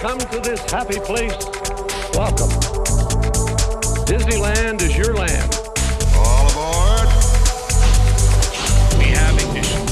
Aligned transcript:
come 0.00 0.18
to 0.18 0.40
this 0.40 0.60
happy 0.70 0.98
place, 1.00 1.36
welcome. 2.14 2.48
Disneyland 4.08 4.80
is 4.80 4.96
your 4.96 5.12
land. 5.14 5.60
All 6.16 6.48
aboard. 6.48 7.06
We 8.96 9.12
have 9.12 9.36
ignition. 9.36 9.84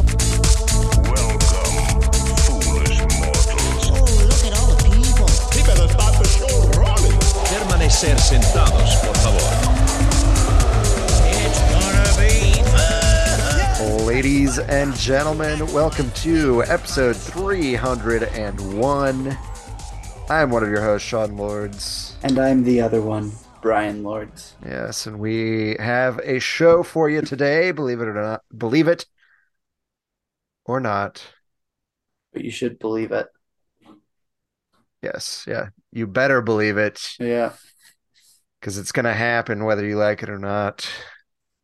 Welcome, 1.04 2.00
foolish 2.40 3.04
mortals. 3.20 3.92
Oh, 3.92 4.08
look 4.24 4.40
at 4.48 4.56
all 4.56 4.72
the 4.72 4.80
people. 4.88 5.28
He 5.52 5.60
better 5.68 5.84
start 5.92 6.16
the 6.16 6.24
show 6.24 6.56
rolling. 6.80 7.12
Permanecer 7.44 8.16
sentados, 8.18 8.96
por 9.04 9.12
favor. 9.16 9.44
It's 11.44 11.60
gonna 11.68 12.08
be 12.16 12.56
fun. 12.72 14.06
Ladies 14.06 14.58
and 14.58 14.94
gentlemen, 14.94 15.66
welcome 15.66 16.10
to 16.12 16.62
episode 16.64 17.14
301. 17.14 19.36
I'm 20.30 20.50
one 20.50 20.62
of 20.62 20.68
your 20.68 20.82
hosts, 20.82 21.08
Sean 21.08 21.36
Lords. 21.36 22.16
And 22.22 22.38
I'm 22.38 22.62
the 22.62 22.80
other 22.82 23.00
one, 23.00 23.32
Brian 23.62 24.02
Lords. 24.02 24.56
Yes, 24.64 25.06
and 25.06 25.18
we 25.18 25.76
have 25.78 26.18
a 26.22 26.38
show 26.38 26.82
for 26.82 27.08
you 27.08 27.22
today, 27.22 27.72
believe 27.72 28.00
it 28.00 28.08
or 28.08 28.14
not. 28.14 28.42
Believe 28.56 28.88
it 28.88 29.06
or 30.66 30.80
not. 30.80 31.22
But 32.32 32.44
you 32.44 32.50
should 32.50 32.78
believe 32.78 33.10
it. 33.10 33.26
Yes, 35.02 35.46
yeah. 35.48 35.68
You 35.92 36.06
better 36.06 36.42
believe 36.42 36.76
it 36.76 37.00
Yeah. 37.18 37.52
because 38.60 38.76
it's 38.76 38.92
going 38.92 39.04
to 39.04 39.14
happen 39.14 39.64
whether 39.64 39.86
you 39.86 39.96
like 39.96 40.22
it 40.22 40.28
or 40.28 40.38
not. 40.38 40.86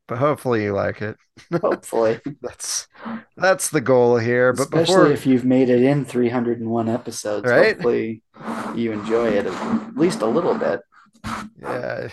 But 0.06 0.18
hopefully 0.18 0.64
you 0.64 0.74
like 0.74 1.00
it. 1.00 1.16
Hopefully. 1.62 2.20
That's 2.42 2.88
that's 3.36 3.70
the 3.70 3.80
goal 3.80 4.18
here. 4.18 4.52
But 4.52 4.64
Especially 4.64 4.94
before 4.94 5.10
if 5.10 5.26
you've 5.26 5.44
made 5.44 5.70
it 5.70 5.82
in 5.82 6.04
301 6.04 6.88
episodes. 6.88 7.46
Right? 7.46 7.74
Hopefully 7.74 8.22
you 8.74 8.92
enjoy 8.92 9.28
it 9.28 9.46
at 9.46 9.96
least 9.96 10.20
a 10.20 10.26
little 10.26 10.54
bit. 10.54 10.80
Yeah. 11.58 12.08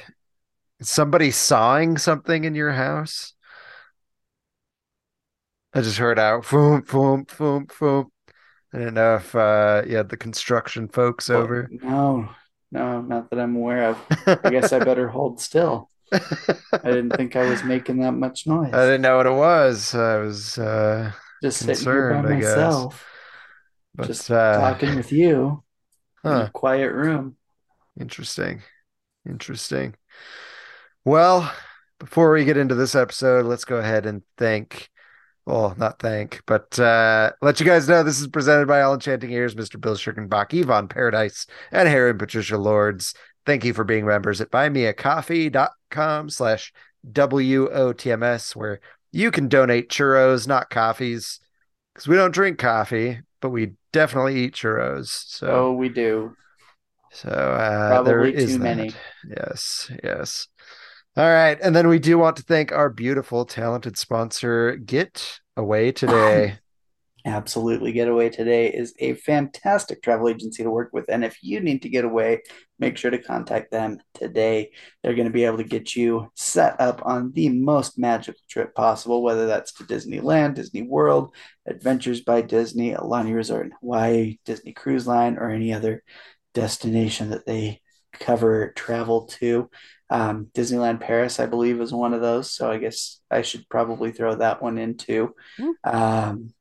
Is 0.79 0.89
somebody 0.89 1.31
sawing 1.31 1.97
something 1.97 2.43
in 2.43 2.55
your 2.55 2.71
house? 2.71 3.33
I 5.73 5.81
just 5.81 5.97
heard 5.97 6.17
out 6.17 6.49
boom, 6.49 6.81
boom, 6.81 7.25
boom, 7.37 7.67
boom. 7.79 8.11
I 8.73 8.77
didn't 8.77 8.93
know 8.95 9.15
if 9.15 9.35
uh 9.35 9.83
you 9.85 9.97
had 9.97 10.09
the 10.09 10.17
construction 10.17 10.87
folks 10.87 11.29
over. 11.29 11.69
No, 11.71 12.29
no, 12.71 13.01
not 13.01 13.29
that 13.29 13.39
I'm 13.39 13.55
aware 13.55 13.89
of. 13.89 13.97
I 14.43 14.49
guess 14.49 14.73
I 14.73 14.79
better 14.79 15.07
hold 15.07 15.39
still. 15.39 15.90
I 16.11 16.79
didn't 16.83 17.11
think 17.11 17.35
I 17.35 17.49
was 17.49 17.63
making 17.63 17.99
that 17.99 18.13
much 18.13 18.45
noise. 18.47 18.73
I 18.73 18.85
didn't 18.85 19.01
know 19.01 19.17
what 19.17 19.25
it 19.25 19.33
was. 19.33 19.95
I 19.95 20.17
was 20.17 20.57
uh 20.57 21.11
Just 21.41 21.59
sitting 21.59 21.87
here 21.89 22.09
by 22.09 22.21
concerned, 22.21 22.27
I 22.27 22.35
guess. 22.35 22.55
myself, 22.57 23.07
but 23.95 24.07
just 24.07 24.29
uh 24.29 24.57
talking 24.59 24.95
with 24.95 25.11
you 25.11 25.63
in 26.23 26.31
huh, 26.31 26.45
a 26.47 26.49
quiet 26.49 26.91
room. 26.93 27.37
interesting. 27.99 28.61
Interesting. 29.27 29.95
Well, 31.05 31.51
before 31.99 32.31
we 32.31 32.45
get 32.45 32.57
into 32.57 32.75
this 32.75 32.95
episode, 32.95 33.45
let's 33.45 33.65
go 33.65 33.77
ahead 33.77 34.05
and 34.05 34.23
thank 34.37 34.89
well, 35.45 35.73
not 35.77 35.99
thank, 35.99 36.41
but 36.45 36.77
uh, 36.79 37.31
let 37.41 37.59
you 37.59 37.65
guys 37.65 37.89
know 37.89 38.03
this 38.03 38.21
is 38.21 38.27
presented 38.27 38.67
by 38.67 38.81
All 38.81 38.93
Enchanting 38.93 39.31
Ears, 39.31 39.55
Mr. 39.55 39.81
Bill 39.81 39.95
Schirkenbach, 39.95 40.53
Yvonne 40.53 40.87
Paradise, 40.87 41.47
and 41.71 41.89
Harry 41.89 42.11
and 42.11 42.19
Patricia 42.19 42.57
Lords. 42.59 43.15
Thank 43.47 43.65
you 43.65 43.73
for 43.73 43.83
being 43.83 44.05
members 44.05 44.39
at 44.39 44.51
buymeacoffee.com 44.51 45.69
slash 46.29 46.73
WOTMS, 47.11 48.55
where 48.55 48.79
you 49.11 49.31
can 49.31 49.47
donate 49.47 49.89
churros, 49.89 50.47
not 50.47 50.69
coffees, 50.69 51.39
because 51.93 52.07
we 52.07 52.15
don't 52.15 52.33
drink 52.33 52.57
coffee, 52.59 53.19
but 53.41 53.49
we 53.49 53.73
definitely 53.91 54.37
eat 54.43 54.53
churros. 54.53 55.07
So, 55.07 55.47
Oh, 55.51 55.71
we 55.73 55.89
do. 55.89 56.35
so 57.11 57.29
uh, 57.29 58.03
there 58.03 58.15
Probably 58.21 58.35
is 58.35 58.51
too 58.53 58.57
that. 58.59 58.63
many. 58.63 58.93
Yes, 59.27 59.91
yes. 60.03 60.47
All 61.17 61.25
right. 61.27 61.57
And 61.61 61.75
then 61.75 61.89
we 61.89 61.99
do 61.99 62.17
want 62.17 62.37
to 62.37 62.43
thank 62.43 62.71
our 62.71 62.89
beautiful, 62.89 63.43
talented 63.45 63.97
sponsor, 63.97 64.77
Get 64.77 65.39
Away 65.57 65.91
Today. 65.91 66.57
Absolutely. 67.25 67.91
Getaway 67.91 68.29
Today 68.29 68.71
is 68.71 68.93
a 68.99 69.13
fantastic 69.13 70.01
travel 70.01 70.29
agency 70.29 70.63
to 70.63 70.71
work 70.71 70.89
with. 70.91 71.05
And 71.09 71.23
if 71.23 71.37
you 71.43 71.59
need 71.59 71.83
to 71.83 71.89
get 71.89 72.03
away, 72.03 72.41
make 72.79 72.97
sure 72.97 73.11
to 73.11 73.19
contact 73.19 73.71
them 73.71 73.99
today. 74.15 74.71
They're 75.03 75.13
going 75.13 75.27
to 75.27 75.33
be 75.33 75.45
able 75.45 75.57
to 75.57 75.63
get 75.63 75.95
you 75.95 76.31
set 76.35 76.81
up 76.81 77.01
on 77.05 77.31
the 77.33 77.49
most 77.49 77.99
magical 77.99 78.41
trip 78.49 78.73
possible, 78.73 79.21
whether 79.21 79.45
that's 79.45 79.73
to 79.73 79.83
Disneyland, 79.83 80.55
Disney 80.55 80.81
World, 80.81 81.35
Adventures 81.67 82.21
by 82.21 82.41
Disney, 82.41 82.93
Aulani 82.93 83.35
Resort 83.35 83.67
in 83.67 83.73
Hawaii, 83.81 84.37
Disney 84.45 84.73
Cruise 84.73 85.05
Line, 85.05 85.37
or 85.37 85.49
any 85.49 85.73
other 85.73 86.03
destination 86.53 87.29
that 87.29 87.45
they 87.45 87.81
cover 88.13 88.73
travel 88.75 89.25
to. 89.25 89.69
Um, 90.09 90.47
Disneyland 90.53 90.99
Paris, 90.99 91.39
I 91.39 91.45
believe, 91.45 91.79
is 91.79 91.93
one 91.93 92.13
of 92.13 92.21
those. 92.21 92.51
So 92.51 92.69
I 92.69 92.77
guess 92.77 93.21
I 93.29 93.43
should 93.43 93.69
probably 93.69 94.11
throw 94.11 94.35
that 94.35 94.61
one 94.61 94.77
in 94.77 94.97
too. 94.97 95.35
Um, 95.83 96.53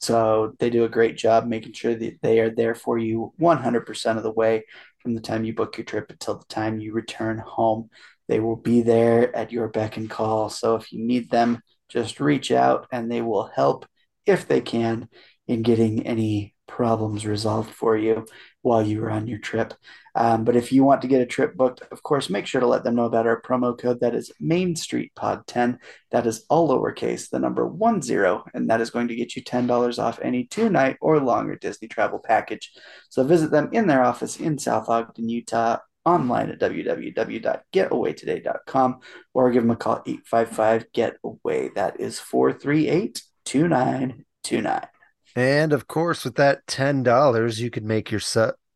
so 0.00 0.54
they 0.58 0.70
do 0.70 0.84
a 0.84 0.88
great 0.88 1.16
job 1.16 1.46
making 1.46 1.72
sure 1.72 1.94
that 1.94 2.18
they 2.22 2.40
are 2.40 2.50
there 2.50 2.74
for 2.74 2.98
you 2.98 3.32
100% 3.40 4.16
of 4.16 4.22
the 4.22 4.30
way 4.30 4.64
from 5.00 5.14
the 5.14 5.20
time 5.20 5.44
you 5.44 5.54
book 5.54 5.76
your 5.76 5.84
trip 5.84 6.10
until 6.10 6.38
the 6.38 6.46
time 6.46 6.78
you 6.78 6.92
return 6.92 7.38
home. 7.38 7.90
They 8.28 8.40
will 8.40 8.56
be 8.56 8.82
there 8.82 9.34
at 9.34 9.52
your 9.52 9.68
beck 9.68 9.96
and 9.96 10.08
call. 10.08 10.48
So 10.48 10.76
if 10.76 10.92
you 10.92 11.04
need 11.04 11.30
them, 11.30 11.60
just 11.88 12.20
reach 12.20 12.50
out 12.50 12.86
and 12.90 13.10
they 13.10 13.22
will 13.22 13.50
help 13.54 13.86
if 14.26 14.48
they 14.48 14.60
can 14.60 15.08
in 15.46 15.62
getting 15.62 16.06
any 16.06 16.53
problems 16.74 17.24
resolved 17.24 17.70
for 17.70 17.96
you 17.96 18.26
while 18.62 18.84
you 18.84 19.00
were 19.00 19.10
on 19.10 19.28
your 19.28 19.38
trip. 19.38 19.72
Um, 20.16 20.44
but 20.44 20.56
if 20.56 20.72
you 20.72 20.82
want 20.82 21.02
to 21.02 21.08
get 21.08 21.20
a 21.20 21.26
trip 21.26 21.54
booked, 21.54 21.82
of 21.92 22.02
course, 22.02 22.28
make 22.28 22.48
sure 22.48 22.60
to 22.60 22.66
let 22.66 22.82
them 22.82 22.96
know 22.96 23.04
about 23.04 23.28
our 23.28 23.40
promo 23.40 23.78
code. 23.78 24.00
That 24.00 24.16
is 24.16 24.32
Main 24.40 24.74
Street 24.74 25.12
Pod 25.14 25.46
10. 25.46 25.78
That 26.10 26.26
is 26.26 26.44
all 26.48 26.68
lowercase, 26.68 27.30
the 27.30 27.38
number 27.38 27.64
one 27.64 28.02
zero, 28.02 28.44
and 28.54 28.68
that 28.70 28.80
is 28.80 28.90
going 28.90 29.06
to 29.08 29.14
get 29.14 29.36
you 29.36 29.44
$10 29.44 30.02
off 30.02 30.18
any 30.20 30.46
two 30.46 30.68
night 30.68 30.96
or 31.00 31.20
longer 31.20 31.54
Disney 31.54 31.86
travel 31.86 32.18
package. 32.18 32.72
So 33.08 33.22
visit 33.22 33.52
them 33.52 33.68
in 33.72 33.86
their 33.86 34.02
office 34.02 34.40
in 34.40 34.58
South 34.58 34.88
Ogden, 34.88 35.28
Utah, 35.28 35.78
online 36.04 36.50
at 36.50 36.58
www.getawaytoday.com 36.58 38.98
or 39.32 39.52
give 39.52 39.62
them 39.62 39.70
a 39.70 39.76
call 39.76 40.02
855 40.04 40.86
GET-AWAY. 40.92 41.70
That 41.76 42.00
is 42.00 42.18
438 42.18 43.22
2929. 43.44 44.88
And 45.36 45.72
of 45.72 45.88
course, 45.88 46.24
with 46.24 46.36
that 46.36 46.66
$10, 46.66 47.60
you 47.60 47.70
could 47.70 47.84
make 47.84 48.10
your 48.10 48.20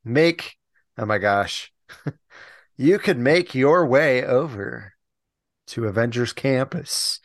make, 0.05 0.57
oh 0.97 1.07
my 1.07 1.19
gosh, 1.19 1.73
you 2.77 2.99
could 2.99 3.19
make 3.19 3.55
your 3.55 3.87
way 3.87 4.25
over 4.25 4.95
to 5.69 5.87
Avengers 5.87 6.33
Campus. 6.33 7.21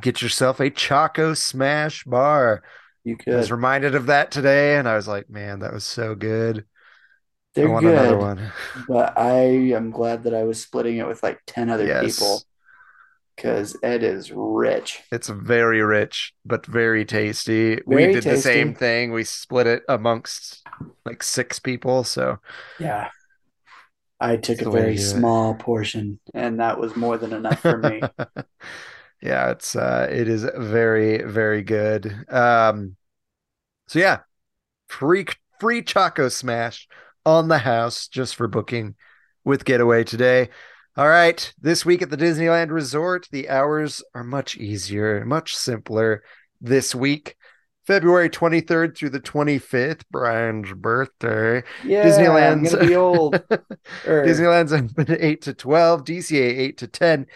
Get 0.00 0.22
yourself 0.22 0.60
a 0.60 0.70
Choco 0.70 1.34
Smash 1.34 2.04
bar. 2.04 2.62
You 3.04 3.16
I 3.30 3.36
was 3.36 3.50
reminded 3.52 3.94
of 3.94 4.06
that 4.06 4.30
today, 4.30 4.76
and 4.78 4.88
I 4.88 4.96
was 4.96 5.08
like, 5.08 5.30
man, 5.30 5.60
that 5.60 5.72
was 5.74 5.84
so 5.84 6.14
good. 6.14 6.66
I 7.60 7.66
They're 7.66 7.68
want 7.68 7.86
another 7.86 8.18
one. 8.18 8.52
but 8.74 9.18
I 9.18 9.40
am 9.74 9.90
glad 9.90 10.24
that 10.24 10.34
I 10.34 10.44
was 10.44 10.62
splitting 10.62 10.98
it 10.98 11.06
with 11.06 11.22
like 11.22 11.40
10 11.46 11.70
other 11.70 11.88
Yes. 11.88 12.44
people 12.44 12.46
because 13.38 13.76
it 13.82 14.02
is 14.02 14.32
rich. 14.32 15.02
It's 15.10 15.28
very 15.28 15.80
rich, 15.82 16.34
but 16.44 16.66
very 16.66 17.04
tasty. 17.04 17.80
we 17.86 18.06
Very 18.06 18.08
did 18.08 18.28
the 18.28 18.36
same 18.36 18.74
thing. 18.74 19.12
We 19.12 19.24
split 19.24 19.66
it 19.66 19.82
amongst 19.88 20.66
like 21.06 21.22
six 21.22 21.58
people. 21.58 22.04
So 22.04 22.40
Yeah. 22.78 23.10
I 24.20 24.36
took 24.36 24.58
That's 24.58 24.62
a 24.62 24.64
the 24.64 24.70
way 24.70 24.82
to 24.82 24.90
very 24.90 24.96
it. 24.96 25.06
small 25.16 25.54
portion, 25.56 26.20
and 26.34 26.60
that 26.60 26.78
was 26.78 26.94
more 26.96 27.18
than 27.18 27.32
enough 27.32 27.62
for 27.62 27.78
me. 27.78 28.10
yeah, 29.22 29.50
it's 29.50 29.74
uh 29.76 30.08
it 30.10 30.28
is 30.28 30.44
very, 30.56 31.22
very 31.22 31.62
good. 31.62 32.24
Um 32.28 32.96
so 33.88 33.98
yeah, 34.00 34.20
free 34.88 35.26
free 35.60 35.82
Choco 35.82 36.28
Smash 36.28 36.88
on 37.26 37.48
the 37.48 37.58
house 37.58 38.08
just 38.08 38.36
for 38.36 38.48
booking 38.48 38.96
with 39.44 39.64
Getaway 39.64 40.04
today. 40.04 40.50
All 40.98 41.08
right, 41.08 41.54
this 41.60 41.86
week 41.86 42.02
at 42.02 42.10
the 42.10 42.16
Disneyland 42.16 42.72
Resort, 42.72 43.28
the 43.30 43.48
hours 43.48 44.02
are 44.16 44.24
much 44.24 44.56
easier, 44.56 45.24
much 45.24 45.54
simpler 45.54 46.24
this 46.60 46.92
week. 46.92 47.36
February 47.86 48.28
23rd 48.28 48.96
through 48.96 49.10
the 49.10 49.20
25th, 49.20 50.02
Brian's 50.10 50.72
birthday. 50.72 51.62
Yeah, 51.84 52.04
Disneyland's 52.04 52.74
I'm 52.74 52.88
be 52.88 52.96
old. 52.96 53.36
Or- 53.36 53.44
er. 54.08 54.26
Disneyland's 54.26 54.72
open 54.72 55.16
8 55.20 55.42
to 55.42 55.54
12, 55.54 56.04
DCA 56.04 56.58
8 56.58 56.78
to 56.78 56.88
10, 56.88 57.26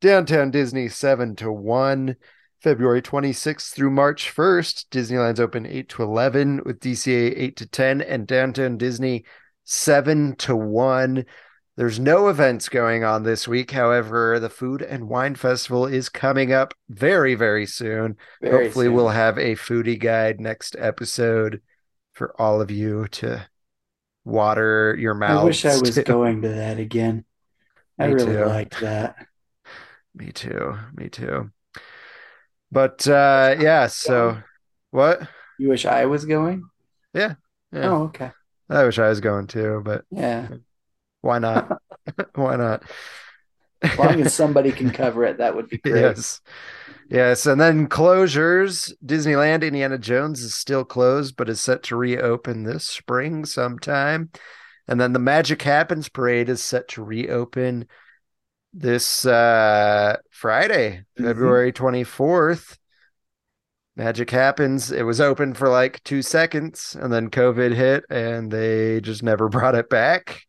Downtown 0.00 0.50
Disney 0.50 0.88
7 0.88 1.36
to 1.36 1.52
1. 1.52 2.16
February 2.60 3.02
26th 3.02 3.72
through 3.72 3.90
March 3.90 4.34
1st, 4.34 4.88
Disneyland's 4.88 5.38
open 5.38 5.64
8 5.64 5.88
to 5.90 6.02
11 6.02 6.62
with 6.64 6.80
DCA 6.80 7.34
8 7.36 7.56
to 7.58 7.66
10 7.68 8.00
and 8.00 8.26
Downtown 8.26 8.78
Disney 8.78 9.24
7 9.62 10.34
to 10.38 10.56
1. 10.56 11.24
There's 11.76 11.98
no 11.98 12.28
events 12.28 12.68
going 12.68 13.02
on 13.02 13.22
this 13.22 13.48
week. 13.48 13.70
However, 13.70 14.38
the 14.38 14.50
Food 14.50 14.82
and 14.82 15.08
Wine 15.08 15.34
Festival 15.34 15.86
is 15.86 16.08
coming 16.08 16.52
up 16.52 16.74
very, 16.88 17.34
very 17.34 17.64
soon. 17.66 18.16
Very 18.42 18.64
Hopefully, 18.64 18.86
soon. 18.86 18.94
we'll 18.94 19.08
have 19.08 19.38
a 19.38 19.54
foodie 19.54 19.98
guide 19.98 20.38
next 20.40 20.76
episode 20.78 21.62
for 22.12 22.38
all 22.40 22.60
of 22.60 22.70
you 22.70 23.08
to 23.08 23.48
water 24.24 24.94
your 24.98 25.14
mouth. 25.14 25.40
I 25.40 25.44
wish 25.44 25.64
I 25.64 25.76
was 25.78 25.98
going 25.98 26.42
to 26.42 26.48
that 26.50 26.78
again. 26.78 27.24
I 27.98 28.08
Me 28.08 28.14
really 28.14 28.36
too. 28.36 28.44
liked 28.44 28.80
that. 28.80 29.26
Me 30.14 30.30
too. 30.30 30.76
Me 30.94 31.08
too. 31.08 31.50
But 32.70 33.06
uh 33.08 33.56
yeah, 33.58 33.86
so 33.86 34.42
what? 34.90 35.26
You 35.58 35.68
wish 35.68 35.86
I 35.86 36.06
was 36.06 36.24
going? 36.24 36.68
Yeah. 37.14 37.34
Oh, 37.72 38.04
okay. 38.04 38.30
I 38.68 38.84
wish 38.84 38.98
I 38.98 39.08
was 39.08 39.20
going 39.20 39.46
too, 39.46 39.82
but 39.84 40.04
Yeah. 40.10 40.48
Why 41.22 41.38
not? 41.38 41.80
Why 42.34 42.56
not? 42.56 42.82
As 43.80 43.98
long 43.98 44.20
as 44.20 44.34
somebody 44.34 44.72
can 44.72 44.90
cover 44.90 45.24
it, 45.24 45.38
that 45.38 45.54
would 45.54 45.68
be 45.68 45.78
great. 45.78 46.00
Yes. 46.00 46.40
Yes. 47.08 47.46
And 47.46 47.60
then 47.60 47.88
closures. 47.88 48.92
Disneyland 49.04 49.62
Indiana 49.62 49.98
Jones 49.98 50.42
is 50.42 50.54
still 50.54 50.84
closed, 50.84 51.36
but 51.36 51.48
is 51.48 51.60
set 51.60 51.84
to 51.84 51.96
reopen 51.96 52.64
this 52.64 52.84
spring 52.84 53.44
sometime. 53.44 54.30
And 54.88 55.00
then 55.00 55.12
the 55.12 55.18
Magic 55.20 55.62
Happens 55.62 56.08
Parade 56.08 56.48
is 56.48 56.62
set 56.62 56.88
to 56.88 57.04
reopen 57.04 57.86
this 58.74 59.24
uh 59.24 60.16
Friday, 60.30 61.04
Mhm. 61.18 61.24
February 61.24 61.72
24th. 61.72 62.78
Magic 63.94 64.30
Happens. 64.30 64.90
It 64.90 65.02
was 65.02 65.20
open 65.20 65.54
for 65.54 65.68
like 65.68 66.02
two 66.02 66.22
seconds 66.22 66.96
and 66.98 67.12
then 67.12 67.30
COVID 67.30 67.74
hit 67.74 68.04
and 68.10 68.50
they 68.50 69.00
just 69.02 69.22
never 69.22 69.48
brought 69.50 69.74
it 69.74 69.88
back. 69.90 70.42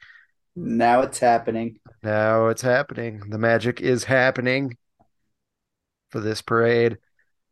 Now 0.56 1.02
it's 1.02 1.20
happening. 1.20 1.80
Now 2.04 2.48
it's 2.48 2.62
happening. 2.62 3.30
The 3.30 3.38
magic 3.38 3.82
is 3.82 4.04
happening 4.04 4.78
for 6.10 6.20
this 6.20 6.42
parade. 6.42 6.98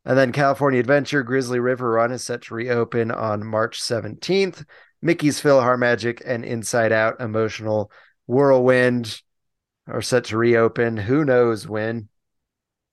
And 0.06 0.18
then 0.18 0.32
California 0.32 0.80
Adventure 0.80 1.24
Grizzly 1.24 1.60
River 1.60 1.92
Run 1.92 2.12
is 2.12 2.24
set 2.24 2.44
to 2.44 2.56
reopen 2.56 3.12
on 3.12 3.46
March 3.46 3.82
17th. 3.82 4.66
Mickey's 5.02 5.42
PhilharMagic 5.42 6.22
and 6.26 6.46
Inside 6.46 6.92
Out 6.92 7.20
Emotional 7.22 7.92
Whirlwind 8.28 9.22
are 9.88 10.02
set 10.02 10.26
to 10.26 10.38
reopen. 10.38 10.98
Who 10.98 11.26
knows 11.26 11.68
when? 11.68 12.08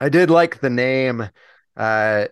I 0.01 0.09
did 0.09 0.31
like 0.31 0.61
the 0.61 0.71
name 0.71 1.29
uh, 1.77 2.27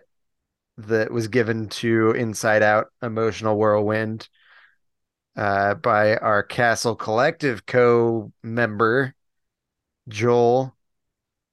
that 0.77 1.11
was 1.11 1.27
given 1.27 1.69
to 1.69 2.11
Inside 2.11 2.63
Out 2.63 2.87
Emotional 3.01 3.57
Whirlwind 3.57 4.27
uh, 5.37 5.75
by 5.75 6.17
our 6.17 6.43
Castle 6.43 6.95
Collective 6.95 7.65
co 7.65 8.31
member, 8.43 9.15
Joel. 10.09 10.73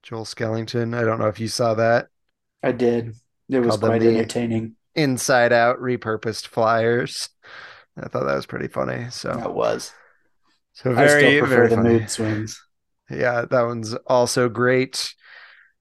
Joel 0.03 0.25
Skellington. 0.25 0.95
I 0.95 1.03
don't 1.05 1.19
know 1.19 1.29
if 1.29 1.41
you 1.41 1.49
saw 1.49 1.75
that. 1.75 2.09
I 2.63 2.73
did. 2.73 3.15
It 3.49 3.61
was 3.61 3.77
quite 3.77 4.03
entertaining. 4.03 4.77
Inside 4.95 5.53
Out 5.53 5.79
repurposed 5.81 6.47
flyers. 6.47 7.29
I 7.97 8.09
thought 8.09 8.27
that 8.27 8.35
was 8.35 8.47
pretty 8.47 8.69
funny. 8.69 9.07
So, 9.11 9.33
That 9.35 9.55
was. 9.55 9.93
so 10.73 10.91
I 10.91 10.95
very, 10.95 11.21
still 11.21 11.41
prefer 11.41 11.57
very 11.57 11.69
the 11.69 11.77
funny. 11.77 11.89
mood 12.01 12.11
swings. 12.11 12.63
Yeah, 13.11 13.45
that 13.51 13.63
one's 13.63 13.95
also 14.07 14.49
great. 14.49 15.15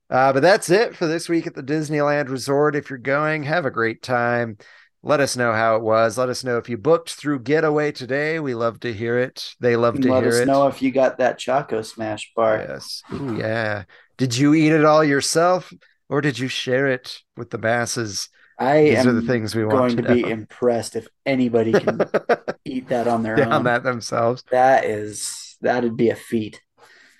Uh, 0.09 0.33
but 0.33 0.41
that's 0.41 0.69
it 0.69 0.95
for 0.95 1.07
this 1.07 1.27
week 1.29 1.47
at 1.47 1.55
the 1.55 1.63
Disneyland 1.63 2.29
Resort. 2.29 2.75
If 2.75 2.89
you're 2.89 2.99
going, 2.99 3.43
have 3.43 3.65
a 3.65 3.71
great 3.71 4.01
time. 4.03 4.57
Let 5.05 5.19
us 5.19 5.35
know 5.35 5.51
how 5.51 5.75
it 5.75 5.81
was. 5.83 6.17
Let 6.17 6.29
us 6.29 6.43
know 6.43 6.57
if 6.57 6.69
you 6.69 6.77
booked 6.77 7.13
through 7.13 7.39
Getaway 7.41 7.91
today. 7.91 8.39
We 8.39 8.55
love 8.55 8.79
to 8.81 8.93
hear 8.93 9.19
it. 9.19 9.53
They 9.59 9.75
love 9.75 9.99
to 10.01 10.07
let 10.09 10.23
hear 10.23 10.29
it. 10.29 10.33
Let 10.35 10.41
us 10.43 10.47
know 10.47 10.67
if 10.67 10.81
you 10.81 10.91
got 10.91 11.17
that 11.17 11.37
Choco 11.37 11.81
Smash 11.81 12.31
bar. 12.35 12.65
Yes. 12.67 13.03
Ooh, 13.13 13.35
yeah. 13.37 13.83
Did 14.17 14.37
you 14.37 14.53
eat 14.53 14.71
it 14.71 14.85
all 14.85 15.03
yourself 15.03 15.73
or 16.09 16.21
did 16.21 16.39
you 16.39 16.47
share 16.47 16.87
it 16.87 17.19
with 17.35 17.49
the 17.49 17.57
masses? 17.57 18.29
I 18.57 18.81
These 18.83 18.99
am 18.99 19.07
are 19.07 19.13
the 19.13 19.21
things 19.21 19.55
we 19.55 19.65
want 19.65 19.77
going 19.77 19.97
to 19.97 20.03
to 20.03 20.03
be 20.03 20.21
know. 20.21 20.27
impressed 20.29 20.95
if 20.95 21.07
anybody 21.25 21.75
can 21.75 22.09
eat 22.65 22.87
that 22.89 23.07
on 23.07 23.23
their 23.23 23.35
Down 23.35 23.51
own. 23.51 23.63
that 23.63 23.83
themselves. 23.83 24.43
That 24.51 24.85
is 24.85 25.57
that'd 25.61 25.97
be 25.97 26.09
a 26.09 26.15
feat. 26.15 26.61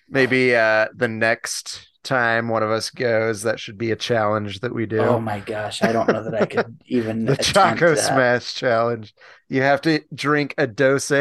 Maybe 0.08 0.56
uh 0.56 0.88
the 0.94 1.08
next 1.08 1.88
time 2.04 2.50
one 2.50 2.64
of 2.64 2.70
us 2.70 2.90
goes, 2.90 3.44
that 3.44 3.60
should 3.60 3.78
be 3.78 3.92
a 3.92 3.96
challenge 3.96 4.60
that 4.60 4.74
we 4.74 4.86
do. 4.86 5.00
Oh 5.00 5.20
my 5.20 5.40
gosh, 5.40 5.82
I 5.82 5.92
don't 5.92 6.08
know 6.10 6.24
that 6.24 6.36
I 6.36 6.46
could 6.46 6.82
even 6.86 7.26
the 7.26 7.36
Choco 7.38 7.96
that. 7.96 7.98
Smash 7.98 8.54
challenge. 8.54 9.14
You 9.50 9.62
have 9.62 9.82
to 9.82 10.04
drink 10.14 10.54
a 10.58 10.68
dose. 10.68 11.12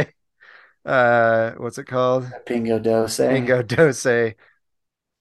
Uh, 0.84 1.52
what's 1.58 1.78
it 1.78 1.84
called? 1.84 2.24
Pingo 2.46 2.82
dose. 2.82 3.18
Bingo 3.18 3.62
dose. 3.62 4.34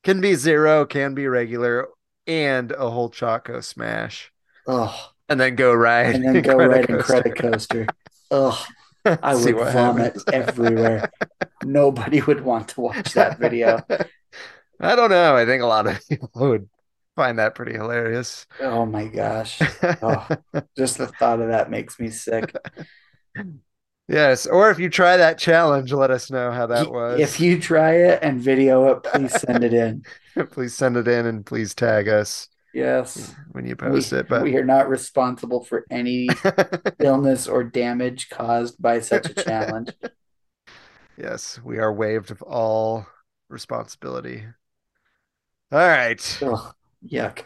Can 0.04 0.22
be 0.22 0.36
zero, 0.36 0.86
can 0.86 1.14
be 1.14 1.28
regular, 1.28 1.88
and 2.28 2.72
a 2.72 2.90
whole 2.90 3.10
Choco 3.10 3.62
Smash, 3.62 4.32
Oh, 4.68 5.12
and 5.30 5.40
then 5.40 5.56
go 5.56 5.74
ride 5.74 6.16
and 6.16 6.26
then 6.26 6.42
go 6.42 6.56
right 6.56 6.88
Incredicoaster. 6.88 7.88
Ugh, 8.32 8.68
I 9.22 9.36
would 9.36 9.60
vomit 9.60 10.16
happens. 10.16 10.26
everywhere. 10.32 11.12
Nobody 11.64 12.22
would 12.22 12.42
want 12.42 12.70
to 12.70 12.82
watch 12.82 13.14
that 13.14 13.40
video. 13.40 13.86
I 14.82 14.96
don't 14.96 15.10
know. 15.10 15.36
I 15.36 15.46
think 15.46 15.62
a 15.64 15.68
lot 15.68 15.88
of 15.88 16.00
people 16.10 16.30
would 16.36 16.70
find 17.16 17.40
that 17.40 17.56
pretty 17.56 17.74
hilarious. 17.74 18.48
Oh 18.60 18.86
my 18.86 19.06
gosh. 19.08 19.60
Oh, 20.02 20.28
just 20.78 20.98
the 20.98 21.08
thought 21.08 21.40
of 21.42 21.50
that 21.50 21.70
makes 21.70 22.00
me 22.00 22.10
sick. 22.10 22.56
Yes, 24.08 24.46
or 24.46 24.70
if 24.72 24.78
you 24.78 24.90
try 24.90 25.16
that 25.16 25.38
challenge, 25.38 25.94
let 25.94 26.12
us 26.12 26.30
know 26.30 26.52
how 26.52 26.66
that 26.68 26.92
was. 26.92 27.18
If 27.22 27.40
you 27.40 27.62
try 27.62 27.94
it 27.94 28.20
and 28.22 28.42
video 28.42 28.92
it, 28.92 29.04
please 29.04 29.32
send 29.40 29.64
it 29.64 29.74
in. 29.74 30.04
please 30.50 30.74
send 30.74 30.98
it 30.98 31.08
in 31.08 31.26
and 31.28 31.46
please 31.46 31.74
tag 31.74 32.10
us 32.10 32.50
Yes. 32.74 33.34
when 33.54 33.64
you 33.66 33.76
We, 33.80 33.90
post 33.90 34.12
it. 34.12 34.28
But 34.28 34.44
we 34.44 34.58
are 34.58 34.66
not 34.66 34.90
responsible 34.90 35.64
for 35.64 35.86
any 35.90 36.28
illness 37.00 37.48
or 37.48 37.64
damage 37.64 38.28
caused 38.30 38.82
by 38.82 39.00
such 39.00 39.30
a 39.30 39.34
challenge. 39.34 39.92
yes, 41.18 41.62
we 41.64 41.78
are 41.80 41.94
waived 41.94 42.32
of 42.32 42.42
all 42.42 43.06
responsibility. 43.48 44.44
All 45.72 45.80
right. 45.80 46.40
Ugh, 46.44 46.74
yuck. 47.06 47.46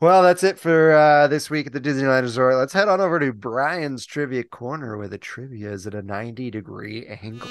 Well, 0.00 0.22
that's 0.22 0.42
it 0.42 0.58
for 0.58 0.92
uh, 0.92 1.28
this 1.28 1.48
week 1.48 1.66
at 1.68 1.72
the 1.72 1.80
Disneyland 1.80 2.22
Resort. 2.22 2.56
Let's 2.56 2.72
head 2.74 2.88
on 2.88 3.00
over 3.00 3.18
to 3.20 3.32
Brian's 3.32 4.04
Trivia 4.04 4.42
Corner 4.42 4.98
where 4.98 5.08
the 5.08 5.16
trivia 5.16 5.70
is 5.72 5.86
at 5.86 5.94
a 5.94 6.02
90 6.02 6.50
degree 6.50 7.06
angle. 7.06 7.48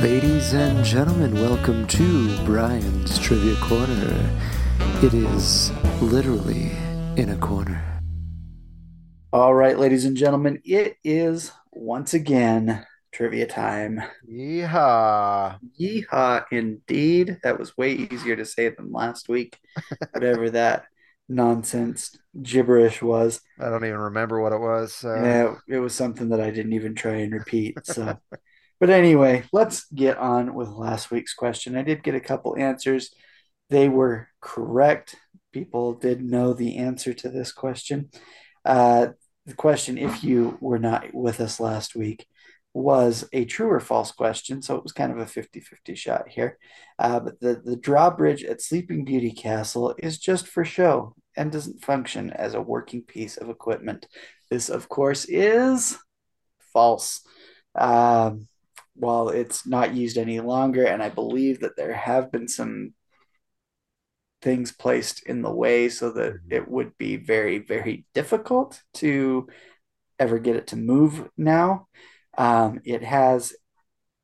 Ladies 0.00 0.54
and 0.54 0.82
gentlemen, 0.84 1.34
welcome 1.34 1.86
to 1.88 2.44
Brian's 2.44 3.18
Trivia 3.18 3.56
Corner. 3.56 4.40
It 5.02 5.12
is 5.12 5.72
literally 6.00 6.70
in 7.16 7.30
a 7.30 7.36
corner. 7.36 8.00
All 9.32 9.52
right, 9.52 9.78
ladies 9.78 10.04
and 10.06 10.16
gentlemen, 10.16 10.62
it 10.64 10.96
is 11.04 11.52
once 11.72 12.14
again 12.14 12.86
trivia 13.18 13.46
time. 13.46 14.00
Yeehaw. 14.30 15.58
Yeehaw, 15.78 16.44
indeed. 16.52 17.38
That 17.42 17.58
was 17.58 17.76
way 17.76 17.94
easier 17.94 18.36
to 18.36 18.44
say 18.44 18.68
than 18.68 18.92
last 18.92 19.28
week, 19.28 19.58
whatever 20.12 20.50
that 20.50 20.84
nonsense 21.28 22.16
gibberish 22.40 23.02
was. 23.02 23.40
I 23.58 23.70
don't 23.70 23.84
even 23.84 23.98
remember 23.98 24.40
what 24.40 24.52
it 24.52 24.60
was. 24.60 24.94
So. 24.94 25.16
Yeah, 25.16 25.56
it 25.66 25.80
was 25.80 25.96
something 25.96 26.28
that 26.28 26.40
I 26.40 26.50
didn't 26.50 26.74
even 26.74 26.94
try 26.94 27.14
and 27.14 27.32
repeat. 27.32 27.84
So, 27.84 28.16
but 28.80 28.88
anyway, 28.88 29.42
let's 29.52 29.86
get 29.86 30.16
on 30.16 30.54
with 30.54 30.68
last 30.68 31.10
week's 31.10 31.34
question. 31.34 31.76
I 31.76 31.82
did 31.82 32.04
get 32.04 32.14
a 32.14 32.20
couple 32.20 32.56
answers. 32.56 33.12
They 33.68 33.88
were 33.88 34.28
correct. 34.40 35.16
People 35.52 35.94
did 35.94 36.22
know 36.22 36.52
the 36.52 36.76
answer 36.76 37.12
to 37.14 37.28
this 37.28 37.50
question. 37.50 38.10
Uh, 38.64 39.08
the 39.44 39.54
question, 39.54 39.98
if 39.98 40.22
you 40.22 40.56
were 40.60 40.78
not 40.78 41.12
with 41.12 41.40
us 41.40 41.58
last 41.58 41.96
week, 41.96 42.24
was 42.78 43.28
a 43.32 43.44
true 43.44 43.70
or 43.70 43.80
false 43.80 44.12
question. 44.12 44.62
So 44.62 44.76
it 44.76 44.82
was 44.82 44.92
kind 44.92 45.12
of 45.12 45.18
a 45.18 45.26
50 45.26 45.60
50 45.60 45.94
shot 45.94 46.28
here. 46.28 46.58
Uh, 46.98 47.20
but 47.20 47.40
the, 47.40 47.60
the 47.64 47.76
drawbridge 47.76 48.44
at 48.44 48.62
Sleeping 48.62 49.04
Beauty 49.04 49.32
Castle 49.32 49.94
is 49.98 50.18
just 50.18 50.46
for 50.46 50.64
show 50.64 51.14
and 51.36 51.52
doesn't 51.52 51.84
function 51.84 52.30
as 52.30 52.54
a 52.54 52.60
working 52.62 53.02
piece 53.02 53.36
of 53.36 53.48
equipment. 53.48 54.06
This, 54.50 54.68
of 54.68 54.88
course, 54.88 55.24
is 55.26 55.98
false. 56.72 57.20
Um, 57.74 58.48
while 58.94 59.28
it's 59.28 59.64
not 59.64 59.94
used 59.94 60.18
any 60.18 60.40
longer, 60.40 60.84
and 60.84 61.02
I 61.02 61.08
believe 61.08 61.60
that 61.60 61.76
there 61.76 61.92
have 61.92 62.32
been 62.32 62.48
some 62.48 62.94
things 64.42 64.72
placed 64.72 65.24
in 65.26 65.42
the 65.42 65.52
way 65.52 65.88
so 65.88 66.10
that 66.12 66.34
it 66.50 66.68
would 66.68 66.96
be 66.98 67.16
very, 67.16 67.58
very 67.58 68.06
difficult 68.14 68.82
to 68.94 69.48
ever 70.18 70.38
get 70.38 70.56
it 70.56 70.68
to 70.68 70.76
move 70.76 71.28
now. 71.36 71.86
Um, 72.38 72.80
it 72.84 73.02
has 73.02 73.52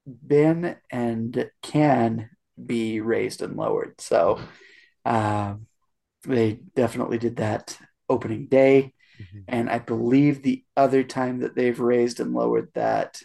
been 0.06 0.76
and 0.90 1.50
can 1.62 2.30
be 2.64 3.00
raised 3.00 3.42
and 3.42 3.56
lowered. 3.56 4.00
So 4.00 4.40
um, 5.04 5.66
they 6.22 6.60
definitely 6.74 7.18
did 7.18 7.36
that 7.36 7.78
opening 8.08 8.46
day. 8.46 8.94
Mhm. 9.20 9.44
And 9.48 9.70
I 9.70 9.78
believe 9.78 10.42
the 10.42 10.64
other 10.76 11.02
time 11.02 11.40
that 11.40 11.54
they've 11.54 11.78
raised 11.78 12.20
and 12.20 12.32
lowered 12.32 12.70
that 12.74 13.20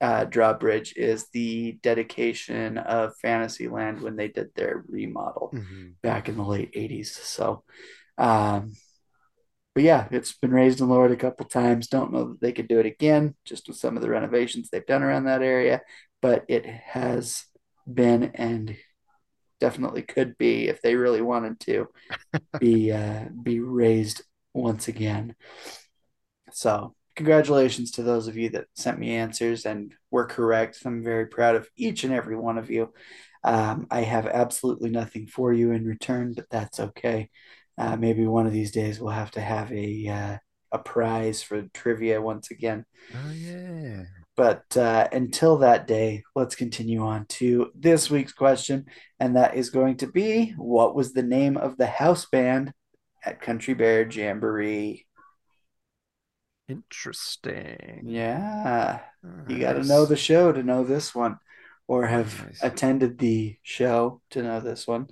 uh, 0.00 0.24
drawbridge 0.24 0.94
is 0.96 1.28
the 1.32 1.72
dedication 1.82 2.78
of 2.78 3.16
Fantasyland 3.20 4.00
when 4.00 4.16
they 4.16 4.28
did 4.28 4.48
their 4.54 4.82
remodel 4.88 5.50
Mhm. 5.54 5.94
back 6.02 6.28
in 6.28 6.36
the 6.36 6.44
late 6.44 6.70
80s. 6.74 7.14
So, 7.14 7.64
um, 8.16 8.72
but 9.74 9.84
yeah, 9.84 10.08
it's 10.10 10.32
been 10.32 10.50
raised 10.50 10.80
and 10.80 10.90
lowered 10.90 11.12
a 11.12 11.16
couple 11.16 11.46
times. 11.46 11.88
Don't 11.88 12.12
know 12.12 12.30
that 12.30 12.40
they 12.40 12.52
could 12.52 12.68
do 12.68 12.80
it 12.80 12.86
again, 12.86 13.34
just 13.44 13.68
with 13.68 13.76
some 13.76 13.96
of 13.96 14.02
the 14.02 14.10
renovations 14.10 14.68
they've 14.68 14.86
done 14.86 15.02
around 15.02 15.24
that 15.24 15.42
area, 15.42 15.80
but 16.20 16.44
it 16.48 16.66
has 16.66 17.44
been 17.92 18.24
and 18.34 18.76
definitely 19.60 20.02
could 20.02 20.36
be 20.38 20.68
if 20.68 20.80
they 20.82 20.96
really 20.96 21.20
wanted 21.20 21.60
to 21.60 21.86
be 22.60 22.92
uh, 22.92 23.26
be 23.42 23.60
raised 23.60 24.22
once 24.54 24.88
again. 24.88 25.34
So 26.52 26.94
congratulations 27.16 27.92
to 27.92 28.02
those 28.02 28.28
of 28.28 28.36
you 28.36 28.50
that 28.50 28.66
sent 28.74 28.98
me 28.98 29.14
answers 29.16 29.66
and 29.66 29.92
were 30.10 30.26
correct. 30.26 30.78
I'm 30.84 31.02
very 31.02 31.26
proud 31.26 31.54
of 31.54 31.68
each 31.76 32.04
and 32.04 32.12
every 32.12 32.36
one 32.36 32.58
of 32.58 32.70
you. 32.70 32.92
Um, 33.44 33.86
I 33.90 34.02
have 34.02 34.26
absolutely 34.26 34.90
nothing 34.90 35.26
for 35.26 35.52
you 35.52 35.72
in 35.72 35.86
return, 35.86 36.34
but 36.34 36.50
that's 36.50 36.80
okay. 36.80 37.30
Uh, 37.80 37.96
maybe 37.96 38.26
one 38.26 38.46
of 38.46 38.52
these 38.52 38.72
days 38.72 39.00
we'll 39.00 39.10
have 39.12 39.30
to 39.32 39.40
have 39.40 39.72
a 39.72 40.06
uh, 40.08 40.36
a 40.72 40.78
prize 40.78 41.42
for 41.42 41.62
trivia 41.74 42.20
once 42.20 42.50
again. 42.50 42.84
Oh 43.14 43.30
yeah. 43.32 44.04
But 44.36 44.76
uh, 44.76 45.08
until 45.12 45.58
that 45.58 45.86
day, 45.86 46.22
let's 46.34 46.54
continue 46.54 47.02
on 47.02 47.26
to 47.40 47.70
this 47.74 48.08
week's 48.10 48.32
question, 48.32 48.86
and 49.18 49.36
that 49.36 49.54
is 49.56 49.70
going 49.70 49.96
to 49.98 50.06
be: 50.06 50.54
What 50.56 50.94
was 50.94 51.12
the 51.12 51.22
name 51.22 51.56
of 51.56 51.76
the 51.76 51.86
house 51.86 52.26
band 52.26 52.72
at 53.24 53.40
Country 53.40 53.74
Bear 53.74 54.08
Jamboree? 54.08 55.06
Interesting. 56.68 58.02
Yeah, 58.06 59.00
you 59.48 59.58
got 59.58 59.72
to 59.72 59.82
know 59.82 60.06
the 60.06 60.16
show 60.16 60.52
to 60.52 60.62
know 60.62 60.84
this 60.84 61.14
one, 61.14 61.38
or 61.88 62.06
have 62.06 62.46
Nice. 62.46 62.62
attended 62.62 63.18
the 63.18 63.56
show 63.62 64.22
to 64.30 64.42
know 64.42 64.60
this 64.60 64.86
one. 64.86 65.08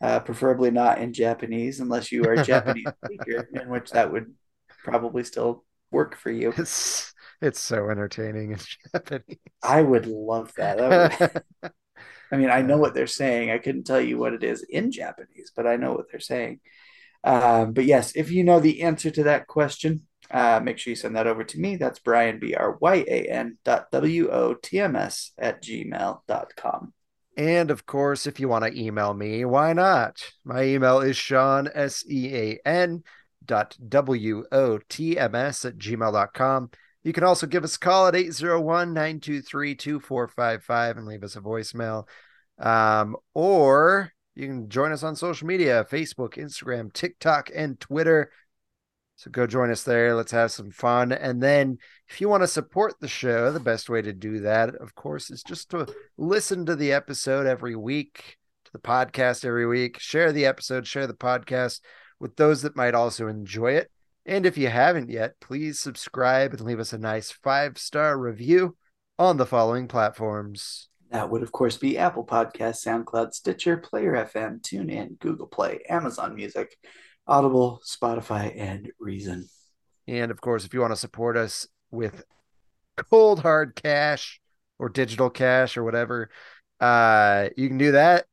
Uh, 0.00 0.18
preferably 0.20 0.70
not 0.70 0.98
in 0.98 1.12
Japanese, 1.12 1.80
unless 1.80 2.10
you 2.10 2.24
are 2.24 2.32
a 2.32 2.44
Japanese 2.44 2.86
speaker, 3.04 3.46
in 3.52 3.68
which 3.68 3.90
that 3.90 4.10
would 4.10 4.32
probably 4.82 5.22
still 5.24 5.64
work 5.90 6.16
for 6.16 6.30
you. 6.30 6.54
It's 6.56 7.12
it's 7.42 7.60
so 7.60 7.90
entertaining 7.90 8.52
in 8.52 8.58
Japanese. 8.92 9.38
I 9.62 9.82
would 9.82 10.06
love 10.06 10.52
that. 10.56 10.78
That 10.78 11.42
would, 11.62 11.72
I 12.32 12.36
mean, 12.36 12.50
I 12.50 12.62
know 12.62 12.78
what 12.78 12.94
they're 12.94 13.06
saying. 13.06 13.50
I 13.50 13.58
couldn't 13.58 13.84
tell 13.84 14.00
you 14.00 14.18
what 14.18 14.32
it 14.32 14.44
is 14.44 14.62
in 14.62 14.92
Japanese, 14.92 15.52
but 15.54 15.66
I 15.66 15.76
know 15.76 15.92
what 15.92 16.06
they're 16.10 16.20
saying. 16.20 16.60
Um, 17.24 17.72
but 17.72 17.84
yes, 17.84 18.12
if 18.14 18.30
you 18.30 18.44
know 18.44 18.60
the 18.60 18.82
answer 18.82 19.10
to 19.10 19.24
that 19.24 19.46
question, 19.46 20.06
uh, 20.30 20.60
make 20.62 20.78
sure 20.78 20.92
you 20.92 20.96
send 20.96 21.16
that 21.16 21.26
over 21.26 21.44
to 21.44 21.58
me. 21.58 21.76
That's 21.76 21.98
Brian, 21.98 22.38
B 22.38 22.54
R 22.54 22.78
Y 22.80 23.04
A 23.06 23.24
N 23.26 23.58
dot 23.64 23.90
W 23.90 24.30
O 24.30 24.54
T 24.54 24.78
M 24.78 24.96
S 24.96 25.32
at 25.38 25.62
gmail 25.62 26.20
dot 26.28 26.52
com. 26.56 26.92
And 27.36 27.70
of 27.70 27.86
course, 27.86 28.26
if 28.26 28.40
you 28.40 28.48
want 28.48 28.64
to 28.64 28.78
email 28.78 29.14
me, 29.14 29.44
why 29.44 29.72
not? 29.72 30.22
My 30.44 30.64
email 30.64 31.00
is 31.00 31.16
Sean, 31.16 31.68
S 31.74 32.04
E 32.08 32.34
A 32.34 32.58
N 32.66 33.02
dot 33.44 33.76
W 33.88 34.44
O 34.52 34.78
T 34.88 35.18
M 35.18 35.34
S 35.34 35.64
at 35.64 35.78
gmail.com. 35.78 36.70
You 37.02 37.12
can 37.12 37.24
also 37.24 37.46
give 37.46 37.64
us 37.64 37.76
a 37.76 37.78
call 37.78 38.08
at 38.08 38.16
801 38.16 38.92
923 38.92 39.74
2455 39.74 40.96
and 40.96 41.06
leave 41.06 41.24
us 41.24 41.36
a 41.36 41.40
voicemail. 41.40 42.06
Um, 42.58 43.16
or 43.32 44.12
you 44.34 44.46
can 44.46 44.68
join 44.68 44.92
us 44.92 45.02
on 45.02 45.16
social 45.16 45.46
media 45.46 45.86
Facebook, 45.90 46.34
Instagram, 46.34 46.92
TikTok, 46.92 47.50
and 47.54 47.80
Twitter. 47.80 48.30
So 49.20 49.30
go 49.30 49.46
join 49.46 49.70
us 49.70 49.82
there. 49.82 50.14
Let's 50.14 50.32
have 50.32 50.50
some 50.50 50.70
fun. 50.70 51.12
And 51.12 51.42
then 51.42 51.76
if 52.08 52.22
you 52.22 52.30
want 52.30 52.42
to 52.42 52.46
support 52.46 52.94
the 52.98 53.06
show, 53.06 53.52
the 53.52 53.60
best 53.60 53.90
way 53.90 54.00
to 54.00 54.14
do 54.14 54.40
that, 54.40 54.74
of 54.76 54.94
course, 54.94 55.30
is 55.30 55.42
just 55.42 55.68
to 55.72 55.86
listen 56.16 56.64
to 56.64 56.74
the 56.74 56.94
episode 56.94 57.46
every 57.46 57.76
week, 57.76 58.38
to 58.64 58.72
the 58.72 58.78
podcast 58.78 59.44
every 59.44 59.66
week, 59.66 59.98
share 59.98 60.32
the 60.32 60.46
episode, 60.46 60.86
share 60.86 61.06
the 61.06 61.12
podcast 61.12 61.80
with 62.18 62.34
those 62.36 62.62
that 62.62 62.76
might 62.76 62.94
also 62.94 63.28
enjoy 63.28 63.72
it. 63.72 63.90
And 64.24 64.46
if 64.46 64.56
you 64.56 64.68
haven't 64.68 65.10
yet, 65.10 65.38
please 65.38 65.78
subscribe 65.78 66.52
and 66.54 66.62
leave 66.62 66.80
us 66.80 66.94
a 66.94 66.98
nice 66.98 67.30
five 67.30 67.76
star 67.76 68.18
review 68.18 68.74
on 69.18 69.36
the 69.36 69.44
following 69.44 69.86
platforms. 69.86 70.88
That 71.10 71.28
would, 71.30 71.42
of 71.42 71.50
course, 71.50 71.76
be 71.76 71.98
Apple 71.98 72.24
Podcasts, 72.24 72.86
SoundCloud, 72.86 73.34
Stitcher, 73.34 73.76
Player 73.76 74.12
FM, 74.12 74.60
TuneIn, 74.60 75.18
Google 75.18 75.46
Play, 75.46 75.80
Amazon 75.88 76.36
Music, 76.36 76.76
Audible, 77.26 77.80
Spotify, 77.84 78.54
and 78.56 78.92
Reason. 79.00 79.48
And 80.06 80.30
of 80.30 80.40
course, 80.40 80.64
if 80.64 80.72
you 80.72 80.80
want 80.80 80.92
to 80.92 80.96
support 80.96 81.36
us 81.36 81.66
with 81.90 82.22
cold 82.96 83.40
hard 83.40 83.74
cash 83.74 84.40
or 84.78 84.88
digital 84.88 85.30
cash 85.30 85.76
or 85.76 85.84
whatever, 85.84 86.30
uh, 86.80 87.48
you 87.56 87.68
can 87.68 87.78
do 87.78 87.92
that 87.92 88.26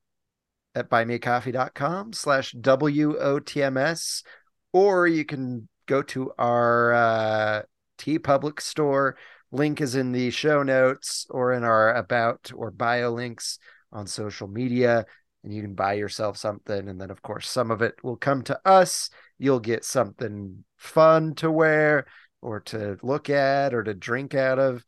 at 0.76 0.90
buymeacoffee.com 0.90 2.14
slash 2.14 2.54
WOTMS, 2.54 4.24
or 4.72 5.08
you 5.08 5.26
can 5.26 5.68
go 5.88 6.04
to 6.04 6.32
our 6.38 6.94
uh, 6.94 7.62
TeePublic 7.98 8.62
store. 8.62 9.18
Link 9.52 9.82
is 9.82 9.96
in 9.96 10.12
the 10.12 10.30
show 10.30 10.64
notes 10.64 11.26
or 11.30 11.54
in 11.54 11.64
our 11.64 11.94
about 11.96 12.52
or 12.56 12.72
bio 12.72 13.12
links 13.12 13.60
on 13.92 14.08
social 14.08 14.48
media. 14.48 15.06
And 15.44 15.54
you 15.54 15.62
can 15.62 15.76
buy 15.76 15.94
yourself 15.94 16.38
something. 16.38 16.90
And 16.90 17.00
then, 17.00 17.10
of 17.10 17.22
course, 17.22 17.50
some 17.50 17.72
of 17.72 17.82
it 17.82 17.96
will 18.04 18.18
come 18.18 18.44
to 18.44 18.60
us. 18.66 19.10
You'll 19.38 19.60
get 19.60 19.86
something 19.86 20.64
fun 20.76 21.36
to 21.36 21.50
wear 21.50 22.06
or 22.42 22.60
to 22.62 22.98
look 23.02 23.30
at 23.30 23.74
or 23.74 23.84
to 23.84 23.94
drink 23.94 24.36
out 24.36 24.60
of 24.60 24.84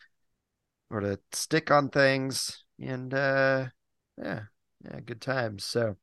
or 0.90 1.00
to 1.00 1.20
stick 1.32 1.72
on 1.72 1.90
things. 1.90 2.64
And 2.80 3.14
uh, 3.14 3.68
yeah, 4.18 4.42
yeah, 4.84 5.00
good 5.06 5.22
times. 5.22 5.64
So, 5.64 5.96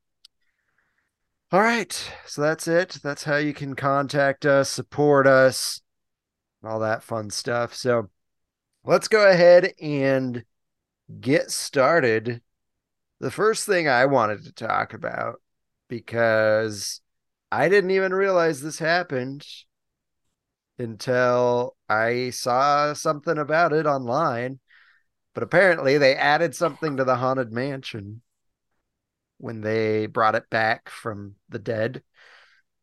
all 1.52 1.60
right. 1.60 1.92
So 2.25 2.40
that's 2.40 2.66
it. 2.66 2.98
That's 3.02 3.25
how 3.25 3.36
you 3.36 3.52
can 3.52 3.75
contact 3.75 4.46
us, 4.46 4.70
support 4.70 5.26
us, 5.26 5.82
all 6.64 6.80
that 6.80 7.02
fun 7.02 7.30
stuff. 7.30 7.75
So 7.75 8.10
let's 8.87 9.09
go 9.09 9.28
ahead 9.28 9.75
and 9.81 10.45
get 11.21 11.50
started. 11.50 12.43
The 13.21 13.31
first 13.31 13.66
thing 13.66 13.88
I 13.88 14.07
wanted 14.07 14.45
to 14.45 14.52
talk 14.52 14.95
about, 14.95 15.40
because 15.88 17.00
I 17.52 17.69
didn't 17.69 17.93
even 17.93 18.14
realize 18.14 18.61
this 18.61 18.78
happened 18.78 19.47
until 20.78 21.76
I 21.88 22.31
saw 22.31 22.93
something 22.93 23.38
about 23.38 23.73
it 23.73 23.87
online. 23.87 24.61
But 25.35 25.43
apparently, 25.43 25.99
they 25.99 26.14
added 26.14 26.55
something 26.55 26.97
to 26.97 27.05
the 27.05 27.16
Haunted 27.16 27.52
Mansion 27.52 28.23
when 29.38 29.61
they 29.61 30.07
brought 30.07 30.35
it 30.35 30.49
back 30.50 30.88
from 30.88 31.37
the 31.49 31.59
dead. 31.59 32.02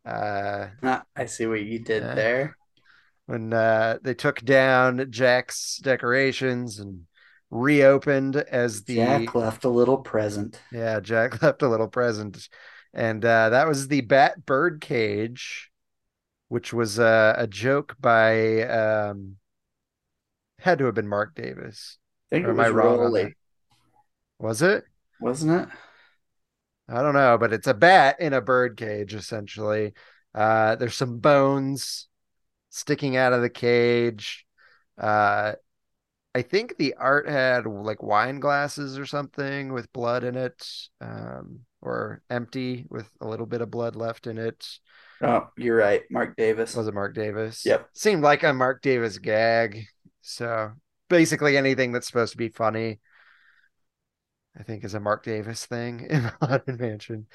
Uh, 0.05 0.67
Ah, 0.83 1.05
I 1.15 1.25
see 1.25 1.47
what 1.47 1.61
you 1.61 1.79
did 1.79 2.03
there. 2.15 2.57
When 3.25 3.53
uh, 3.53 3.99
they 4.01 4.13
took 4.13 4.41
down 4.41 5.07
Jack's 5.09 5.77
decorations 5.77 6.79
and 6.79 7.05
reopened 7.49 8.35
as 8.35 8.83
the 8.83 8.95
Jack 8.95 9.35
left 9.35 9.63
a 9.63 9.69
little 9.69 9.97
present. 9.97 10.59
yeah 10.71 10.99
Jack 10.99 11.41
left 11.41 11.61
a 11.61 11.69
little 11.69 11.87
present, 11.87 12.49
and 12.93 13.23
uh, 13.23 13.49
that 13.49 13.67
was 13.67 13.87
the 13.87 14.01
Bat 14.01 14.45
Bird 14.45 14.81
Cage, 14.81 15.71
which 16.49 16.73
was 16.73 16.99
uh, 16.99 17.35
a 17.37 17.47
joke 17.47 17.95
by 17.99 18.63
um, 18.63 19.37
had 20.59 20.79
to 20.79 20.85
have 20.85 20.95
been 20.95 21.07
Marc 21.07 21.35
Davis. 21.35 21.97
I 22.31 22.35
think 22.35 22.47
Or 22.47 22.51
it 22.51 22.55
was 22.55 22.71
wrong 22.71 22.97
Rolly. 22.99 23.35
Was 24.39 24.61
it? 24.61 24.85
wasn't 25.19 25.61
it? 25.61 25.69
I 26.89 27.01
don't 27.01 27.13
know, 27.13 27.37
but 27.37 27.53
it's 27.53 27.67
a 27.67 27.73
bat 27.73 28.19
in 28.19 28.33
a 28.33 28.41
bird 28.41 28.77
cage 28.77 29.13
essentially. 29.13 29.93
Uh, 30.35 30.75
there's 30.75 30.95
some 30.95 31.19
bones 31.19 32.07
sticking 32.73 33.15
out 33.15 33.33
of 33.33 33.41
the 33.41 33.49
cage. 33.49 34.45
Uh, 34.97 35.53
I 36.35 36.41
think 36.41 36.77
the 36.77 36.95
art 36.95 37.29
had 37.29 37.67
like 37.67 38.01
wine 38.01 38.39
glasses 38.39 38.97
or 38.97 39.05
something 39.05 39.71
with 39.71 39.93
blood 39.93 40.23
in 40.23 40.35
it, 40.35 40.67
um, 40.99 41.59
or 41.81 42.23
empty 42.29 42.87
with 42.89 43.07
a 43.21 43.27
little 43.27 43.45
bit 43.45 43.61
of 43.61 43.69
blood 43.69 43.95
left 43.95 44.25
in 44.25 44.39
it. 44.39 44.67
Oh, 45.21 45.47
you're 45.55 45.77
right. 45.77 46.01
Marc 46.09 46.35
Davis. 46.35 46.75
Was 46.75 46.87
it 46.87 46.93
Marc 46.93 47.13
Davis? 47.13 47.63
Yep. 47.65 47.87
Seemed 47.93 48.23
like 48.23 48.43
a 48.43 48.51
Marc 48.51 48.81
Davis 48.81 49.19
gag. 49.19 49.85
So 50.21 50.71
basically 51.09 51.55
anything 51.55 51.91
that's 51.91 52.07
supposed 52.07 52.31
to 52.31 52.37
be 52.37 52.49
funny, 52.49 52.99
I 54.57 54.63
think 54.63 54.83
is 54.83 54.95
a 54.95 54.99
Marc 54.99 55.23
Davis 55.23 55.65
thing 55.65 55.99
in 56.09 56.23
the 56.23 56.33
Haunted 56.41 56.79
Mansion. 56.79 57.27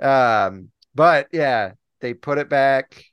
Um, 0.00 0.70
but 0.94 1.28
yeah, 1.32 1.72
they 2.00 2.14
put 2.14 2.38
it 2.38 2.48
back, 2.48 3.04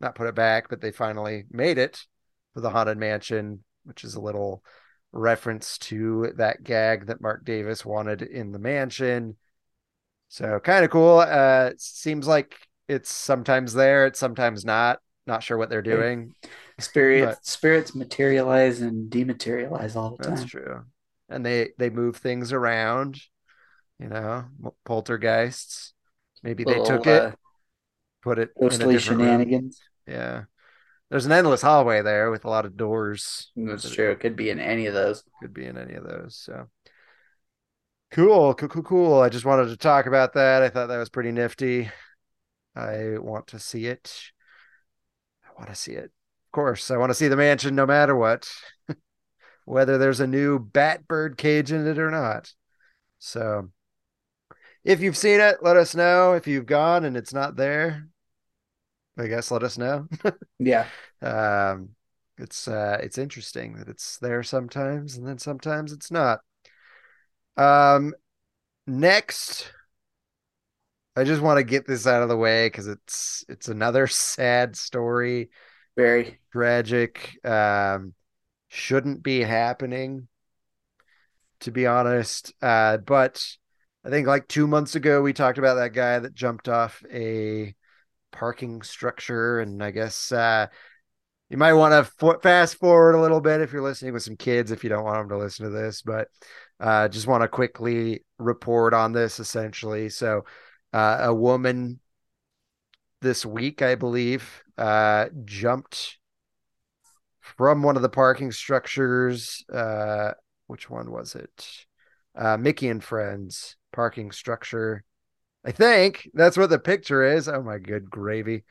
not 0.00 0.14
put 0.14 0.28
it 0.28 0.34
back, 0.34 0.68
but 0.68 0.80
they 0.80 0.92
finally 0.92 1.44
made 1.50 1.78
it 1.78 2.04
for 2.54 2.60
the 2.60 2.70
Haunted 2.70 2.98
Mansion, 2.98 3.64
which 3.84 4.04
is 4.04 4.14
a 4.14 4.20
little 4.20 4.62
reference 5.12 5.78
to 5.78 6.32
that 6.36 6.62
gag 6.62 7.06
that 7.06 7.20
Marc 7.20 7.44
Davis 7.44 7.84
wanted 7.84 8.22
in 8.22 8.52
the 8.52 8.58
mansion. 8.58 9.36
So 10.28 10.60
kind 10.60 10.84
of 10.84 10.90
cool. 10.90 11.18
Uh, 11.20 11.70
seems 11.78 12.26
like 12.26 12.54
it's 12.88 13.10
sometimes 13.10 13.72
there, 13.72 14.06
it's 14.06 14.18
sometimes 14.18 14.64
not. 14.64 14.98
Not 15.26 15.42
sure 15.42 15.58
what 15.58 15.68
they're 15.68 15.82
doing. 15.82 16.34
Spirit, 16.78 17.26
But- 17.26 17.44
spirits 17.44 17.94
materialize 17.94 18.80
and 18.80 19.10
dematerialize 19.10 19.94
all 19.94 20.16
the 20.16 20.24
time. 20.24 20.36
That's 20.36 20.50
true. 20.50 20.84
And 21.28 21.44
they 21.44 21.72
they 21.76 21.90
move 21.90 22.16
things 22.16 22.50
around, 22.50 23.20
you 23.98 24.08
know, 24.08 24.46
poltergeists. 24.86 25.92
Maybe 26.42 26.64
they 26.64 26.78
Little, 26.78 26.86
took 26.86 27.06
it, 27.06 27.22
uh, 27.22 27.32
put 28.22 28.38
it 28.38 28.50
ghostly 28.60 28.94
different 28.94 29.20
room. 29.20 29.28
shenanigans. 29.28 29.80
Yeah. 30.06 30.44
There's 31.10 31.26
an 31.26 31.32
endless 31.32 31.62
hallway 31.62 32.02
there 32.02 32.30
with 32.30 32.44
a 32.44 32.50
lot 32.50 32.66
of 32.66 32.76
doors. 32.76 33.50
Mm, 33.56 33.70
that's 33.70 33.90
true. 33.90 34.10
It 34.10 34.20
could 34.20 34.36
be 34.36 34.50
in 34.50 34.60
any 34.60 34.86
of 34.86 34.94
those. 34.94 35.24
Could 35.40 35.54
be 35.54 35.64
in 35.64 35.78
any 35.78 35.94
of 35.94 36.04
those. 36.04 36.36
So 36.36 36.68
cool, 38.10 38.54
cool, 38.54 38.68
cool, 38.68 38.82
cool. 38.82 39.20
I 39.20 39.30
just 39.30 39.46
wanted 39.46 39.68
to 39.68 39.76
talk 39.76 40.06
about 40.06 40.34
that. 40.34 40.62
I 40.62 40.68
thought 40.68 40.88
that 40.88 40.98
was 40.98 41.08
pretty 41.08 41.32
nifty. 41.32 41.90
I 42.76 43.16
want 43.18 43.48
to 43.48 43.58
see 43.58 43.86
it. 43.86 44.30
I 45.44 45.58
want 45.58 45.70
to 45.70 45.76
see 45.76 45.92
it. 45.92 46.04
Of 46.04 46.52
course, 46.52 46.90
I 46.90 46.96
want 46.96 47.10
to 47.10 47.14
see 47.14 47.28
the 47.28 47.36
mansion 47.36 47.74
no 47.74 47.86
matter 47.86 48.14
what, 48.14 48.50
whether 49.64 49.98
there's 49.98 50.20
a 50.20 50.26
new 50.26 50.58
Batbird 50.58 51.36
cage 51.36 51.72
in 51.72 51.86
it 51.86 51.98
or 51.98 52.10
not. 52.10 52.52
So 53.18 53.70
if 54.88 55.00
you've 55.02 55.16
seen 55.18 55.38
it, 55.40 55.62
let 55.62 55.76
us 55.76 55.94
know. 55.94 56.32
If 56.32 56.46
you've 56.46 56.64
gone 56.66 57.04
and 57.04 57.16
it's 57.16 57.34
not 57.34 57.56
there, 57.56 58.08
I 59.18 59.26
guess 59.26 59.50
let 59.50 59.62
us 59.62 59.76
know. 59.76 60.08
Yeah. 60.58 60.86
um, 61.22 61.90
it's 62.38 62.68
uh, 62.68 62.98
it's 63.02 63.18
interesting 63.18 63.74
that 63.76 63.88
it's 63.88 64.18
there 64.18 64.42
sometimes 64.42 65.16
and 65.16 65.26
then 65.26 65.38
sometimes 65.38 65.92
it's 65.92 66.10
not. 66.10 66.40
Um, 67.56 68.14
next, 68.86 69.72
I 71.16 71.24
just 71.24 71.42
want 71.42 71.58
to 71.58 71.64
get 71.64 71.86
this 71.86 72.06
out 72.06 72.22
of 72.22 72.28
the 72.28 72.36
way 72.36 72.66
because 72.66 72.86
it's 72.86 73.44
it's 73.48 73.68
another 73.68 74.06
sad 74.08 74.76
story, 74.76 75.50
Very. 75.96 76.38
tragic. 76.52 77.44
Um, 77.44 78.14
shouldn't 78.68 79.22
be 79.22 79.40
happening, 79.40 80.28
to 81.60 81.70
be 81.70 81.86
honest. 81.86 82.52
Uh, 82.62 82.98
but 82.98 83.44
I 84.04 84.10
think 84.10 84.26
like 84.26 84.48
two 84.48 84.66
months 84.66 84.94
ago 84.94 85.22
we 85.22 85.32
talked 85.32 85.58
about 85.58 85.74
that 85.74 85.92
guy 85.92 86.18
that 86.18 86.34
jumped 86.34 86.68
off 86.68 87.02
a 87.12 87.74
parking 88.32 88.82
structure, 88.82 89.60
and 89.60 89.82
I 89.82 89.90
guess 89.90 90.32
uh, 90.32 90.68
you 91.50 91.56
might 91.56 91.72
want 91.72 91.92
to 91.92 92.38
fast 92.40 92.76
forward 92.76 93.14
a 93.14 93.20
little 93.20 93.40
bit 93.40 93.60
if 93.60 93.72
you're 93.72 93.82
listening 93.82 94.12
with 94.12 94.22
some 94.22 94.36
kids 94.36 94.70
if 94.70 94.84
you 94.84 94.90
don't 94.90 95.04
want 95.04 95.18
them 95.18 95.28
to 95.30 95.42
listen 95.42 95.64
to 95.64 95.70
this 95.70 96.02
but 96.02 96.28
uh, 96.80 97.08
just 97.08 97.26
want 97.26 97.42
to 97.42 97.48
quickly 97.48 98.24
report 98.38 98.94
on 98.94 99.12
this 99.12 99.40
essentially. 99.40 100.08
So 100.08 100.44
uh, 100.92 101.18
a 101.22 101.34
woman 101.34 102.00
this 103.20 103.44
week 103.44 103.82
i 103.82 103.96
believe 103.96 104.62
uh, 104.78 105.26
jumped 105.44 106.18
from 107.40 107.82
one 107.82 107.96
of 107.96 108.02
the 108.02 108.08
parking 108.08 108.52
structures 108.52 109.64
uh, 109.72 110.32
which 110.68 110.88
one 110.88 111.10
was 111.10 111.34
it? 111.34 111.86
Uh, 112.36 112.56
mickey 112.56 112.88
and 112.88 113.02
friends 113.02 113.77
parking 113.92 114.30
structure 114.32 115.04
i 115.64 115.72
think 115.72 116.30
that's 116.34 116.56
what 116.56 116.70
the 116.70 116.78
picture 116.78 117.24
is 117.24 117.48
oh 117.48 117.62
my 117.62 117.78
good 117.78 118.10
gravy 118.10 118.64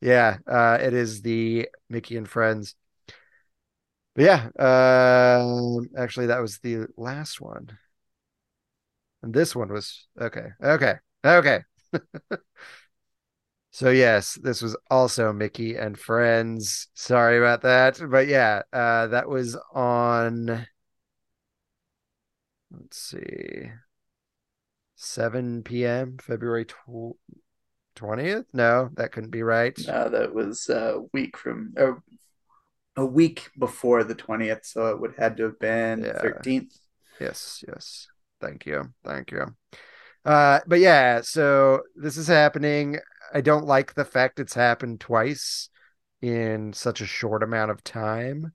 yeah, 0.00 0.36
uh, 0.46 0.76
it 0.80 0.92
is 0.92 1.22
the 1.22 1.68
Mickey 1.88 2.16
and 2.18 2.28
Friends. 2.28 2.74
But 4.14 4.24
yeah, 4.24 4.48
uh, 4.58 5.80
actually, 5.96 6.26
that 6.26 6.40
was 6.40 6.58
the 6.58 6.86
last 6.96 7.40
one, 7.40 7.78
and 9.22 9.32
this 9.32 9.56
one 9.56 9.72
was 9.72 10.06
okay, 10.20 10.48
okay, 10.62 10.94
okay. 11.24 11.62
so 13.72 13.90
yes, 13.90 14.38
this 14.42 14.62
was 14.62 14.76
also 14.90 15.32
Mickey 15.32 15.76
and 15.76 15.98
Friends. 15.98 16.88
Sorry 16.94 17.38
about 17.38 17.62
that, 17.62 18.00
but 18.08 18.28
yeah, 18.28 18.62
uh, 18.72 19.08
that 19.08 19.28
was 19.28 19.56
on. 19.72 20.66
Let's 22.70 22.98
see, 22.98 23.70
7 24.96 25.62
p.m. 25.62 26.18
February 26.20 26.66
tw- 26.66 27.18
20th? 27.96 28.46
No, 28.52 28.90
that 28.94 29.12
couldn't 29.12 29.30
be 29.30 29.42
right. 29.42 29.78
No, 29.86 30.08
that 30.08 30.34
was 30.34 30.68
a 30.68 31.00
week 31.12 31.36
from 31.36 31.74
or 31.76 32.02
a 32.96 33.04
week 33.04 33.50
before 33.58 34.04
the 34.04 34.14
20th, 34.14 34.64
so 34.64 34.88
it 34.88 35.00
would 35.00 35.14
had 35.18 35.36
to 35.38 35.44
have 35.44 35.58
been 35.58 36.04
Yeah. 36.04 36.20
13th. 36.20 36.78
Yes, 37.20 37.64
yes. 37.66 38.08
Thank 38.40 38.66
you. 38.66 38.92
Thank 39.04 39.30
you. 39.30 39.46
Uh, 40.24 40.60
but 40.66 40.80
yeah, 40.80 41.20
so 41.22 41.82
this 41.96 42.16
is 42.16 42.26
happening. 42.26 42.98
I 43.32 43.40
don't 43.40 43.66
like 43.66 43.94
the 43.94 44.04
fact 44.04 44.40
it's 44.40 44.54
happened 44.54 45.00
twice 45.00 45.68
in 46.22 46.72
such 46.72 47.00
a 47.00 47.06
short 47.06 47.42
amount 47.42 47.70
of 47.70 47.84
time. 47.84 48.52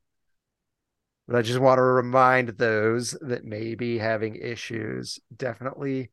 But 1.28 1.38
I 1.38 1.41
just 1.43 1.60
want 1.60 1.78
to 1.78 1.84
remind 1.84 2.49
those 2.49 3.15
that 3.21 3.45
may 3.45 3.75
be 3.75 3.99
having 3.99 4.36
issues, 4.36 5.19
definitely 5.36 6.12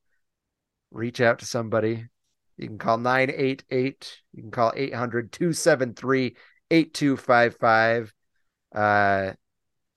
reach 0.90 1.20
out 1.20 1.40
to 1.40 1.46
somebody. 1.46 2.07
You 2.57 2.68
can 2.68 2.79
call 2.79 2.99
988, 2.99 4.22
you 4.33 4.42
can 4.42 4.51
call 4.51 4.72
800 4.75 5.33
273 5.33 6.37
8255 6.70 8.14
uh, 8.75 9.33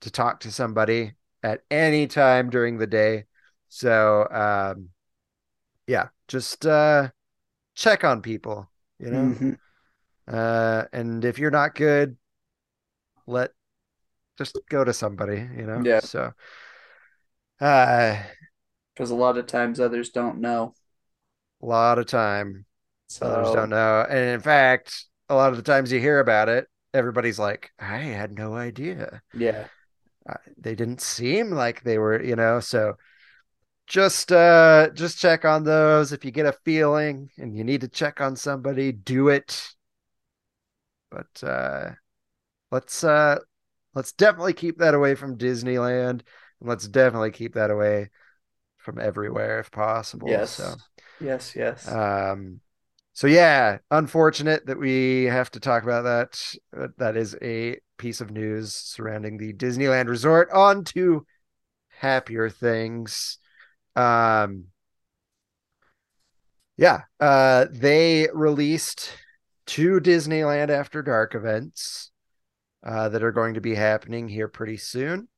to 0.00 0.10
talk 0.10 0.40
to 0.40 0.52
somebody 0.52 1.14
at 1.42 1.62
any 1.70 2.06
time 2.06 2.50
during 2.50 2.78
the 2.78 2.86
day. 2.86 3.24
So, 3.68 4.26
um, 4.30 4.90
yeah, 5.86 6.08
just 6.28 6.66
uh, 6.66 7.10
check 7.74 8.04
on 8.04 8.22
people, 8.22 8.70
you 8.98 9.10
know. 9.10 9.34
Mhm. 9.34 9.58
Uh, 10.28 10.84
and 10.92 11.24
if 11.24 11.38
you're 11.38 11.50
not 11.50 11.74
good, 11.74 12.16
let 13.26 13.52
just 14.38 14.58
go 14.68 14.84
to 14.84 14.92
somebody, 14.92 15.48
you 15.56 15.66
know. 15.66 15.82
Yeah. 15.84 16.00
So, 16.00 16.32
uh, 17.60 18.16
Because 18.94 19.10
a 19.10 19.14
lot 19.14 19.38
of 19.38 19.46
times 19.46 19.80
others 19.80 20.10
don't 20.10 20.40
know. 20.40 20.74
A 21.62 21.66
lot 21.66 21.98
of 21.98 22.06
time 22.06 22.66
So 23.08 23.26
others 23.26 23.50
don't 23.52 23.70
know, 23.70 24.06
and 24.08 24.30
in 24.30 24.40
fact, 24.40 25.06
a 25.28 25.34
lot 25.34 25.50
of 25.52 25.56
the 25.58 25.62
times 25.64 25.92
you 25.92 26.00
hear 26.00 26.20
about 26.20 26.48
it, 26.50 26.68
everybody's 26.94 27.38
like, 27.40 27.72
"I 27.78 27.98
had 27.98 28.32
no 28.32 28.54
idea." 28.56 29.22
yeah. 29.34 29.68
uh, 30.28 30.34
they 30.58 30.74
didn't 30.74 31.00
seem 31.00 31.50
like 31.50 31.82
they 31.82 31.98
were, 31.98 32.22
you 32.22 32.36
know, 32.36 32.60
so 32.60 32.94
just 33.86 34.32
uh 34.32 34.90
just 34.94 35.18
check 35.18 35.44
on 35.44 35.64
those 35.64 36.12
if 36.12 36.24
you 36.24 36.30
get 36.30 36.46
a 36.46 36.52
feeling 36.64 37.30
and 37.38 37.56
you 37.56 37.64
need 37.64 37.82
to 37.82 37.88
check 37.88 38.20
on 38.20 38.36
somebody, 38.36 38.92
do 38.92 39.28
it. 39.28 39.68
But 41.10 41.42
uh 41.44 41.90
let's 42.70 43.04
uh 43.04 43.38
let's 43.94 44.12
definitely 44.12 44.54
keep 44.54 44.78
that 44.78 44.94
away 44.94 45.14
from 45.16 45.38
Disneyland 45.38 46.10
and 46.60 46.68
let's 46.70 46.88
definitely 46.88 47.32
keep 47.32 47.54
that 47.54 47.70
away 47.70 48.10
from 48.78 48.98
everywhere 49.00 49.60
if 49.60 49.70
possible. 49.70 50.44
Yes. 50.44 50.50
So 50.50 50.82
Yes, 51.20 51.54
yes. 51.54 51.88
um, 51.88 52.60
so 53.12 53.26
yeah, 53.26 53.78
unfortunate 53.90 54.66
that 54.66 54.78
we 54.78 55.24
have 55.24 55.50
to 55.52 55.60
talk 55.60 55.82
about 55.82 56.02
that. 56.02 56.54
Uh, 56.76 56.88
That 56.98 57.16
is 57.16 57.36
a 57.42 57.78
piece 57.98 58.20
of 58.20 58.30
news 58.30 58.74
surrounding 58.74 59.36
the 59.36 59.52
Disneyland 59.52 60.08
Resort. 60.08 60.50
On 60.52 60.84
to 60.84 61.26
happier 61.88 62.48
things. 62.48 63.38
Um, 63.96 64.66
yeah, 66.76 67.02
uh, 67.18 67.66
they 67.70 68.28
released 68.32 69.12
two 69.66 70.00
Disneyland 70.00 70.70
After 70.70 71.02
Dark 71.02 71.34
events 71.34 72.10
uh, 72.84 73.08
that 73.10 73.22
are 73.22 73.32
going 73.32 73.54
to 73.54 73.60
be 73.60 73.74
happening 73.74 74.28
here 74.28 74.48
pretty 74.48 74.76
soon. 74.78 75.28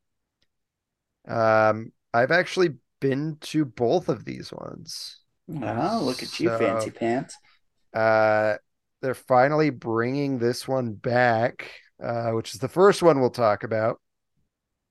Um, 1.27 1.92
I've 2.12 2.31
actually 2.31 2.77
been 3.01 3.37
to 3.42 3.64
both 3.64 4.09
of 4.09 4.25
these 4.25 4.53
ones. 4.53 5.21
Oh, 5.62 6.01
look 6.03 6.23
at 6.23 6.38
you, 6.41 6.49
so- 6.49 6.59
fancy 6.59 6.91
pants. 6.91 7.37
Uh, 7.95 8.57
they're 9.03 9.15
finally 9.15 9.71
bringing 9.71 10.38
this 10.38 10.67
one 10.67 10.93
back, 10.93 11.71
uh, 12.03 12.31
which 12.31 12.55
is 12.55 12.61
the 12.61 12.69
first 12.69 13.03
one 13.03 13.21
we'll 13.21 13.31
talk 13.31 13.65
about. 13.65 14.01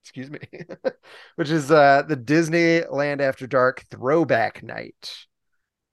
Excuse 0.04 0.30
me, 0.30 0.40
which 1.36 1.50
is 1.50 1.72
uh, 1.72 2.04
the 2.08 2.18
Disneyland 2.18 3.22
After 3.22 3.48
Dark 3.48 3.86
Throwback 3.90 4.64
Night, 4.64 5.16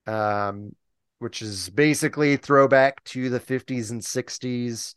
um, 0.07 0.75
which 1.19 1.43
is 1.43 1.71
basically 1.71 2.37
throwback 2.37 3.05
to 3.05 3.31
the 3.31 3.41
50s 3.41 3.91
and 3.91 4.03
60s 4.03 4.95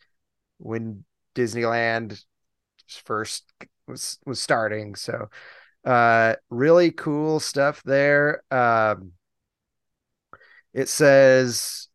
when 0.58 1.04
Disneyland 1.36 2.24
first 3.06 3.52
was 3.88 4.18
was 4.26 4.40
starting. 4.40 4.96
So, 4.96 5.30
uh, 5.86 6.36
really 6.50 6.92
cool 6.92 7.40
stuff 7.40 7.84
there. 7.84 8.44
Um, 8.50 9.12
it 10.74 10.90
says 10.90 11.88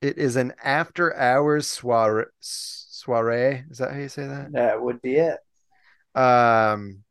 it 0.00 0.18
is 0.18 0.36
an 0.36 0.52
after 0.62 1.16
hours 1.16 1.66
soiree. 1.66 2.26
Soiree 2.40 3.64
is 3.70 3.78
that 3.78 3.92
how 3.92 3.98
you 3.98 4.08
say 4.08 4.26
that? 4.26 4.52
That 4.52 4.82
would 4.82 5.00
be 5.00 5.16
it. 5.16 5.38
Um, 6.14 7.04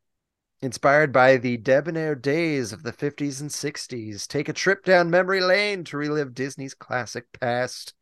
inspired 0.62 1.14
by 1.14 1.38
the 1.38 1.58
debonair 1.58 2.16
days 2.16 2.74
of 2.74 2.84
the 2.84 2.92
50s 2.92 3.40
and 3.40 3.50
60s. 3.50 4.28
Take 4.28 4.50
a 4.50 4.54
trip 4.54 4.84
down 4.84 5.10
memory 5.10 5.42
lane 5.42 5.84
to 5.86 5.98
relive 5.98 6.34
Disney's 6.34 6.74
classic 6.74 7.26
past 7.40 7.94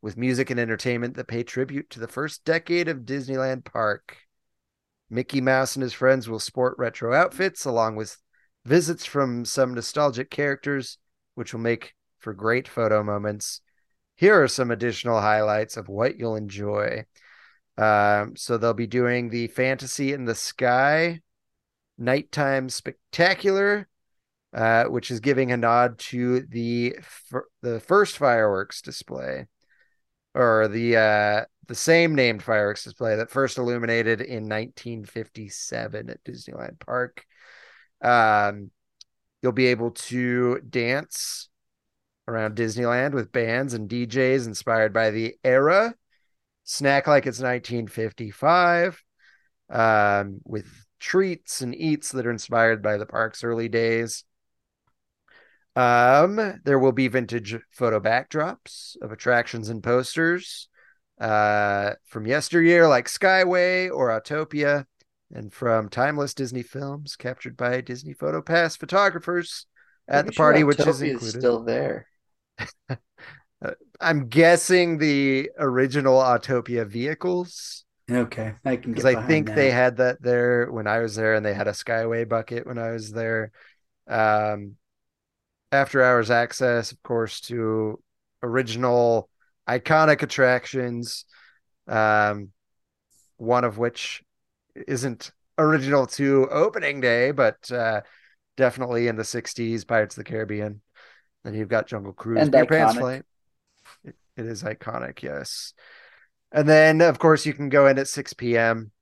with 0.00 0.16
music 0.16 0.50
and 0.50 0.58
entertainment 0.58 1.14
that 1.16 1.28
pay 1.28 1.42
tribute 1.42 1.90
to 1.90 2.00
the 2.00 2.08
first 2.08 2.44
decade 2.44 2.88
of 2.88 3.00
Disneyland 3.00 3.64
Park. 3.64 4.18
Mickey 5.10 5.40
Mouse 5.40 5.76
and 5.76 5.82
his 5.82 5.92
friends 5.92 6.28
will 6.28 6.40
sport 6.40 6.74
retro 6.78 7.14
outfits 7.14 7.64
along 7.64 7.96
with 7.96 8.16
visits 8.64 9.04
from 9.04 9.44
some 9.44 9.74
nostalgic 9.74 10.30
characters, 10.30 10.98
which 11.34 11.52
will 11.52 11.60
make 11.60 11.94
for 12.22 12.32
great 12.32 12.68
photo 12.68 13.02
moments. 13.02 13.60
here 14.16 14.42
are 14.42 14.48
some 14.48 14.70
additional 14.70 15.20
highlights 15.20 15.76
of 15.76 15.88
what 15.88 16.18
you'll 16.18 16.36
enjoy. 16.36 17.04
Um, 17.78 18.36
so 18.36 18.56
they'll 18.58 18.74
be 18.74 18.86
doing 18.86 19.28
the 19.30 19.48
Fantasy 19.48 20.12
in 20.12 20.24
the 20.24 20.34
Sky 20.34 21.20
Nighttime 21.98 22.68
Spectacular, 22.68 23.88
uh, 24.52 24.84
which 24.84 25.10
is 25.10 25.20
giving 25.20 25.52
a 25.52 25.56
nod 25.56 25.98
to 25.98 26.40
the 26.42 26.96
the 27.62 27.80
first 27.80 28.18
fireworks 28.18 28.82
display, 28.82 29.46
or 30.34 30.68
the 30.68 30.96
uh, 30.96 31.44
the 31.68 31.74
same 31.74 32.14
named 32.14 32.42
fireworks 32.42 32.84
display 32.84 33.16
that 33.16 33.30
first 33.30 33.58
illuminated 33.58 34.20
in 34.20 34.48
1957 34.48 36.10
at 36.10 36.24
Disneyland 36.24 36.78
Park. 36.78 37.24
Um, 38.02 38.70
you'll 39.42 39.52
be 39.52 39.66
able 39.66 39.92
to 39.92 40.60
dance 40.60 41.48
around 42.28 42.56
Disneyland 42.56 43.12
with 43.12 43.32
bands 43.32 43.74
and 43.74 43.88
DJs 43.88 44.46
inspired 44.46 44.92
by 44.92 45.10
the 45.10 45.34
era. 45.44 45.94
Snack 46.64 47.06
like 47.06 47.26
it's 47.26 47.40
1955 47.40 49.02
um, 49.70 50.40
with 50.44 50.66
treats 51.00 51.60
and 51.60 51.74
eats 51.74 52.12
that 52.12 52.26
are 52.26 52.30
inspired 52.30 52.82
by 52.82 52.96
the 52.96 53.06
park's 53.06 53.42
early 53.42 53.68
days. 53.68 54.24
Um, 55.74 56.60
there 56.64 56.78
will 56.78 56.92
be 56.92 57.08
vintage 57.08 57.56
photo 57.70 57.98
backdrops 57.98 58.96
of 59.00 59.10
attractions 59.10 59.68
and 59.70 59.82
posters 59.82 60.68
uh, 61.20 61.94
from 62.04 62.26
yesteryear, 62.26 62.86
like 62.88 63.06
Skyway 63.06 63.90
or 63.90 64.08
Autopia, 64.08 64.84
and 65.32 65.52
from 65.52 65.88
timeless 65.88 66.34
Disney 66.34 66.62
films 66.62 67.16
captured 67.16 67.56
by 67.56 67.80
Disney 67.80 68.12
Photo 68.12 68.42
Pass 68.42 68.76
photographers 68.76 69.66
at 70.06 70.26
Pretty 70.26 70.26
the 70.26 70.32
sure 70.32 70.42
party, 70.44 70.64
which 70.64 70.86
is 70.86 71.00
included. 71.00 71.40
still 71.40 71.64
there. 71.64 72.06
I'm 74.00 74.28
guessing 74.28 74.98
the 74.98 75.50
original 75.58 76.18
Autopia 76.18 76.86
vehicles 76.86 77.84
Okay, 78.10 78.54
I 78.64 78.76
can 78.76 78.92
because 78.92 79.04
I 79.04 79.26
think 79.26 79.54
they 79.54 79.70
had 79.70 79.96
that 79.98 80.20
there 80.20 80.70
when 80.70 80.86
I 80.86 80.98
was 80.98 81.14
there, 81.14 81.34
and 81.34 81.46
they 81.46 81.54
had 81.54 81.68
a 81.68 81.72
Skyway 81.72 82.28
bucket 82.28 82.66
when 82.66 82.78
I 82.78 82.90
was 82.90 83.10
there. 83.10 83.52
Um, 84.08 84.76
after 85.70 86.02
hours 86.02 86.30
access, 86.30 86.92
of 86.92 87.02
course, 87.02 87.40
to 87.42 88.02
original 88.42 89.28
iconic 89.68 90.22
attractions. 90.22 91.24
Um, 91.88 92.50
one 93.36 93.64
of 93.64 93.78
which 93.78 94.22
isn't 94.86 95.32
original 95.58 96.06
to 96.06 96.48
opening 96.50 97.00
day, 97.00 97.30
but 97.30 97.70
uh, 97.70 98.02
definitely 98.56 99.08
in 99.08 99.16
the 99.16 99.24
'60s, 99.24 99.84
Pirates 99.84 100.16
of 100.16 100.24
the 100.24 100.30
Caribbean. 100.30 100.82
Then 101.44 101.54
you've 101.54 101.68
got 101.68 101.86
Jungle 101.86 102.12
Cruise, 102.12 102.40
And 102.40 102.52
Peter 102.52 102.66
Pan's. 102.66 102.96
Flight. 102.96 103.22
It, 104.04 104.14
it 104.36 104.46
is 104.46 104.62
iconic, 104.62 105.22
yes. 105.22 105.74
And 106.52 106.68
then, 106.68 107.00
of 107.00 107.18
course, 107.18 107.46
you 107.46 107.54
can 107.54 107.68
go 107.68 107.86
in 107.86 107.98
at 107.98 108.08
6 108.08 108.32
p.m., 108.34 108.92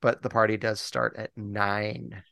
but 0.00 0.22
the 0.22 0.28
party 0.28 0.56
does 0.56 0.80
start 0.80 1.16
at 1.16 1.30
9. 1.36 2.22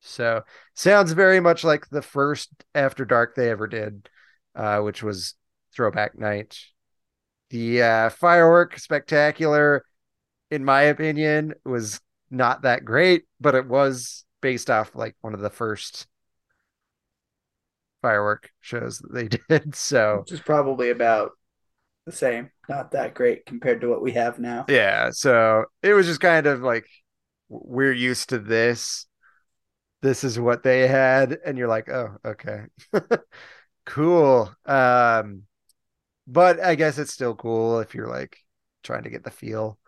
So, 0.00 0.42
sounds 0.74 1.12
very 1.12 1.40
much 1.40 1.64
like 1.64 1.88
the 1.88 2.02
first 2.02 2.50
After 2.74 3.04
Dark 3.04 3.34
they 3.34 3.50
ever 3.50 3.66
did, 3.66 4.08
uh, 4.54 4.80
which 4.80 5.02
was 5.02 5.34
Throwback 5.74 6.18
Night. 6.18 6.58
The 7.50 7.82
uh, 7.82 8.10
firework 8.10 8.78
spectacular, 8.78 9.84
in 10.50 10.64
my 10.64 10.82
opinion, 10.82 11.54
was 11.64 12.00
not 12.30 12.62
that 12.62 12.84
great, 12.84 13.24
but 13.40 13.54
it 13.54 13.66
was 13.66 14.24
based 14.40 14.68
off 14.68 14.94
like 14.94 15.16
one 15.20 15.34
of 15.34 15.40
the 15.40 15.50
first 15.50 16.06
firework 18.06 18.50
shows 18.60 18.98
that 18.98 19.12
they 19.12 19.28
did. 19.58 19.74
So, 19.74 20.18
Which 20.20 20.32
is 20.32 20.40
probably 20.40 20.90
about 20.90 21.32
the 22.04 22.12
same. 22.12 22.50
Not 22.68 22.92
that 22.92 23.14
great 23.14 23.46
compared 23.46 23.80
to 23.80 23.88
what 23.88 24.00
we 24.02 24.12
have 24.12 24.38
now. 24.38 24.64
Yeah, 24.68 25.10
so 25.10 25.64
it 25.82 25.92
was 25.92 26.06
just 26.06 26.20
kind 26.20 26.46
of 26.46 26.60
like 26.60 26.86
we're 27.48 27.92
used 27.92 28.28
to 28.28 28.38
this. 28.38 29.06
This 30.02 30.22
is 30.22 30.38
what 30.38 30.62
they 30.62 30.86
had, 30.86 31.38
and 31.44 31.58
you're 31.58 31.68
like, 31.68 31.88
oh, 31.88 32.16
okay, 32.24 32.64
cool. 33.86 34.54
Um, 34.64 35.42
but 36.28 36.60
I 36.60 36.76
guess 36.76 36.98
it's 36.98 37.12
still 37.12 37.34
cool 37.34 37.80
if 37.80 37.94
you're 37.94 38.08
like 38.08 38.38
trying 38.84 39.02
to 39.02 39.10
get 39.10 39.24
the 39.24 39.30
feel 39.30 39.78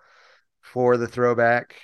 for 0.61 0.97
the 0.97 1.07
throwback. 1.07 1.77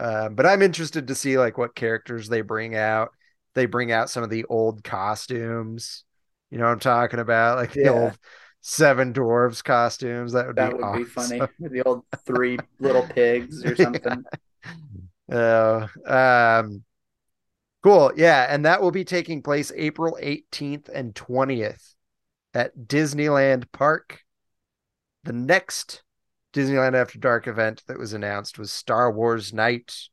Um, 0.00 0.34
but 0.34 0.46
I'm 0.46 0.62
interested 0.62 1.08
to 1.08 1.14
see 1.14 1.36
like 1.36 1.58
what 1.58 1.74
characters 1.74 2.28
they 2.28 2.40
bring 2.40 2.74
out. 2.74 3.10
They 3.54 3.66
bring 3.66 3.92
out 3.92 4.10
some 4.10 4.22
of 4.22 4.30
the 4.30 4.44
old 4.44 4.84
costumes. 4.84 6.04
You 6.50 6.58
know 6.58 6.64
what 6.64 6.72
I'm 6.72 6.80
talking 6.80 7.20
about? 7.20 7.56
Like 7.56 7.72
the 7.72 7.84
Yeah. 7.84 7.90
old 7.90 8.18
Seven 8.60 9.12
Dwarves 9.12 9.62
costumes. 9.62 10.32
That 10.32 10.46
would 10.46 10.56
That 10.56 10.72
be 10.72 10.82
would 10.82 10.92
be 10.92 11.04
funny 11.04 11.40
the 11.58 11.82
old 11.82 12.04
three 12.26 12.58
little 12.80 13.02
pigs 13.02 13.64
or 13.64 13.76
something. 13.76 14.24
Oh, 15.30 15.88
um, 16.06 16.84
cool. 17.82 18.12
Yeah, 18.16 18.46
and 18.48 18.64
that 18.64 18.82
will 18.82 18.90
be 18.90 19.04
taking 19.04 19.42
place 19.42 19.72
April 19.76 20.16
18th 20.20 20.88
and 20.92 21.14
20th 21.14 21.94
at 22.52 22.76
Disneyland 22.76 23.66
Park. 23.72 24.20
The 25.24 25.32
next 25.32 26.02
Disneyland 26.52 26.94
After 26.94 27.18
Dark 27.18 27.48
event 27.48 27.82
that 27.86 27.98
was 27.98 28.12
announced 28.12 28.58
was 28.58 28.70
Star 28.70 29.10
Wars 29.10 29.52
Night. 29.52 30.08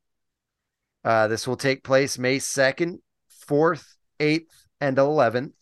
Uh, 1.03 1.27
this 1.27 1.47
will 1.47 1.57
take 1.57 1.83
place 1.83 2.17
May 2.17 2.39
2nd, 2.39 2.99
4th, 3.51 3.95
8th, 4.19 4.65
and 4.79 4.97
11th. 4.97 5.53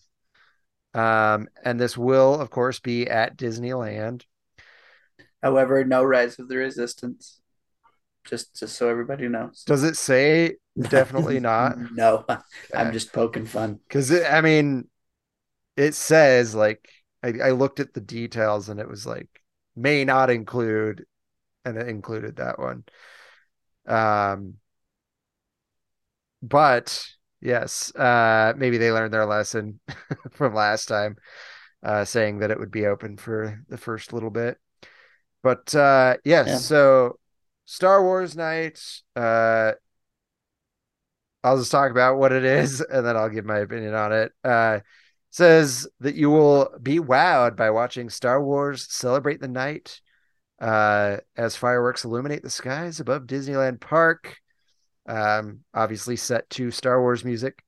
Um, 0.93 1.47
and 1.63 1.79
this 1.79 1.97
will, 1.97 2.39
of 2.39 2.49
course, 2.49 2.79
be 2.79 3.07
at 3.07 3.35
Disneyland. 3.35 4.23
However, 5.41 5.83
no 5.83 6.03
Rise 6.03 6.37
of 6.39 6.47
the 6.47 6.57
Resistance. 6.57 7.41
Just 8.25 8.59
just 8.59 8.75
so 8.75 8.89
everybody 8.89 9.27
knows. 9.27 9.63
Does 9.65 9.83
it 9.83 9.97
say 9.97 10.57
definitely 10.77 11.39
not? 11.39 11.77
no, 11.93 12.25
I'm 12.75 12.91
just 12.91 13.13
poking 13.13 13.45
fun. 13.45 13.79
Because 13.87 14.11
I 14.11 14.41
mean, 14.41 14.87
it 15.77 15.95
says 15.95 16.53
like 16.53 16.89
I, 17.23 17.33
I 17.43 17.51
looked 17.51 17.79
at 17.79 17.93
the 17.93 18.01
details 18.01 18.69
and 18.69 18.79
it 18.79 18.87
was 18.87 19.05
like 19.05 19.27
may 19.75 20.05
not 20.05 20.29
include, 20.29 21.05
and 21.65 21.77
it 21.77 21.87
included 21.87 22.35
that 22.35 22.59
one. 22.59 22.83
Um, 23.87 24.55
but 26.41 27.07
yes, 27.41 27.93
uh, 27.95 28.53
maybe 28.57 28.77
they 28.77 28.91
learned 28.91 29.13
their 29.13 29.25
lesson 29.25 29.79
from 30.31 30.53
last 30.53 30.87
time, 30.87 31.17
uh, 31.83 32.05
saying 32.05 32.39
that 32.39 32.51
it 32.51 32.59
would 32.59 32.71
be 32.71 32.85
open 32.85 33.17
for 33.17 33.63
the 33.69 33.77
first 33.77 34.13
little 34.13 34.29
bit. 34.29 34.57
But 35.43 35.73
uh, 35.75 36.17
yes, 36.25 36.47
Yeah. 36.47 36.57
so 36.57 37.19
Star 37.65 38.03
Wars 38.03 38.35
night. 38.35 38.81
Uh, 39.15 39.73
I'll 41.43 41.57
just 41.57 41.71
talk 41.71 41.91
about 41.91 42.17
what 42.17 42.33
it 42.33 42.43
is 42.43 42.81
and 42.81 43.05
then 43.05 43.15
I'll 43.15 43.29
give 43.29 43.45
my 43.45 43.59
opinion 43.59 43.93
on 43.93 44.11
it. 44.11 44.31
Uh, 44.43 44.79
says 45.29 45.87
that 45.99 46.15
you 46.15 46.29
will 46.29 46.69
be 46.81 46.99
wowed 46.99 47.55
by 47.55 47.69
watching 47.69 48.09
Star 48.09 48.43
Wars 48.43 48.91
celebrate 48.91 49.39
the 49.39 49.47
night 49.47 50.01
uh, 50.59 51.17
as 51.37 51.55
fireworks 51.55 52.03
illuminate 52.03 52.43
the 52.43 52.49
skies 52.49 52.99
above 52.99 53.23
Disneyland 53.23 53.79
Park. 53.79 54.37
Um, 55.09 55.61
obviously, 55.73 56.15
set 56.15 56.47
to 56.51 56.69
Star 56.69 57.01
Wars 57.01 57.25
music. 57.25 57.63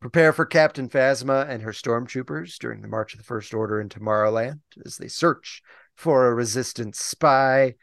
Prepare 0.00 0.32
for 0.32 0.44
Captain 0.44 0.88
Phasma 0.88 1.48
and 1.48 1.62
her 1.62 1.70
stormtroopers 1.70 2.58
during 2.58 2.82
the 2.82 2.88
March 2.88 3.14
of 3.14 3.18
the 3.18 3.24
First 3.24 3.54
Order 3.54 3.80
in 3.80 3.88
Tomorrowland 3.88 4.60
as 4.84 4.96
they 4.98 5.08
search 5.08 5.62
for 5.94 6.26
a 6.26 6.34
resistance 6.34 6.98
spy. 7.00 7.76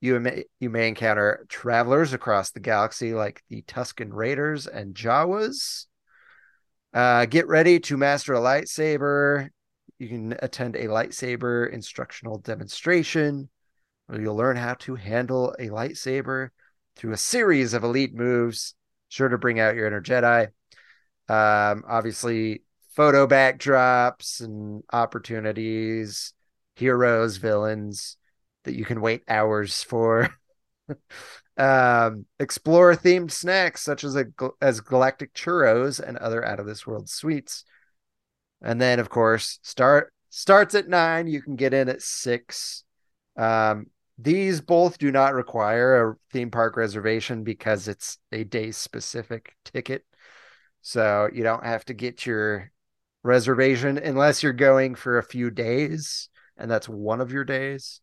You 0.00 0.20
may 0.20 0.44
you 0.60 0.68
may 0.68 0.86
encounter 0.86 1.46
travelers 1.48 2.12
across 2.12 2.50
the 2.50 2.60
galaxy 2.60 3.14
like 3.14 3.42
the 3.48 3.62
Tusken 3.62 4.10
Raiders 4.12 4.66
and 4.66 4.94
Jawas. 4.94 5.86
Uh, 6.92 7.24
get 7.24 7.48
ready 7.48 7.80
to 7.80 7.96
master 7.96 8.34
a 8.34 8.38
lightsaber. 8.38 9.48
You 9.98 10.08
can 10.08 10.36
attend 10.40 10.76
a 10.76 10.88
lightsaber 10.88 11.72
instructional 11.72 12.38
demonstration 12.38 13.48
where 14.06 14.20
you'll 14.20 14.36
learn 14.36 14.56
how 14.56 14.74
to 14.74 14.94
handle 14.94 15.54
a 15.58 15.68
lightsaber 15.68 16.50
through 16.96 17.12
a 17.12 17.18
series 17.18 17.74
of 17.74 17.84
elite 17.84 18.14
moves, 18.14 18.74
sure 19.08 19.28
to 19.28 19.38
bring 19.38 19.60
out 19.60 19.74
your 19.74 19.86
inner 19.86 20.02
Jedi. 20.02 20.46
Um, 21.28 21.84
obviously, 21.86 22.62
photo 22.94 23.26
backdrops 23.26 24.40
and 24.40 24.82
opportunities, 24.92 26.32
heroes, 26.76 27.36
villains 27.36 28.16
that 28.64 28.74
you 28.74 28.84
can 28.84 29.00
wait 29.00 29.22
hours 29.28 29.82
for. 29.82 30.30
um, 31.56 32.26
explore 32.38 32.94
themed 32.94 33.30
snacks 33.30 33.82
such 33.82 34.04
as 34.04 34.16
a 34.16 34.26
as 34.60 34.80
galactic 34.80 35.34
churros 35.34 36.00
and 36.00 36.16
other 36.18 36.44
out 36.44 36.60
of 36.60 36.66
this 36.66 36.86
world 36.86 37.08
sweets. 37.08 37.64
And 38.62 38.80
then, 38.80 38.98
of 38.98 39.10
course, 39.10 39.58
start 39.62 40.12
starts 40.30 40.74
at 40.74 40.88
nine. 40.88 41.26
You 41.26 41.42
can 41.42 41.56
get 41.56 41.74
in 41.74 41.88
at 41.88 42.02
six. 42.02 42.84
Um, 43.36 43.86
these 44.18 44.60
both 44.60 44.98
do 44.98 45.12
not 45.12 45.34
require 45.34 46.10
a 46.10 46.16
theme 46.32 46.50
park 46.50 46.76
reservation 46.76 47.44
because 47.44 47.88
it's 47.88 48.18
a 48.32 48.44
day 48.44 48.70
specific 48.70 49.54
ticket. 49.64 50.04
So 50.82 51.28
you 51.32 51.42
don't 51.42 51.64
have 51.64 51.84
to 51.86 51.94
get 51.94 52.24
your 52.24 52.70
reservation 53.22 53.98
unless 53.98 54.42
you're 54.42 54.52
going 54.52 54.94
for 54.94 55.18
a 55.18 55.22
few 55.22 55.50
days 55.50 56.28
and 56.56 56.70
that's 56.70 56.88
one 56.88 57.20
of 57.20 57.32
your 57.32 57.44
days. 57.44 58.00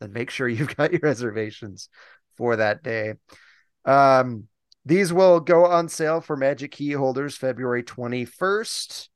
Then 0.00 0.12
make 0.12 0.30
sure 0.30 0.48
you've 0.48 0.76
got 0.76 0.92
your 0.92 1.00
reservations 1.02 1.88
for 2.36 2.56
that 2.56 2.82
day. 2.82 3.14
Um, 3.84 4.48
these 4.84 5.12
will 5.12 5.40
go 5.40 5.66
on 5.66 5.88
sale 5.88 6.20
for 6.20 6.36
Magic 6.36 6.72
Key 6.72 6.92
holders 6.92 7.36
February 7.36 7.82
21st, 7.82 9.08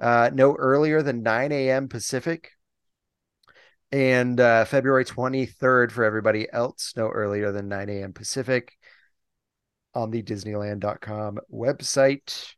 uh, 0.00 0.30
no 0.32 0.54
earlier 0.54 1.02
than 1.02 1.22
9 1.22 1.50
a.m. 1.50 1.88
Pacific, 1.88 2.52
and 3.90 4.38
uh, 4.38 4.64
February 4.64 5.04
23rd 5.04 5.90
for 5.90 6.04
everybody 6.04 6.46
else, 6.52 6.92
no 6.96 7.08
earlier 7.08 7.52
than 7.52 7.68
9 7.68 7.88
a.m. 7.88 8.12
Pacific 8.12 8.76
on 9.94 10.10
the 10.10 10.22
Disneyland.com 10.22 11.38
website. 11.52 12.54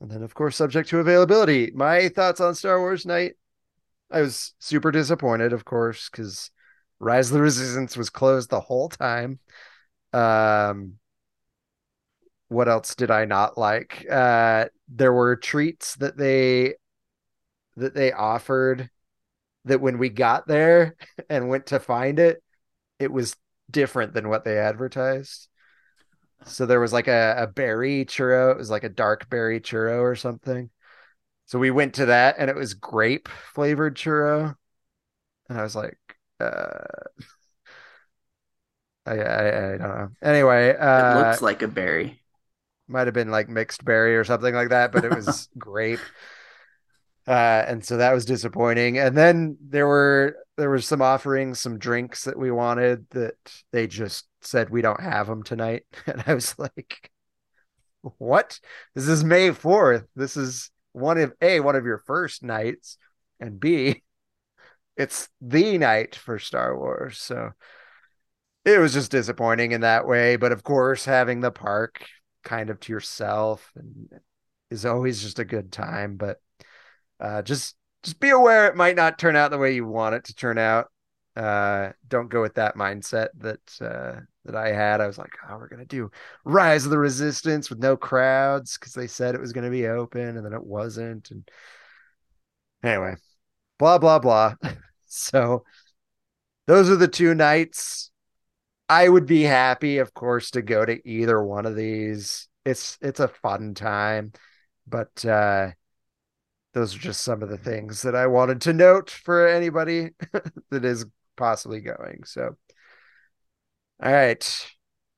And 0.00 0.10
then, 0.10 0.22
of 0.22 0.34
course, 0.34 0.56
subject 0.56 0.88
to 0.90 0.98
availability. 0.98 1.72
My 1.74 2.08
thoughts 2.08 2.40
on 2.40 2.54
Star 2.54 2.78
Wars 2.78 3.04
Night. 3.04 3.34
I 4.10 4.22
was 4.22 4.54
super 4.58 4.90
disappointed, 4.90 5.52
of 5.52 5.64
course, 5.64 6.08
because 6.08 6.50
Rise 6.98 7.30
of 7.30 7.34
the 7.34 7.42
Resistance 7.42 7.96
was 7.96 8.10
closed 8.10 8.50
the 8.50 8.60
whole 8.60 8.88
time. 8.88 9.38
Um, 10.12 10.94
what 12.48 12.68
else 12.68 12.94
did 12.96 13.10
I 13.10 13.24
not 13.24 13.56
like? 13.56 14.04
Uh, 14.10 14.66
there 14.88 15.12
were 15.12 15.36
treats 15.36 15.94
that 15.96 16.16
they 16.16 16.74
that 17.76 17.94
they 17.94 18.12
offered 18.12 18.90
that 19.66 19.80
when 19.80 19.98
we 19.98 20.08
got 20.08 20.46
there 20.46 20.96
and 21.30 21.48
went 21.48 21.66
to 21.66 21.80
find 21.80 22.18
it, 22.18 22.42
it 22.98 23.12
was 23.12 23.36
different 23.70 24.14
than 24.14 24.28
what 24.28 24.44
they 24.44 24.58
advertised. 24.58 25.48
So 26.44 26.66
there 26.66 26.80
was 26.80 26.92
like 26.92 27.08
a, 27.08 27.34
a 27.38 27.46
berry 27.46 28.04
churro. 28.04 28.52
It 28.52 28.58
was 28.58 28.70
like 28.70 28.84
a 28.84 28.88
dark 28.88 29.28
berry 29.30 29.60
churro 29.60 30.00
or 30.00 30.16
something. 30.16 30.70
So 31.46 31.58
we 31.58 31.70
went 31.70 31.94
to 31.96 32.06
that 32.06 32.36
and 32.38 32.50
it 32.50 32.56
was 32.56 32.74
grape 32.74 33.28
flavored 33.28 33.96
churro. 33.96 34.56
And 35.48 35.58
I 35.58 35.62
was 35.62 35.76
like, 35.76 35.98
uh, 36.40 36.84
I, 39.06 39.12
I, 39.18 39.48
I 39.74 39.78
don't 39.78 39.80
know. 39.80 40.08
Anyway, 40.22 40.76
It 40.94 41.08
uh, 41.08 41.08
looks 41.08 41.42
like 41.42 41.62
a 41.62 41.68
berry. 41.68 42.22
might 42.88 43.06
have 43.06 43.14
been 43.14 43.30
like 43.30 43.48
mixed 43.48 43.84
berry 43.84 44.16
or 44.16 44.24
something 44.24 44.54
like 44.54 44.70
that, 44.70 44.92
but 44.92 45.04
it 45.04 45.12
was 45.12 45.48
grape. 45.58 46.08
Uh, 47.30 47.64
and 47.68 47.84
so 47.84 47.98
that 47.98 48.12
was 48.12 48.24
disappointing. 48.24 48.98
And 48.98 49.16
then 49.16 49.56
there 49.60 49.86
were 49.86 50.34
there 50.56 50.68
was 50.68 50.84
some 50.84 51.00
offerings, 51.00 51.60
some 51.60 51.78
drinks 51.78 52.24
that 52.24 52.36
we 52.36 52.50
wanted 52.50 53.08
that 53.10 53.36
they 53.70 53.86
just 53.86 54.26
said 54.40 54.68
we 54.68 54.82
don't 54.82 55.00
have 55.00 55.28
them 55.28 55.44
tonight. 55.44 55.84
And 56.08 56.24
I 56.26 56.34
was 56.34 56.58
like, 56.58 57.08
what? 58.18 58.58
This 58.96 59.06
is 59.06 59.22
May 59.22 59.50
4th. 59.50 60.06
This 60.16 60.36
is 60.36 60.72
one 60.90 61.18
of 61.18 61.32
A, 61.40 61.60
one 61.60 61.76
of 61.76 61.84
your 61.84 61.98
first 61.98 62.42
nights, 62.42 62.98
and 63.38 63.60
B, 63.60 64.02
it's 64.96 65.28
the 65.40 65.78
night 65.78 66.16
for 66.16 66.40
Star 66.40 66.76
Wars. 66.76 67.18
So 67.18 67.50
it 68.64 68.80
was 68.80 68.92
just 68.92 69.12
disappointing 69.12 69.70
in 69.70 69.82
that 69.82 70.04
way. 70.04 70.34
But 70.34 70.50
of 70.50 70.64
course, 70.64 71.04
having 71.04 71.42
the 71.42 71.52
park 71.52 72.04
kind 72.42 72.70
of 72.70 72.80
to 72.80 72.92
yourself 72.92 73.70
and 73.76 74.08
is 74.68 74.84
always 74.84 75.22
just 75.22 75.38
a 75.38 75.44
good 75.44 75.70
time. 75.70 76.16
But 76.16 76.40
uh, 77.20 77.42
just 77.42 77.76
just 78.02 78.18
be 78.18 78.30
aware 78.30 78.66
it 78.66 78.76
might 78.76 78.96
not 78.96 79.18
turn 79.18 79.36
out 79.36 79.50
the 79.50 79.58
way 79.58 79.74
you 79.74 79.86
want 79.86 80.14
it 80.14 80.24
to 80.24 80.34
turn 80.34 80.58
out. 80.58 80.90
Uh, 81.36 81.90
don't 82.08 82.30
go 82.30 82.40
with 82.40 82.54
that 82.54 82.76
mindset 82.76 83.28
that 83.36 83.60
uh, 83.80 84.20
that 84.44 84.56
I 84.56 84.72
had. 84.72 85.00
I 85.00 85.06
was 85.06 85.18
like, 85.18 85.32
oh, 85.48 85.56
we're 85.56 85.68
gonna 85.68 85.84
do 85.84 86.10
Rise 86.44 86.84
of 86.84 86.90
the 86.90 86.98
Resistance 86.98 87.70
with 87.70 87.78
no 87.78 87.96
crowds 87.96 88.78
because 88.78 88.94
they 88.94 89.06
said 89.06 89.34
it 89.34 89.40
was 89.40 89.52
gonna 89.52 89.70
be 89.70 89.86
open 89.86 90.36
and 90.36 90.44
then 90.44 90.54
it 90.54 90.64
wasn't. 90.64 91.30
And 91.30 91.48
anyway, 92.82 93.16
blah 93.78 93.98
blah 93.98 94.18
blah. 94.18 94.54
so 95.06 95.64
those 96.66 96.90
are 96.90 96.96
the 96.96 97.08
two 97.08 97.34
nights. 97.34 98.10
I 98.88 99.08
would 99.08 99.26
be 99.26 99.42
happy, 99.42 99.98
of 99.98 100.14
course, 100.14 100.50
to 100.52 100.62
go 100.62 100.84
to 100.84 101.08
either 101.08 101.40
one 101.42 101.66
of 101.66 101.76
these. 101.76 102.48
It's 102.64 102.98
it's 103.00 103.20
a 103.20 103.28
fun 103.28 103.74
time, 103.74 104.32
but 104.86 105.24
uh 105.24 105.70
those 106.72 106.94
are 106.94 107.00
just 107.00 107.22
some 107.22 107.42
of 107.42 107.48
the 107.48 107.58
things 107.58 108.02
that 108.02 108.14
I 108.14 108.26
wanted 108.26 108.60
to 108.62 108.72
note 108.72 109.10
for 109.10 109.48
anybody 109.48 110.10
that 110.70 110.84
is 110.84 111.06
possibly 111.36 111.80
going. 111.80 112.22
So 112.24 112.56
all 114.02 114.12
right. 114.12 114.70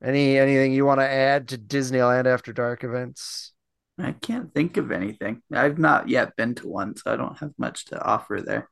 Any 0.03 0.37
anything 0.39 0.73
you 0.73 0.85
want 0.85 1.01
to 1.01 1.09
add 1.09 1.49
to 1.49 1.59
Disneyland 1.59 2.27
After 2.27 2.53
Dark 2.53 2.83
events? 2.83 3.53
I 3.99 4.13
can't 4.13 4.53
think 4.53 4.77
of 4.77 4.91
anything. 4.91 5.43
I've 5.53 5.79
not 5.79 6.09
yet 6.09 6.35
been 6.35 6.57
to 6.57 6.67
one, 6.67 6.97
so 6.97 7.13
I 7.13 7.17
don't 7.17 7.39
have 7.39 7.53
much 7.59 7.85
to 7.87 8.03
offer 8.03 8.41
there. 8.45 8.69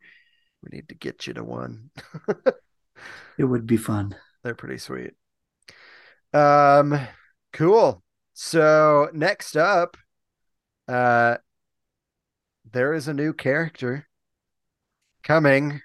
We 0.63 0.77
need 0.77 0.89
to 0.89 0.95
get 0.95 1.27
you 1.27 1.35
to 1.35 1.45
one. 1.45 1.91
It 3.39 3.45
would 3.45 3.67
be 3.67 3.79
fun. 3.79 4.15
They're 4.43 4.55
pretty 4.55 4.77
sweet. 4.77 5.13
Um, 6.35 6.99
cool. 7.55 8.03
So 8.35 9.09
next 9.15 9.57
up, 9.57 9.97
uh, 10.89 11.39
there 12.73 12.95
is 12.95 13.09
a 13.09 13.15
new 13.15 13.33
character 13.33 14.07
coming. 15.23 15.81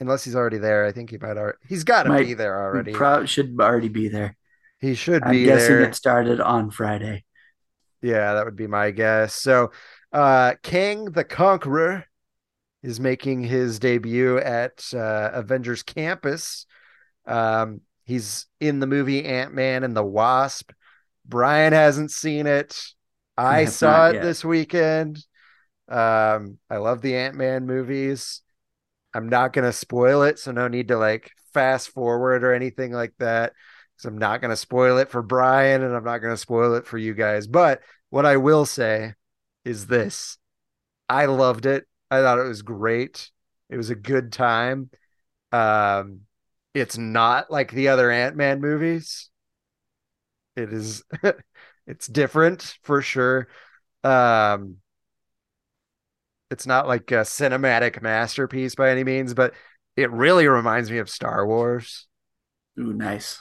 Unless 0.00 0.24
he's 0.24 0.34
already 0.34 0.58
there, 0.58 0.86
I 0.86 0.92
think 0.92 1.10
he 1.10 1.18
might 1.18 1.36
already. 1.36 1.58
He's 1.68 1.84
got 1.84 2.04
to 2.04 2.18
be 2.18 2.32
there 2.34 2.58
already. 2.58 2.92
Pro- 2.92 3.26
should 3.26 3.56
already 3.60 3.88
be 3.90 4.08
there. 4.08 4.36
he 4.80 4.94
should 4.94 5.22
be 5.24 5.26
there. 5.26 5.28
I'm 5.28 5.34
be 5.34 5.44
guessing 5.44 5.76
there. 5.76 5.84
it 5.84 5.94
started 5.94 6.40
on 6.40 6.70
Friday. 6.70 7.24
Yeah, 8.00 8.34
that 8.34 8.46
would 8.46 8.56
be 8.56 8.66
my 8.66 8.92
guess. 8.92 9.34
So, 9.34 9.72
uh, 10.10 10.54
Kang 10.62 11.06
the 11.06 11.24
Conqueror 11.24 12.06
is 12.82 12.98
making 12.98 13.42
his 13.42 13.78
debut 13.78 14.38
at 14.38 14.82
uh, 14.94 15.30
Avengers 15.34 15.82
Campus. 15.82 16.64
Um, 17.26 17.82
he's 18.04 18.46
in 18.58 18.80
the 18.80 18.86
movie 18.86 19.24
Ant 19.26 19.52
Man 19.52 19.84
and 19.84 19.94
the 19.94 20.02
Wasp. 20.02 20.72
Brian 21.26 21.74
hasn't 21.74 22.10
seen 22.10 22.46
it. 22.46 22.82
I 23.36 23.66
saw 23.66 24.08
it 24.08 24.14
yet. 24.14 24.22
this 24.22 24.44
weekend. 24.44 25.24
Um, 25.90 26.58
I 26.70 26.76
love 26.76 27.02
the 27.02 27.16
Ant 27.16 27.34
Man 27.36 27.66
movies. 27.66 28.42
I'm 29.12 29.28
not 29.28 29.52
gonna 29.52 29.72
spoil 29.72 30.22
it, 30.22 30.38
so 30.38 30.52
no 30.52 30.68
need 30.68 30.88
to 30.88 30.96
like 30.96 31.30
fast 31.52 31.88
forward 31.90 32.44
or 32.44 32.54
anything 32.54 32.92
like 32.92 33.12
that. 33.18 33.52
Because 33.96 34.06
I'm 34.06 34.18
not 34.18 34.40
gonna 34.40 34.56
spoil 34.56 34.98
it 34.98 35.10
for 35.10 35.22
Brian 35.22 35.82
and 35.82 35.94
I'm 35.94 36.04
not 36.04 36.18
gonna 36.18 36.36
spoil 36.36 36.74
it 36.74 36.86
for 36.86 36.96
you 36.98 37.14
guys. 37.14 37.46
But 37.46 37.82
what 38.10 38.26
I 38.26 38.36
will 38.36 38.66
say 38.66 39.14
is 39.64 39.86
this 39.86 40.38
I 41.08 41.26
loved 41.26 41.66
it. 41.66 41.86
I 42.10 42.20
thought 42.20 42.38
it 42.38 42.48
was 42.48 42.62
great. 42.62 43.30
It 43.68 43.76
was 43.76 43.90
a 43.90 43.94
good 43.94 44.32
time. 44.32 44.90
Um, 45.52 46.20
it's 46.74 46.96
not 46.96 47.50
like 47.50 47.72
the 47.72 47.88
other 47.88 48.10
Ant-Man 48.10 48.60
movies. 48.60 49.28
It 50.56 50.72
is 50.72 51.02
it's 51.86 52.06
different 52.06 52.76
for 52.82 53.02
sure. 53.02 53.48
Um 54.04 54.76
it's 56.50 56.66
not 56.66 56.88
like 56.88 57.10
a 57.12 57.22
cinematic 57.22 58.02
masterpiece 58.02 58.74
by 58.74 58.90
any 58.90 59.04
means, 59.04 59.34
but 59.34 59.54
it 59.96 60.10
really 60.10 60.48
reminds 60.48 60.90
me 60.90 60.98
of 60.98 61.08
Star 61.08 61.46
Wars. 61.46 62.06
Ooh, 62.78 62.92
nice. 62.92 63.40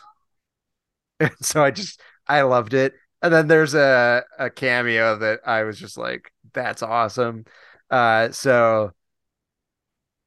so 1.42 1.64
I 1.64 1.72
just 1.72 2.02
I 2.28 2.42
loved 2.42 2.74
it. 2.74 2.94
And 3.22 3.34
then 3.34 3.48
there's 3.48 3.74
a 3.74 4.24
a 4.38 4.50
cameo 4.50 5.18
that 5.18 5.42
I 5.46 5.64
was 5.64 5.80
just 5.80 5.98
like, 5.98 6.32
that's 6.54 6.84
awesome. 6.84 7.46
Uh, 7.90 8.32
so 8.32 8.92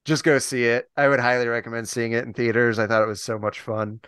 just 0.04 0.24
go 0.24 0.38
see 0.38 0.64
it. 0.64 0.88
I 0.96 1.08
would 1.08 1.20
highly 1.20 1.46
recommend 1.46 1.88
seeing 1.88 2.12
it 2.12 2.24
in 2.24 2.32
theaters. 2.32 2.78
I 2.78 2.86
thought 2.86 3.02
it 3.02 3.08
was 3.08 3.22
so 3.22 3.38
much 3.38 3.60
fun. 3.60 4.00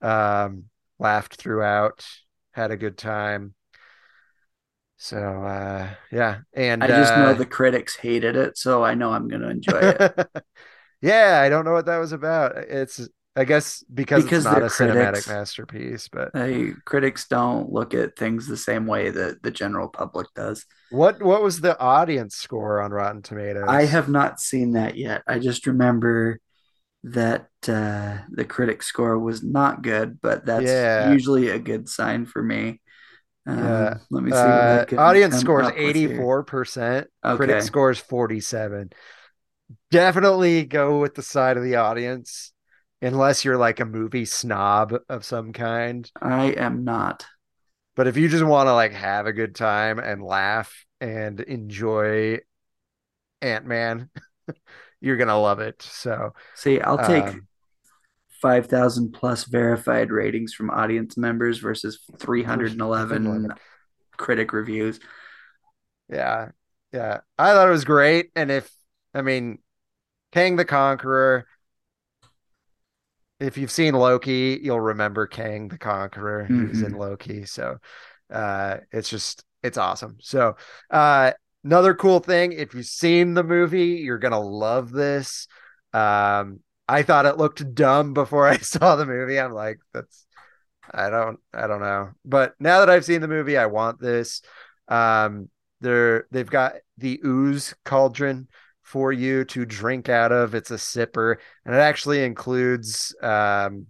Um, 0.00 0.64
laughed 0.98 1.36
throughout, 1.36 2.04
had 2.52 2.70
a 2.70 2.76
good 2.76 2.96
time. 2.96 3.54
So 4.96 5.18
uh, 5.44 5.94
yeah, 6.10 6.40
and 6.54 6.88
I 6.88 6.92
just 6.92 7.16
know 7.16 7.34
uh, 7.34 7.34
the 7.34 7.46
critics 7.46 7.96
hated 7.96 8.36
it, 8.36 8.56
so 8.58 8.84
I 8.84 8.94
know 8.94 9.12
I'm 9.12 9.28
going 9.28 9.42
to 9.42 9.50
enjoy 9.50 9.80
it. 9.80 10.02
yeah, 11.02 11.40
I 11.44 11.48
don't 11.48 11.64
know 11.64 11.72
what 11.72 11.86
that 11.86 11.98
was 11.98 12.12
about. 12.12 12.56
It's 12.56 13.08
I 13.36 13.44
guess 13.44 13.82
because, 13.92 14.26
Because 14.26 14.42
it's 14.42 14.42
not 14.42 14.62
a 14.62 14.66
cinematic 14.66 15.26
masterpiece, 15.26 16.08
but 16.08 16.32
They, 16.32 16.72
critics 16.84 17.28
don't 17.28 17.72
look 17.72 17.94
at 17.94 18.16
things 18.16 18.46
the 18.48 18.56
same 18.56 18.86
way 18.86 19.10
that 19.10 19.42
the 19.42 19.50
general 19.52 19.88
public 19.88 20.26
does. 20.34 20.64
What 20.88 21.22
what 21.22 21.42
was 21.42 21.60
the 21.60 21.78
audience 21.78 22.36
score 22.36 22.80
on 22.80 22.90
Rotten 22.92 23.20
Tomatoes? 23.22 23.66
I 23.66 23.86
have 23.86 24.08
not 24.08 24.40
seen 24.40 24.72
that 24.72 24.96
yet. 24.96 25.22
I 25.26 25.38
just 25.38 25.66
remember 25.66 26.40
that 27.04 27.48
uh, 27.68 28.18
the 28.30 28.46
critic 28.46 28.82
score 28.82 29.18
was 29.18 29.42
not 29.44 29.82
good, 29.82 30.20
but 30.22 30.46
that's 30.46 30.86
Yeah. 30.86 31.18
usually 31.18 31.50
a 31.50 31.58
good 31.60 31.88
sign 31.88 32.26
for 32.26 32.42
me. 32.42 32.82
Um, 33.46 33.58
Yeah. 33.58 33.98
Let 34.10 34.22
me 34.24 34.30
see. 34.32 34.36
uh, 34.36 34.84
audience 34.98 35.36
scores 35.36 35.66
up 35.66 35.76
with 35.76 35.96
here. 35.96 36.08
84%, 36.08 37.08
critic 37.22 37.62
scores 37.62 37.98
47. 37.98 38.90
Definitely 39.90 40.64
go 40.64 41.00
with 41.00 41.14
the 41.14 41.22
side 41.22 41.56
of 41.56 41.62
the 41.62 41.76
audience 41.76 42.52
unless 43.00 43.44
you're 43.44 43.56
like 43.56 43.80
a 43.80 43.84
movie 43.84 44.24
snob 44.24 44.94
of 45.08 45.24
some 45.24 45.52
kind. 45.52 46.10
I 46.20 46.46
am 46.52 46.84
not. 46.84 47.26
But 47.96 48.08
if 48.08 48.16
you 48.16 48.28
just 48.28 48.44
want 48.44 48.66
to 48.66 48.72
like 48.74 48.92
have 48.92 49.26
a 49.26 49.32
good 49.32 49.54
time 49.54 49.98
and 49.98 50.22
laugh 50.22 50.84
and 51.00 51.40
enjoy 51.40 52.38
Ant-Man, 53.40 54.10
you're 55.00 55.16
gonna 55.16 55.38
love 55.38 55.60
it. 55.60 55.82
So 55.82 56.32
See, 56.54 56.80
I'll 56.80 56.98
take 56.98 57.24
um, 57.24 57.46
5,000 58.44 59.12
plus 59.12 59.44
verified 59.44 60.10
ratings 60.10 60.52
from 60.52 60.68
audience 60.68 61.16
members 61.16 61.60
versus 61.60 61.98
311 62.18 63.48
critic 64.18 64.52
reviews. 64.52 65.00
Yeah. 66.10 66.50
Yeah. 66.92 67.20
I 67.38 67.52
thought 67.54 67.68
it 67.68 67.70
was 67.70 67.86
great. 67.86 68.32
And 68.36 68.50
if, 68.50 68.70
I 69.14 69.22
mean, 69.22 69.60
Kang 70.30 70.56
the 70.56 70.66
Conqueror, 70.66 71.46
if 73.40 73.56
you've 73.56 73.70
seen 73.70 73.94
Loki, 73.94 74.60
you'll 74.62 74.78
remember 74.78 75.26
Kang 75.26 75.68
the 75.68 75.78
Conqueror. 75.78 76.44
He 76.44 76.52
was 76.52 76.82
in 76.82 76.92
Loki. 76.92 77.46
So 77.46 77.78
uh, 78.30 78.76
it's 78.92 79.08
just, 79.08 79.42
it's 79.62 79.78
awesome. 79.78 80.18
So, 80.20 80.56
uh, 80.90 81.32
another 81.64 81.94
cool 81.94 82.20
thing 82.20 82.52
if 82.52 82.74
you've 82.74 82.84
seen 82.84 83.32
the 83.32 83.42
movie, 83.42 84.02
you're 84.04 84.18
going 84.18 84.32
to 84.32 84.38
love 84.38 84.90
this. 84.90 85.48
Um, 85.94 86.60
I 86.88 87.02
thought 87.02 87.26
it 87.26 87.38
looked 87.38 87.74
dumb 87.74 88.14
before 88.14 88.46
I 88.46 88.56
saw 88.58 88.96
the 88.96 89.06
movie. 89.06 89.38
I'm 89.38 89.52
like, 89.52 89.78
that's, 89.92 90.26
I 90.92 91.10
don't, 91.10 91.38
I 91.52 91.66
don't 91.66 91.80
know. 91.80 92.10
But 92.24 92.54
now 92.60 92.80
that 92.80 92.90
I've 92.90 93.04
seen 93.04 93.20
the 93.20 93.28
movie, 93.28 93.56
I 93.56 93.66
want 93.66 94.00
this. 94.00 94.42
Um, 94.88 95.48
they're 95.80 96.26
they've 96.30 96.48
got 96.48 96.74
the 96.98 97.20
ooze 97.24 97.74
cauldron 97.84 98.48
for 98.82 99.12
you 99.12 99.44
to 99.46 99.64
drink 99.64 100.08
out 100.08 100.32
of. 100.32 100.54
It's 100.54 100.70
a 100.70 100.76
sipper, 100.76 101.36
and 101.64 101.74
it 101.74 101.78
actually 101.78 102.22
includes 102.24 103.14
um, 103.22 103.86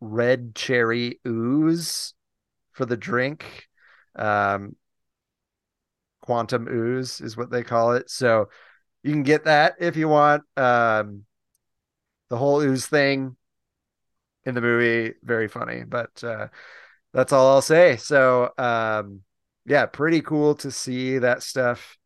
red 0.00 0.54
cherry 0.54 1.20
ooze 1.26 2.14
for 2.72 2.86
the 2.86 2.96
drink. 2.96 3.68
Um, 4.16 4.76
quantum 6.22 6.68
ooze 6.68 7.20
is 7.20 7.36
what 7.36 7.50
they 7.50 7.62
call 7.62 7.92
it. 7.92 8.08
So 8.10 8.48
you 9.02 9.12
can 9.12 9.22
get 9.22 9.44
that 9.44 9.74
if 9.78 9.96
you 9.96 10.08
want. 10.08 10.42
Um, 10.56 11.24
the 12.30 12.36
whole 12.36 12.60
ooze 12.60 12.86
thing 12.86 13.36
in 14.44 14.54
the 14.54 14.60
movie, 14.60 15.14
very 15.22 15.48
funny, 15.48 15.84
but 15.84 16.22
uh, 16.22 16.48
that's 17.12 17.32
all 17.32 17.48
I'll 17.48 17.62
say. 17.62 17.96
So, 17.96 18.50
um, 18.58 19.20
yeah, 19.66 19.86
pretty 19.86 20.20
cool 20.20 20.54
to 20.56 20.70
see 20.70 21.18
that 21.18 21.42
stuff 21.42 21.96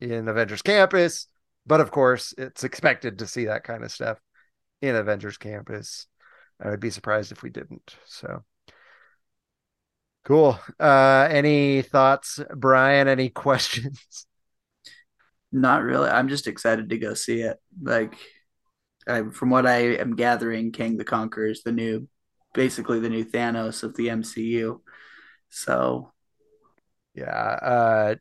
in 0.00 0.28
Avengers 0.28 0.62
Campus. 0.62 1.28
But 1.66 1.80
of 1.80 1.90
course, 1.90 2.34
it's 2.38 2.64
expected 2.64 3.18
to 3.18 3.26
see 3.26 3.46
that 3.46 3.64
kind 3.64 3.82
of 3.82 3.90
stuff 3.90 4.18
in 4.82 4.94
Avengers 4.94 5.38
Campus. 5.38 6.06
I 6.60 6.70
would 6.70 6.80
be 6.80 6.90
surprised 6.90 7.32
if 7.32 7.42
we 7.42 7.50
didn't. 7.50 7.96
So 8.06 8.44
cool. 10.24 10.58
Uh, 10.78 11.28
any 11.30 11.82
thoughts, 11.82 12.40
Brian? 12.54 13.08
Any 13.08 13.28
questions? 13.30 14.26
Not 15.52 15.82
really. 15.82 16.10
I'm 16.10 16.28
just 16.28 16.46
excited 16.46 16.90
to 16.90 16.98
go 16.98 17.14
see 17.14 17.40
it. 17.40 17.58
Like, 17.80 18.16
I, 19.06 19.22
from 19.30 19.50
what 19.50 19.66
I 19.66 19.94
am 19.96 20.16
gathering, 20.16 20.72
Kang 20.72 20.96
the 20.96 21.04
Conqueror 21.04 21.46
is 21.46 21.62
the 21.62 21.72
new, 21.72 22.08
basically 22.54 23.00
the 23.00 23.08
new 23.10 23.24
Thanos 23.24 23.82
of 23.82 23.96
the 23.96 24.08
MCU. 24.08 24.80
So, 25.50 26.12
Yeah. 27.14 27.24
Uh, 27.62 28.14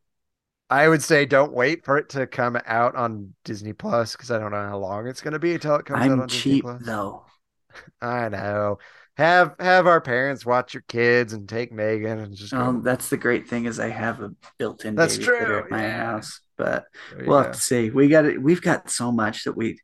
I 0.69 0.87
would 0.87 1.03
say 1.03 1.25
don't 1.25 1.53
wait 1.53 1.85
for 1.85 1.97
it 1.97 2.09
to 2.09 2.27
come 2.27 2.57
out 2.65 2.95
on 2.95 3.35
Disney 3.43 3.73
Plus 3.73 4.13
because 4.13 4.31
I 4.31 4.39
don't 4.39 4.51
know 4.51 4.67
how 4.67 4.77
long 4.79 5.07
it's 5.07 5.21
going 5.21 5.33
to 5.33 5.39
be 5.39 5.53
until 5.53 5.75
it 5.75 5.85
comes 5.85 6.07
out 6.07 6.11
I'm 6.11 6.21
on 6.21 6.27
Disney 6.27 6.55
cheap 6.55 6.63
Plus. 6.63 6.81
though. 6.81 7.25
I 8.01 8.29
know. 8.29 8.79
Have 9.17 9.55
have 9.59 9.87
our 9.87 10.01
parents 10.01 10.45
watch 10.45 10.73
your 10.73 10.83
kids 10.87 11.31
and 11.33 11.47
take 11.47 11.71
Megan 11.71 12.19
and 12.19 12.35
just. 12.35 12.53
Um, 12.53 12.83
that's 12.83 13.09
the 13.09 13.17
great 13.17 13.47
thing 13.47 13.65
is 13.65 13.79
I 13.79 13.87
have 13.89 14.21
a 14.21 14.31
built-in 14.57 14.95
That's 14.95 15.17
true, 15.17 15.59
at 15.59 15.71
my 15.71 15.83
yeah. 15.83 15.97
house, 16.05 16.41
but 16.57 16.85
we'll 17.15 17.27
go. 17.27 17.43
have 17.43 17.53
to 17.53 17.59
see. 17.59 17.89
We 17.91 18.09
got 18.09 18.25
it. 18.25 18.41
We've 18.41 18.61
got 18.61 18.89
so 18.89 19.11
much 19.11 19.45
that 19.45 19.55
we 19.55 19.79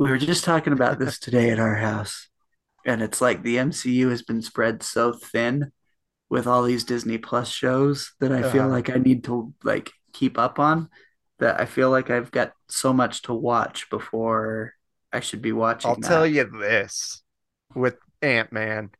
we 0.00 0.10
were 0.10 0.18
just 0.18 0.44
talking 0.44 0.72
about 0.72 0.98
this 0.98 1.18
today 1.26 1.50
at 1.50 1.58
our 1.60 1.76
house, 1.76 2.28
and 2.86 3.02
it's 3.02 3.20
like 3.20 3.42
the 3.42 3.56
MCU 3.56 4.08
has 4.10 4.22
been 4.22 4.40
spread 4.42 4.82
so 4.82 5.12
thin 5.12 5.72
with 6.30 6.46
all 6.46 6.62
these 6.62 6.84
Disney 6.84 7.18
Plus 7.18 7.50
shows 7.50 8.12
that 8.20 8.32
I 8.32 8.42
feel 8.50 8.62
Uh-huh. 8.62 8.70
like 8.70 8.88
I 8.90 8.94
need 8.96 9.24
to 9.24 9.52
like 9.62 9.90
keep 10.12 10.38
up 10.38 10.58
on. 10.58 10.88
That 11.38 11.60
I 11.60 11.64
feel 11.64 11.90
like 11.90 12.10
I've 12.10 12.30
got 12.30 12.52
so 12.68 12.92
much 12.92 13.22
to 13.22 13.34
watch 13.34 13.88
before 13.90 14.74
I 15.12 15.20
should 15.20 15.40
be 15.42 15.52
watching. 15.52 15.90
I'll 15.90 15.96
tell 15.96 16.26
you 16.26 16.44
this 16.44 17.22
with 17.74 17.96
Ant 18.22 18.52
Man, 18.52 18.90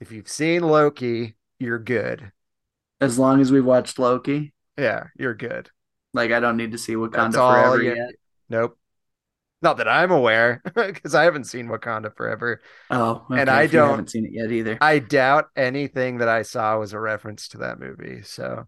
if 0.00 0.12
you've 0.12 0.28
seen 0.28 0.62
Loki, 0.62 1.36
you're 1.58 1.78
good. 1.80 2.30
As 3.00 3.18
long 3.18 3.40
as 3.40 3.50
we've 3.52 3.64
watched 3.64 3.98
Loki, 3.98 4.54
Yeah, 4.78 5.04
you're 5.18 5.34
good. 5.34 5.70
like 6.14 6.30
I 6.32 6.40
don't 6.40 6.56
need 6.56 6.72
to 6.72 6.78
see 6.78 6.94
Wakanda 6.94 7.32
That's 7.32 7.36
Forever 7.36 7.82
you- 7.82 7.94
yet. 7.96 8.10
Nope. 8.48 8.78
Not 9.62 9.78
that 9.78 9.88
I'm 9.88 10.10
aware, 10.10 10.60
because 10.74 11.14
I 11.14 11.24
haven't 11.24 11.44
seen 11.44 11.68
Wakanda 11.68 12.14
Forever. 12.14 12.60
Oh, 12.90 13.24
And 13.30 13.48
I 13.48 13.66
don't- 13.66 13.88
haven't 13.90 14.10
seen 14.10 14.26
it 14.26 14.32
yet 14.32 14.52
either. 14.52 14.76
I 14.80 14.98
doubt 14.98 15.46
anything 15.56 16.18
that 16.18 16.28
I 16.28 16.42
saw 16.42 16.78
was 16.78 16.92
a 16.92 17.00
reference 17.00 17.48
to 17.48 17.58
that 17.58 17.80
movie. 17.80 18.22
So, 18.22 18.66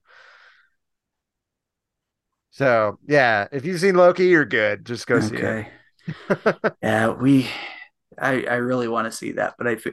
so 2.50 2.98
yeah, 3.06 3.46
if 3.52 3.64
you've 3.64 3.80
seen 3.80 3.94
Loki, 3.94 4.26
you're 4.26 4.44
good. 4.44 4.84
Just 4.84 5.06
go 5.06 5.20
see 5.20 5.36
it. 5.36 5.44
Okay. 5.44 5.68
Yeah, 6.82 7.08
we. 7.08 7.46
I 8.18 8.44
I 8.44 8.54
really 8.54 8.88
want 8.88 9.04
to 9.06 9.12
see 9.16 9.32
that, 9.32 9.54
but 9.58 9.66
I 9.66 9.76
fe- 9.76 9.92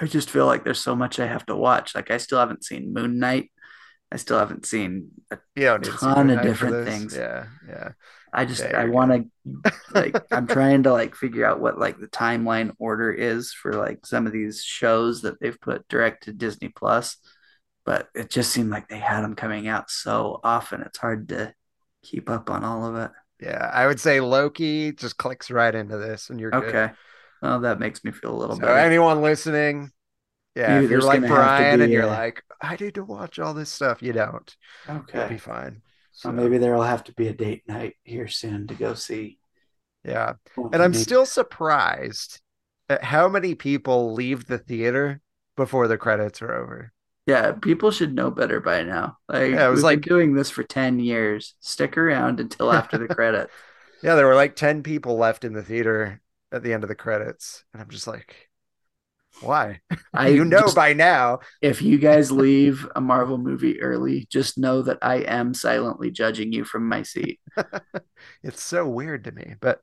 I 0.00 0.06
just 0.06 0.30
feel 0.30 0.46
like 0.46 0.64
there's 0.64 0.80
so 0.80 0.96
much 0.96 1.20
I 1.20 1.26
have 1.26 1.44
to 1.46 1.54
watch. 1.54 1.94
Like 1.94 2.10
I 2.10 2.16
still 2.16 2.38
haven't 2.38 2.64
seen 2.64 2.94
Moon 2.94 3.18
Knight. 3.18 3.52
I 4.10 4.16
still 4.16 4.38
haven't 4.38 4.64
seen. 4.64 5.10
A, 5.30 5.38
You 5.54 5.64
don't 5.64 5.82
need 5.82 5.90
to 5.92 5.98
see 5.98 6.06
Ton 6.06 6.30
of 6.30 6.42
different 6.42 6.88
things. 6.88 7.14
Yeah, 7.14 7.46
yeah. 7.68 7.90
I 8.32 8.44
just 8.44 8.62
Yeah, 8.62 8.78
I 8.78 8.86
want 8.86 9.12
to 9.64 9.72
like 9.94 10.16
I'm 10.30 10.46
trying 10.46 10.84
to 10.84 10.92
like 10.92 11.14
figure 11.16 11.44
out 11.44 11.60
what 11.60 11.78
like 11.78 11.98
the 11.98 12.08
timeline 12.08 12.72
order 12.78 13.12
is 13.12 13.52
for 13.52 13.74
like 13.74 14.06
some 14.06 14.26
of 14.26 14.32
these 14.32 14.62
shows 14.62 15.22
that 15.22 15.40
they've 15.40 15.60
put 15.60 15.86
direct 15.88 16.24
to 16.24 16.32
Disney 16.32 16.68
Plus, 16.70 17.16
but 17.84 18.08
it 18.14 18.30
just 18.30 18.52
seemed 18.52 18.70
like 18.70 18.88
they 18.88 18.98
had 18.98 19.22
them 19.22 19.34
coming 19.36 19.68
out 19.68 19.90
so 19.90 20.40
often. 20.44 20.82
It's 20.82 20.98
hard 20.98 21.28
to 21.30 21.54
keep 22.02 22.30
up 22.30 22.50
on 22.50 22.64
all 22.64 22.86
of 22.86 22.96
it. 22.96 23.10
Yeah, 23.40 23.70
I 23.72 23.86
would 23.86 24.00
say 24.00 24.20
Loki 24.20 24.92
just 24.92 25.16
clicks 25.18 25.50
right 25.50 25.74
into 25.74 25.98
this, 25.98 26.30
and 26.30 26.40
you're 26.40 26.52
good. 26.52 26.68
Okay. 26.68 26.92
Well, 27.42 27.60
that 27.60 27.80
makes 27.80 28.04
me 28.04 28.12
feel 28.12 28.34
a 28.34 28.38
little 28.38 28.56
So 28.56 28.66
better. 28.66 28.78
anyone 28.78 29.20
listening, 29.20 29.90
yeah, 30.54 30.78
You- 30.78 30.84
if 30.84 30.90
you're 30.90 31.00
like 31.02 31.20
gonna 31.22 31.28
have 31.28 31.56
to 31.56 31.64
Brian 31.64 31.78
be 31.78 31.84
and 31.84 31.92
you're 31.92 32.06
like, 32.06 32.42
I 32.60 32.76
need 32.76 32.94
to 32.96 33.04
watch 33.04 33.38
all 33.38 33.54
this 33.54 33.70
stuff, 33.70 34.02
you 34.02 34.12
don't. 34.12 34.56
You'll 34.88 34.98
Okay. 34.98 35.26
be 35.26 35.38
fine. 35.38 35.82
So 36.12 36.28
So 36.28 36.32
maybe 36.32 36.58
there'll 36.58 36.82
have 36.82 37.04
to 37.04 37.12
be 37.14 37.28
a 37.28 37.32
date 37.34 37.62
night 37.66 37.96
here 38.04 38.28
soon 38.28 38.66
to 38.68 38.74
go 38.74 38.94
see. 38.94 39.38
yeah, 40.04 40.34
and 40.56 40.82
I'm 40.82 40.92
Maybe- 40.92 41.02
still 41.02 41.26
surprised 41.26 42.40
at 42.88 43.04
how 43.04 43.28
many 43.28 43.54
people 43.54 44.12
leave 44.12 44.46
the 44.46 44.58
theater 44.58 45.20
before 45.56 45.88
the 45.88 45.96
credits 45.98 46.42
are 46.42 46.52
over. 46.54 46.92
Yeah, 47.26 47.52
people 47.52 47.90
should 47.92 48.14
know 48.14 48.30
better 48.30 48.58
by 48.60 48.82
now. 48.82 49.18
Like 49.28 49.52
Yeah, 49.52 49.66
it 49.68 49.70
was 49.70 49.78
we've 49.78 49.84
like- 49.84 50.00
been 50.02 50.08
doing 50.08 50.34
this 50.34 50.50
for 50.50 50.64
10 50.64 50.98
years. 50.98 51.54
Stick 51.60 51.96
around 51.96 52.40
until 52.40 52.72
after 52.72 52.98
the 52.98 53.06
credits. 53.14 53.52
Yeah, 54.02 54.16
there 54.16 54.26
were 54.26 54.34
like 54.34 54.56
10 54.56 54.82
people 54.82 55.16
left 55.16 55.44
in 55.44 55.52
the 55.52 55.62
theater 55.62 56.20
at 56.50 56.62
the 56.64 56.72
end 56.72 56.82
of 56.82 56.88
the 56.88 56.94
credits, 56.96 57.64
and 57.72 57.80
I'm 57.80 57.88
just 57.88 58.06
like, 58.08 58.50
why? 59.40 59.80
I 60.14 60.28
you 60.28 60.44
know 60.44 60.60
just- 60.60 60.76
by 60.76 60.92
now. 60.92 61.40
if 61.60 61.82
you 61.82 61.98
guys 61.98 62.30
leave 62.30 62.86
a 62.94 63.00
Marvel 63.00 63.38
movie 63.38 63.80
early, 63.80 64.26
just 64.30 64.58
know 64.58 64.82
that 64.82 64.98
I 65.02 65.16
am 65.16 65.54
silently 65.54 66.10
judging 66.10 66.52
you 66.52 66.64
from 66.64 66.88
my 66.88 67.02
seat. 67.02 67.40
It's 68.42 68.62
so 68.62 68.86
weird 68.88 69.24
to 69.24 69.32
me. 69.32 69.54
But 69.60 69.80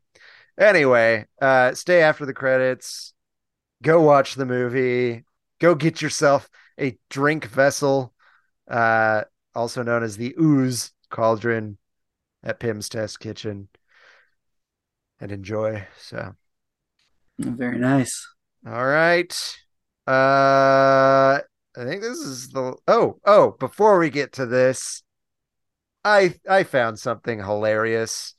anyway, 0.58 1.26
uh 1.42 1.74
stay 1.74 2.02
after 2.02 2.26
the 2.26 2.34
credits. 2.34 3.14
Go 3.82 4.02
watch 4.02 4.36
the 4.36 4.46
movie. 4.46 5.24
Go 5.60 5.76
get 5.76 6.02
yourself 6.02 6.50
a 6.80 6.98
drink 7.10 7.46
vessel, 7.46 8.14
uh, 8.70 9.24
also 9.54 9.84
known 9.84 10.04
as 10.04 10.16
the 10.16 10.34
ooze 10.40 10.92
cauldron 11.10 11.78
at 12.44 12.60
Pym's 12.60 12.88
Test 12.88 13.20
Kitchen. 13.20 13.68
And 15.20 15.32
enjoy. 15.34 15.86
So 15.98 16.36
Very 17.38 17.78
nice. 17.80 18.26
All 18.66 18.86
right. 18.86 19.58
Uh 20.08 21.40
I 21.78 21.86
think 21.86 22.02
this 22.02 22.18
is 22.20 22.50
the 22.50 22.76
oh, 22.88 23.20
oh, 23.26 23.52
before 23.60 24.00
we 24.00 24.10
get 24.10 24.34
to 24.34 24.46
this, 24.46 25.04
I 26.04 26.36
I 26.50 26.64
found 26.64 27.00
something 27.00 27.40
hilarious. 27.40 28.36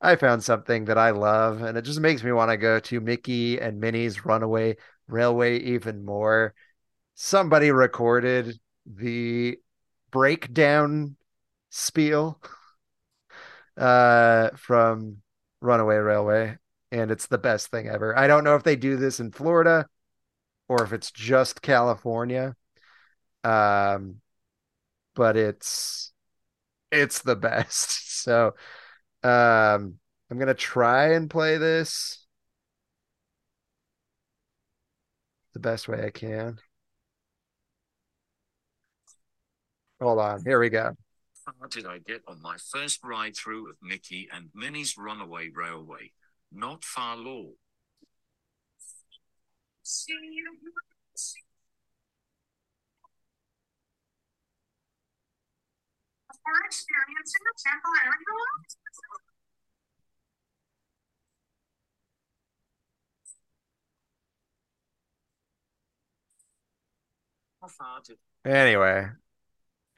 I 0.00 0.16
found 0.16 0.44
something 0.44 0.84
that 0.86 0.98
I 0.98 1.10
love, 1.10 1.62
and 1.62 1.78
it 1.78 1.82
just 1.82 2.00
makes 2.00 2.22
me 2.22 2.32
want 2.32 2.50
to 2.50 2.56
go 2.58 2.78
to 2.80 3.00
Mickey 3.00 3.58
and 3.60 3.80
Minnie's 3.80 4.24
Runaway 4.24 4.76
Railway 5.08 5.58
even 5.60 6.04
more. 6.04 6.54
Somebody 7.14 7.70
recorded 7.70 8.58
the 8.86 9.58
breakdown 10.10 11.16
spiel 11.70 12.40
uh 13.76 14.50
from 14.56 15.18
Runaway 15.60 15.96
Railway, 15.96 16.58
and 16.94 17.10
it's 17.10 17.26
the 17.26 17.38
best 17.38 17.72
thing 17.72 17.88
ever. 17.88 18.16
I 18.16 18.28
don't 18.28 18.44
know 18.44 18.54
if 18.54 18.62
they 18.62 18.76
do 18.76 18.96
this 18.96 19.18
in 19.18 19.32
Florida 19.32 19.86
or 20.68 20.84
if 20.84 20.92
it's 20.92 21.10
just 21.10 21.60
California. 21.60 22.54
Um, 23.42 24.20
but 25.16 25.36
it's 25.36 26.12
it's 26.92 27.22
the 27.22 27.34
best. 27.48 28.22
So 28.22 28.54
um 29.24 29.98
I'm 30.30 30.38
gonna 30.38 30.54
try 30.54 31.14
and 31.14 31.28
play 31.28 31.58
this 31.58 32.24
the 35.52 35.60
best 35.60 35.88
way 35.88 36.04
I 36.04 36.10
can. 36.10 36.58
Hold 40.00 40.20
on, 40.20 40.44
here 40.44 40.60
we 40.60 40.68
go. 40.68 40.94
How 41.44 41.66
did 41.68 41.86
I 41.86 41.98
get 41.98 42.22
on 42.28 42.40
my 42.40 42.56
first 42.72 43.00
ride 43.02 43.36
through 43.36 43.68
of 43.68 43.76
Mickey 43.82 44.28
and 44.32 44.50
Minnie's 44.54 44.96
Runaway 44.96 45.50
Railway? 45.52 46.12
Not 46.56 46.84
far 46.84 47.16
law. 47.16 47.50
For 56.44 56.52
experiencing 56.66 57.42
the 57.44 57.54
temporary 57.58 58.24
loss. 58.30 58.76
How 67.60 67.68
far 67.68 68.00
did 68.06 68.18
Anyway, 68.44 69.08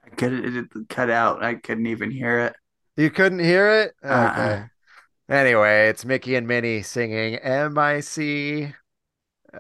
I 0.05 0.09
could 0.11 0.33
it 0.33 0.89
cut 0.89 1.11
out. 1.11 1.43
I 1.43 1.57
couldn't 1.57 1.87
even 1.87 2.11
hear 2.11 2.39
it. 2.39 2.57
you 2.97 3.11
couldn't 3.11 3.41
hear 3.41 3.69
it? 3.69 3.95
Uh-uh. 4.03 4.31
Okay. 4.31 4.41
Uh-uh. 4.41 4.67
Anyway, 5.29 5.89
it's 5.89 6.05
Mickey 6.05 6.37
and 6.37 6.47
Minnie 6.47 6.83
singing 6.83 7.37
M-I-C. 7.37 8.72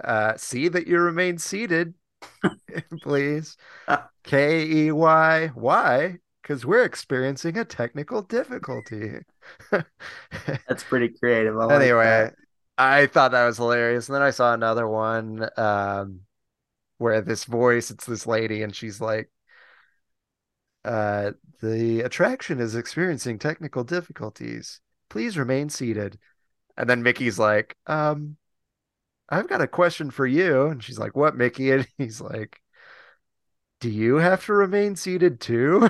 Uh, 0.04 0.36
see 0.36 0.68
that 0.68 0.86
you 0.86 0.98
remain 0.98 1.38
seated, 1.38 1.94
please. 3.02 3.56
K-E-Y. 4.24 5.48
Why? 5.54 6.18
Because 6.42 6.64
we're 6.64 6.84
experiencing 6.84 7.58
a 7.58 7.64
technical 7.64 8.22
difficulty. 8.22 9.18
That's 9.70 10.84
pretty 10.84 11.08
creative. 11.08 11.58
I 11.58 11.74
anyway, 11.74 12.04
that. 12.04 12.34
I 12.78 13.06
thought 13.06 13.32
that 13.32 13.46
was 13.46 13.56
hilarious. 13.56 14.08
And 14.08 14.14
then 14.14 14.22
I 14.22 14.30
saw 14.30 14.54
another 14.54 14.86
one 14.86 15.48
um, 15.56 16.20
where 16.98 17.22
this 17.22 17.44
voice, 17.44 17.90
it's 17.90 18.06
this 18.06 18.26
lady, 18.26 18.62
and 18.62 18.74
she's 18.74 19.00
like, 19.00 19.30
uh, 20.84 21.32
the 21.60 22.02
attraction 22.02 22.60
is 22.60 22.76
experiencing 22.76 23.40
technical 23.40 23.82
difficulties. 23.82 24.80
Please 25.08 25.38
remain 25.38 25.68
seated. 25.68 26.18
And 26.76 26.88
then 26.88 27.02
Mickey's 27.02 27.38
like, 27.38 27.76
um, 27.86 28.36
I've 29.28 29.48
got 29.48 29.60
a 29.60 29.66
question 29.66 30.10
for 30.10 30.26
you. 30.26 30.66
And 30.66 30.82
she's 30.82 30.98
like, 30.98 31.16
What, 31.16 31.36
Mickey? 31.36 31.72
And 31.72 31.86
he's 31.98 32.20
like, 32.20 32.60
Do 33.80 33.90
you 33.90 34.16
have 34.16 34.44
to 34.46 34.52
remain 34.52 34.96
seated 34.96 35.40
too? 35.40 35.88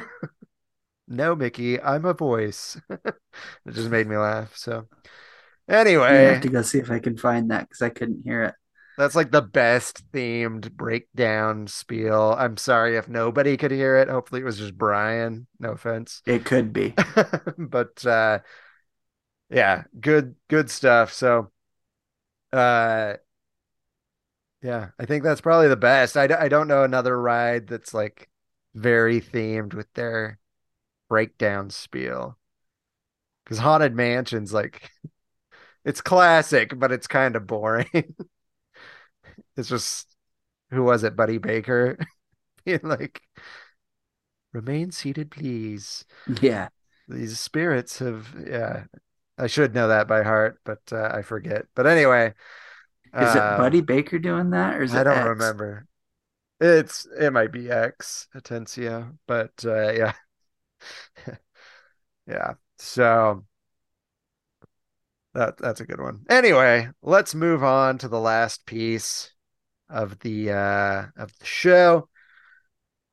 no, 1.09 1.35
Mickey, 1.35 1.81
I'm 1.81 2.05
a 2.05 2.14
voice. 2.14 2.81
it 2.91 3.14
just 3.73 3.91
made 3.91 4.07
me 4.07 4.17
laugh. 4.17 4.57
So, 4.57 4.87
anyway, 5.69 6.07
I 6.07 6.33
have 6.33 6.43
to 6.43 6.49
go 6.49 6.62
see 6.62 6.79
if 6.79 6.91
I 6.91 6.99
can 6.99 7.17
find 7.17 7.51
that 7.51 7.69
because 7.69 7.83
I 7.83 7.91
couldn't 7.91 8.23
hear 8.25 8.43
it. 8.45 8.55
that's 8.97 9.14
like 9.14 9.31
the 9.31 9.43
best 9.43 10.11
themed 10.12 10.73
breakdown 10.73 11.67
spiel. 11.67 12.35
I'm 12.39 12.57
sorry 12.57 12.97
if 12.97 13.09
nobody 13.09 13.57
could 13.57 13.71
hear 13.73 13.97
it. 13.97 14.09
Hopefully, 14.09 14.41
it 14.41 14.45
was 14.45 14.59
just 14.59 14.79
Brian. 14.79 15.47
No 15.59 15.73
offense. 15.73 16.23
It 16.27 16.45
could 16.45 16.73
be. 16.73 16.95
but 17.59 18.07
uh 18.07 18.39
yeah 19.51 19.85
good 20.01 20.35
good 20.49 20.71
stuff. 20.71 21.13
So 21.13 21.51
uh 22.53 23.17
yeah 24.63 24.89
i 24.99 25.05
think 25.05 25.23
that's 25.23 25.41
probably 25.41 25.69
the 25.69 25.77
best. 25.77 26.17
I, 26.17 26.27
d- 26.27 26.35
I 26.35 26.49
don't 26.49 26.69
know 26.69 26.83
another 26.85 27.21
ride 27.21 27.67
that's 27.67 27.95
like 27.95 28.29
very 28.75 29.21
themed 29.21 29.75
with 29.75 29.93
their 29.95 30.39
breakdown 31.09 31.71
spiel. 31.71 32.39
Because 33.45 33.59
haunted 33.59 33.95
mansions 33.95 34.53
like 34.53 34.91
it's 35.85 36.01
classic 36.01 36.79
but 36.79 36.93
it's 36.93 37.07
kind 37.07 37.37
of 37.37 37.47
boring. 37.47 37.89
It's 39.57 39.69
just 39.69 40.09
who 40.71 40.85
was 40.85 41.05
it? 41.05 41.17
Buddy 41.17 41.39
baker? 41.39 41.99
Being 42.65 42.81
like 42.83 43.23
remain 44.53 44.91
seated 44.91 45.31
please. 45.31 46.05
Yeah. 46.41 46.69
these 47.09 47.39
spirits 47.39 47.99
have 48.01 48.35
yeah 48.47 48.85
i 49.39 49.47
should 49.47 49.74
know 49.74 49.89
that 49.89 50.09
by 50.09 50.22
heart 50.22 50.61
but 50.64 50.80
uh, 50.93 51.11
i 51.12 51.22
forget. 51.22 51.66
But 51.74 51.87
anyway 51.87 52.34
Is 53.18 53.34
it 53.34 53.41
uh, 53.41 53.57
Buddy 53.57 53.80
Baker 53.80 54.18
doing 54.18 54.51
that, 54.51 54.76
or 54.76 54.82
is 54.82 54.95
it 54.95 54.99
i 54.99 55.05
don't 55.05 55.16
X? 55.16 55.28
remember. 55.28 55.87
It's 56.61 57.07
it 57.18 57.32
might 57.32 57.53
be 57.53 57.70
x 57.70 58.28
atencio 58.34 59.16
but 59.26 59.53
uh 59.64 59.93
yeah. 59.93 60.12
Yeah 62.26 62.55
so 62.78 63.45
that 65.34 65.57
that's 65.59 65.80
a 65.80 65.87
good 65.87 66.01
one. 66.01 66.24
Anyway 66.28 66.89
let's 67.03 67.34
move 67.34 67.62
on 67.62 67.99
to 67.99 68.09
the 68.09 68.20
last 68.20 68.66
piece 68.66 69.32
of 69.89 70.18
the 70.20 70.51
uh 70.51 71.07
of 71.16 71.37
the 71.39 71.45
show 71.47 72.09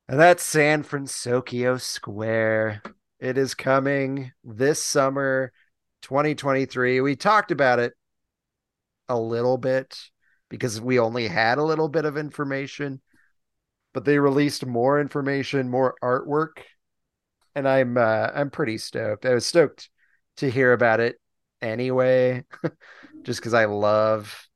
and 0.08 0.18
that's 0.20 0.42
San 0.42 0.82
Francisco 0.82 1.76
Square. 1.78 2.82
It 3.20 3.38
is 3.38 3.54
coming 3.54 4.32
this 4.42 4.82
summer, 4.82 5.52
2023. 6.04 7.00
We 7.00 7.16
talked 7.16 7.50
about 7.50 7.80
it 7.80 7.94
a 9.08 9.18
little 9.18 9.58
bit 9.58 9.98
because 10.48 10.80
we 10.80 10.98
only 10.98 11.26
had 11.26 11.58
a 11.58 11.64
little 11.64 11.88
bit 11.88 12.04
of 12.04 12.16
information, 12.16 13.00
but 13.92 14.04
they 14.04 14.18
released 14.18 14.64
more 14.64 15.00
information, 15.00 15.68
more 15.68 15.96
artwork, 16.02 16.62
and 17.54 17.66
I'm 17.68 17.96
uh, 17.96 18.30
I'm 18.34 18.50
pretty 18.50 18.78
stoked. 18.78 19.26
I 19.26 19.34
was 19.34 19.46
stoked 19.46 19.90
to 20.36 20.50
hear 20.50 20.72
about 20.72 21.00
it 21.00 21.16
anyway, 21.60 22.44
just 23.22 23.40
because 23.40 23.54
I 23.54 23.64
love 23.64 24.48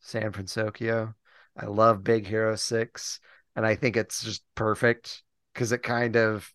San 0.00 0.32
Francisco. 0.32 1.14
I 1.56 1.66
love 1.66 2.02
Big 2.02 2.26
Hero 2.26 2.56
6 2.56 3.20
and 3.56 3.66
I 3.66 3.74
think 3.74 3.96
it's 3.96 4.22
just 4.22 4.42
perfect 4.54 5.22
because 5.52 5.72
it 5.72 5.82
kind 5.82 6.16
of 6.16 6.52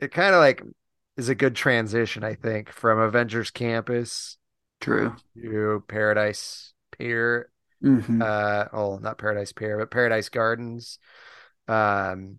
it 0.00 0.12
kind 0.12 0.34
of 0.34 0.40
like 0.40 0.62
is 1.18 1.28
a 1.28 1.34
good 1.34 1.56
transition, 1.56 2.22
I 2.24 2.34
think, 2.34 2.72
from 2.72 2.98
Avengers 3.00 3.50
Campus 3.50 4.38
True. 4.80 5.14
to 5.34 5.84
Paradise 5.88 6.72
Pier. 6.92 7.50
hmm 7.82 8.22
Uh, 8.22 8.66
oh, 8.72 8.98
not 8.98 9.18
Paradise 9.18 9.52
Pier, 9.52 9.76
but 9.78 9.90
Paradise 9.90 10.28
Gardens. 10.28 10.98
Um, 11.66 12.38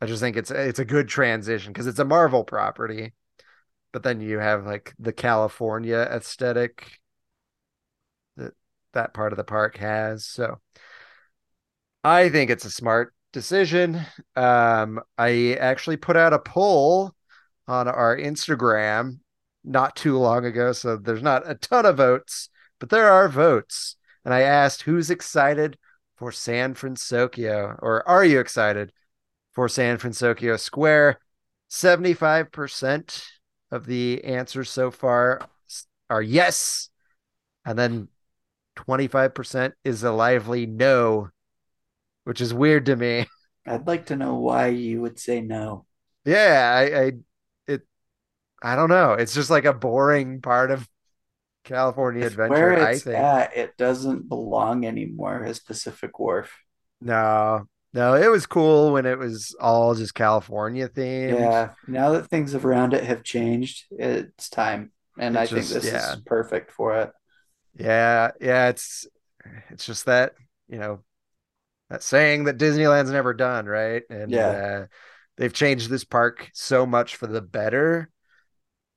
I 0.00 0.06
just 0.06 0.20
think 0.20 0.36
it's 0.36 0.50
it's 0.50 0.78
a 0.78 0.84
good 0.84 1.08
transition 1.08 1.72
because 1.72 1.86
it's 1.86 1.98
a 1.98 2.04
Marvel 2.04 2.44
property, 2.44 3.14
but 3.90 4.02
then 4.02 4.20
you 4.20 4.38
have 4.38 4.66
like 4.66 4.94
the 4.98 5.12
California 5.12 6.06
aesthetic 6.10 7.00
that 8.36 8.52
that 8.92 9.14
part 9.14 9.32
of 9.32 9.38
the 9.38 9.44
park 9.44 9.78
has. 9.78 10.26
So 10.26 10.60
I 12.04 12.28
think 12.28 12.50
it's 12.50 12.66
a 12.66 12.70
smart 12.70 13.14
decision. 13.34 14.00
Um, 14.36 15.00
I 15.18 15.58
actually 15.60 15.98
put 15.98 16.16
out 16.16 16.32
a 16.32 16.38
poll 16.38 17.12
on 17.68 17.88
our 17.88 18.16
Instagram 18.16 19.18
not 19.64 19.96
too 19.96 20.16
long 20.18 20.46
ago, 20.46 20.72
so 20.72 20.96
there's 20.96 21.22
not 21.22 21.48
a 21.48 21.54
ton 21.56 21.84
of 21.84 21.98
votes, 21.98 22.48
but 22.80 22.88
there 22.88 23.10
are 23.10 23.28
votes. 23.28 23.96
And 24.24 24.32
I 24.32 24.40
asked 24.40 24.82
who's 24.82 25.10
excited 25.10 25.76
for 26.16 26.32
San 26.32 26.74
Francisco, 26.74 27.76
or 27.82 28.08
are 28.08 28.24
you 28.24 28.40
excited 28.40 28.92
for 29.52 29.68
San 29.68 29.98
Francisco 29.98 30.56
Square? 30.56 31.18
75% 31.70 33.24
of 33.70 33.86
the 33.86 34.22
answers 34.24 34.70
so 34.70 34.90
far 34.90 35.48
are 36.08 36.22
yes. 36.22 36.88
And 37.66 37.78
then 37.78 38.08
25% 38.76 39.72
is 39.82 40.04
a 40.04 40.12
lively 40.12 40.66
no, 40.66 41.30
which 42.24 42.40
is 42.40 42.54
weird 42.54 42.86
to 42.86 42.96
me. 42.96 43.26
I'd 43.66 43.86
like 43.86 44.06
to 44.06 44.16
know 44.16 44.36
why 44.36 44.68
you 44.68 45.02
would 45.02 45.18
say 45.18 45.40
no. 45.42 45.84
Yeah, 46.24 46.72
I, 46.74 47.00
I 47.06 47.12
it 47.66 47.82
I 48.62 48.76
don't 48.76 48.90
know. 48.90 49.14
It's 49.14 49.34
just 49.34 49.50
like 49.50 49.64
a 49.64 49.74
boring 49.74 50.42
part 50.42 50.70
of 50.70 50.88
California 51.64 52.24
If 52.24 52.36
where 52.44 52.72
Adventure, 52.72 52.80
I 52.80 52.98
it's 52.98 53.00
think. 53.00 53.30
at, 53.36 53.56
it 53.56 53.76
doesn't 53.76 54.28
belong 54.28 54.84
anymore 54.84 55.44
as 55.44 55.60
Pacific 55.60 56.18
Wharf. 56.18 56.52
No, 57.00 57.68
no, 57.92 58.14
it 58.14 58.28
was 58.30 58.46
cool 58.46 58.92
when 58.92 59.06
it 59.06 59.18
was 59.18 59.54
all 59.60 59.94
just 59.94 60.14
California 60.14 60.88
themed. 60.88 61.38
Yeah, 61.38 61.74
now 61.86 62.12
that 62.12 62.28
things 62.28 62.54
around 62.54 62.92
it 62.94 63.04
have 63.04 63.22
changed, 63.22 63.84
it's 63.90 64.48
time. 64.50 64.92
And 65.18 65.36
It 65.36 65.38
I 65.38 65.46
think 65.46 65.70
this 65.70 65.92
yeah. 65.92 66.16
is 66.16 66.16
perfect 66.26 66.72
for 66.72 66.98
it. 67.00 67.12
Yeah, 67.74 68.30
yeah, 68.40 68.68
it's 68.68 69.06
it's 69.70 69.86
just 69.86 70.06
that, 70.06 70.34
you 70.68 70.78
know, 70.78 71.02
that 71.90 72.02
saying 72.02 72.44
that 72.44 72.58
Disneyland's 72.58 73.10
never 73.10 73.34
done, 73.34 73.66
right? 73.66 74.02
And 74.10 74.32
Yeah. 74.32 74.50
uh, 74.50 74.86
they've 75.36 75.52
changed 75.52 75.90
this 75.90 76.04
park 76.04 76.50
so 76.54 76.86
much 76.86 77.16
for 77.16 77.26
the 77.26 77.42
better. 77.42 78.10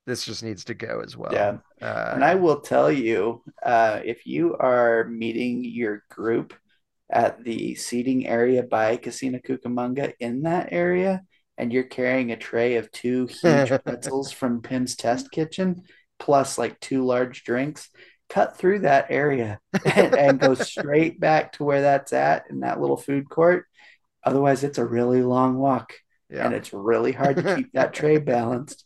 This 0.06 0.24
just 0.24 0.42
needs 0.42 0.64
to 0.64 0.74
go 0.74 1.00
as 1.04 1.16
well. 1.16 1.32
Yeah. 1.32 1.58
Uh, 1.82 2.12
And 2.14 2.24
I 2.24 2.34
will 2.34 2.60
tell 2.60 2.90
you, 2.90 3.42
uh, 3.62 4.00
if 4.04 4.26
you 4.26 4.56
are 4.56 5.04
meeting 5.04 5.64
your 5.64 6.02
group 6.10 6.54
at 7.10 7.44
the 7.44 7.74
seating 7.74 8.26
area 8.26 8.62
by 8.62 8.96
Cocina 8.96 9.40
Cucamonga 9.40 10.12
in 10.20 10.42
that 10.42 10.68
area, 10.72 11.22
and 11.58 11.72
you're 11.72 11.84
carrying 11.84 12.32
a 12.32 12.36
tray 12.36 12.76
of 12.76 12.90
two 12.92 13.26
huge 13.26 13.70
pretzels 13.84 14.32
from 14.32 14.62
Pym's 14.62 14.96
Test 14.96 15.30
Kitchen, 15.30 15.82
plus 16.18 16.56
like 16.56 16.78
two 16.80 17.04
large 17.04 17.44
drinks, 17.44 17.90
cut 18.28 18.56
through 18.56 18.80
that 18.80 19.06
area 19.10 19.60
and, 19.84 20.14
and 20.16 20.40
go 20.40 20.54
straight 20.54 21.20
back 21.20 21.52
to 21.54 21.64
where 21.64 21.82
that's 21.82 22.12
at 22.12 22.44
in 22.50 22.60
that 22.60 22.80
little 22.80 22.96
food 22.96 23.28
court. 23.28 23.66
Otherwise, 24.24 24.64
it's 24.64 24.78
a 24.78 24.86
really 24.86 25.22
long 25.22 25.58
walk 25.58 25.94
Yeah, 26.30 26.44
and 26.44 26.54
it's 26.54 26.72
really 26.72 27.12
hard 27.12 27.38
to 27.38 27.44
keep 27.44 27.72
that 27.74 27.94
tray 27.94 28.18
balanced. 28.18 28.84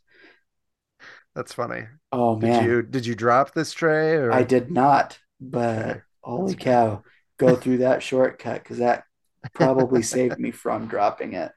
that's 1.35 1.53
funny. 1.53 1.87
Oh 2.11 2.37
Did 2.41 2.57
man, 2.57 2.57
you 2.57 2.83
did 2.83 3.07
you 3.07 3.15
drop 3.15 3.55
this 3.55 3.73
tray 3.73 4.15
or 4.17 4.31
I 4.31 4.43
did 4.45 4.71
not, 4.71 5.19
but 5.41 5.99
Okay, 5.99 6.01
holy 6.23 6.55
that's 6.55 6.57
cow, 6.57 7.05
go 7.39 7.57
through 7.57 7.79
that 7.79 8.03
shortcut 8.03 8.63
because 8.63 8.79
that 8.79 9.05
probably 9.53 10.03
saved 10.03 10.39
me 10.39 10.51
from 10.51 10.89
dropping 10.89 11.35
it. 11.35 11.53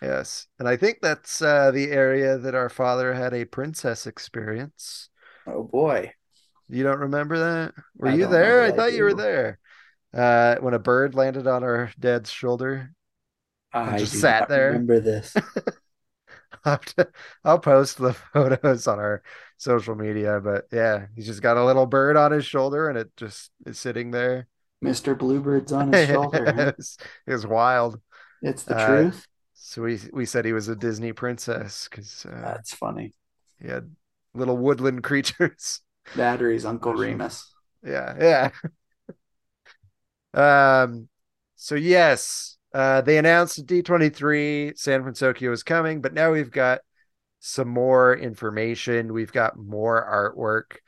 Yes, 0.00 0.46
and 0.58 0.68
I 0.68 0.76
think 0.76 0.98
that's 1.02 1.42
uh, 1.42 1.70
the 1.72 1.90
area 1.90 2.38
that 2.38 2.54
our 2.54 2.68
father 2.68 3.14
had 3.14 3.34
a 3.34 3.44
princess 3.44 4.06
experience. 4.06 5.10
Oh 5.46 5.64
boy. 5.64 6.12
You 6.68 6.84
don't 6.84 7.00
remember 7.00 7.38
that? 7.38 7.74
Were 7.96 8.08
I 8.08 8.14
you 8.14 8.26
there? 8.26 8.62
I 8.62 8.72
thought 8.72 8.92
you 8.92 9.04
were 9.04 9.14
there. 9.14 9.58
Uh, 10.12 10.56
when 10.60 10.74
a 10.74 10.78
bird 10.78 11.14
landed 11.14 11.46
on 11.46 11.62
our 11.64 11.90
dad's 11.98 12.30
shoulder. 12.30 12.92
I 13.72 13.98
just 13.98 14.14
sat 14.20 14.48
there. 14.48 14.68
remember 14.68 15.00
this. 15.00 15.34
I'll, 16.64 16.78
to- 16.78 17.10
I'll 17.44 17.58
post 17.58 17.98
the 17.98 18.12
photos 18.32 18.86
on 18.86 18.98
our 18.98 19.22
social 19.56 19.94
media, 19.94 20.40
but 20.40 20.66
yeah, 20.72 21.06
he's 21.14 21.26
just 21.26 21.42
got 21.42 21.56
a 21.56 21.64
little 21.64 21.86
bird 21.86 22.16
on 22.16 22.32
his 22.32 22.44
shoulder 22.46 22.88
and 22.88 22.98
it 22.98 23.10
just 23.16 23.50
is 23.66 23.78
sitting 23.78 24.10
there. 24.10 24.48
Mr. 24.84 25.14
Bluebird's 25.16 25.72
on 25.72 25.92
his 25.92 26.08
shoulder. 26.08 26.44
it, 26.46 26.76
was, 26.76 26.98
it 27.26 27.32
was 27.32 27.46
wild. 27.46 28.00
It's 28.42 28.62
the 28.64 28.76
Uh, 28.76 28.86
truth. 28.86 29.26
So 29.54 29.82
we 29.82 29.98
we 30.12 30.24
said 30.24 30.44
he 30.44 30.52
was 30.52 30.68
a 30.68 30.76
Disney 30.76 31.12
princess 31.12 31.88
because 31.90 32.24
uh, 32.24 32.40
That's 32.42 32.72
funny. 32.72 33.12
he 33.60 33.68
had 33.68 33.94
little 34.34 34.56
woodland 34.56 35.02
creatures. 35.02 35.80
Batteries, 36.16 36.64
Uncle 36.64 36.94
Remus. 36.94 37.52
Yeah, 37.84 38.50
yeah. 40.34 40.82
um, 40.82 41.08
so 41.56 41.74
yes, 41.74 42.58
uh, 42.74 43.00
they 43.00 43.18
announced 43.18 43.58
at 43.58 43.66
D23 43.66 44.78
San 44.78 45.02
Francisco 45.02 45.52
is 45.52 45.62
coming, 45.62 46.00
but 46.00 46.12
now 46.12 46.32
we've 46.32 46.50
got 46.50 46.80
some 47.40 47.68
more 47.68 48.16
information. 48.16 49.12
We've 49.12 49.32
got 49.32 49.56
more 49.56 50.34
artwork. 50.36 50.78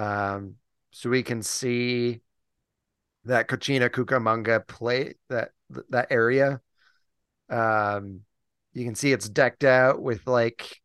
Um, 0.00 0.56
so 0.90 1.10
we 1.10 1.22
can 1.22 1.42
see 1.42 2.20
that 3.24 3.48
Cocina 3.48 3.88
Cucamonga 3.88 4.66
play 4.66 5.14
that 5.28 5.50
that 5.90 6.08
area. 6.10 6.60
Um, 7.48 8.20
you 8.72 8.84
can 8.84 8.94
see 8.94 9.12
it's 9.12 9.28
decked 9.28 9.64
out 9.64 10.02
with 10.02 10.26
like 10.26 10.80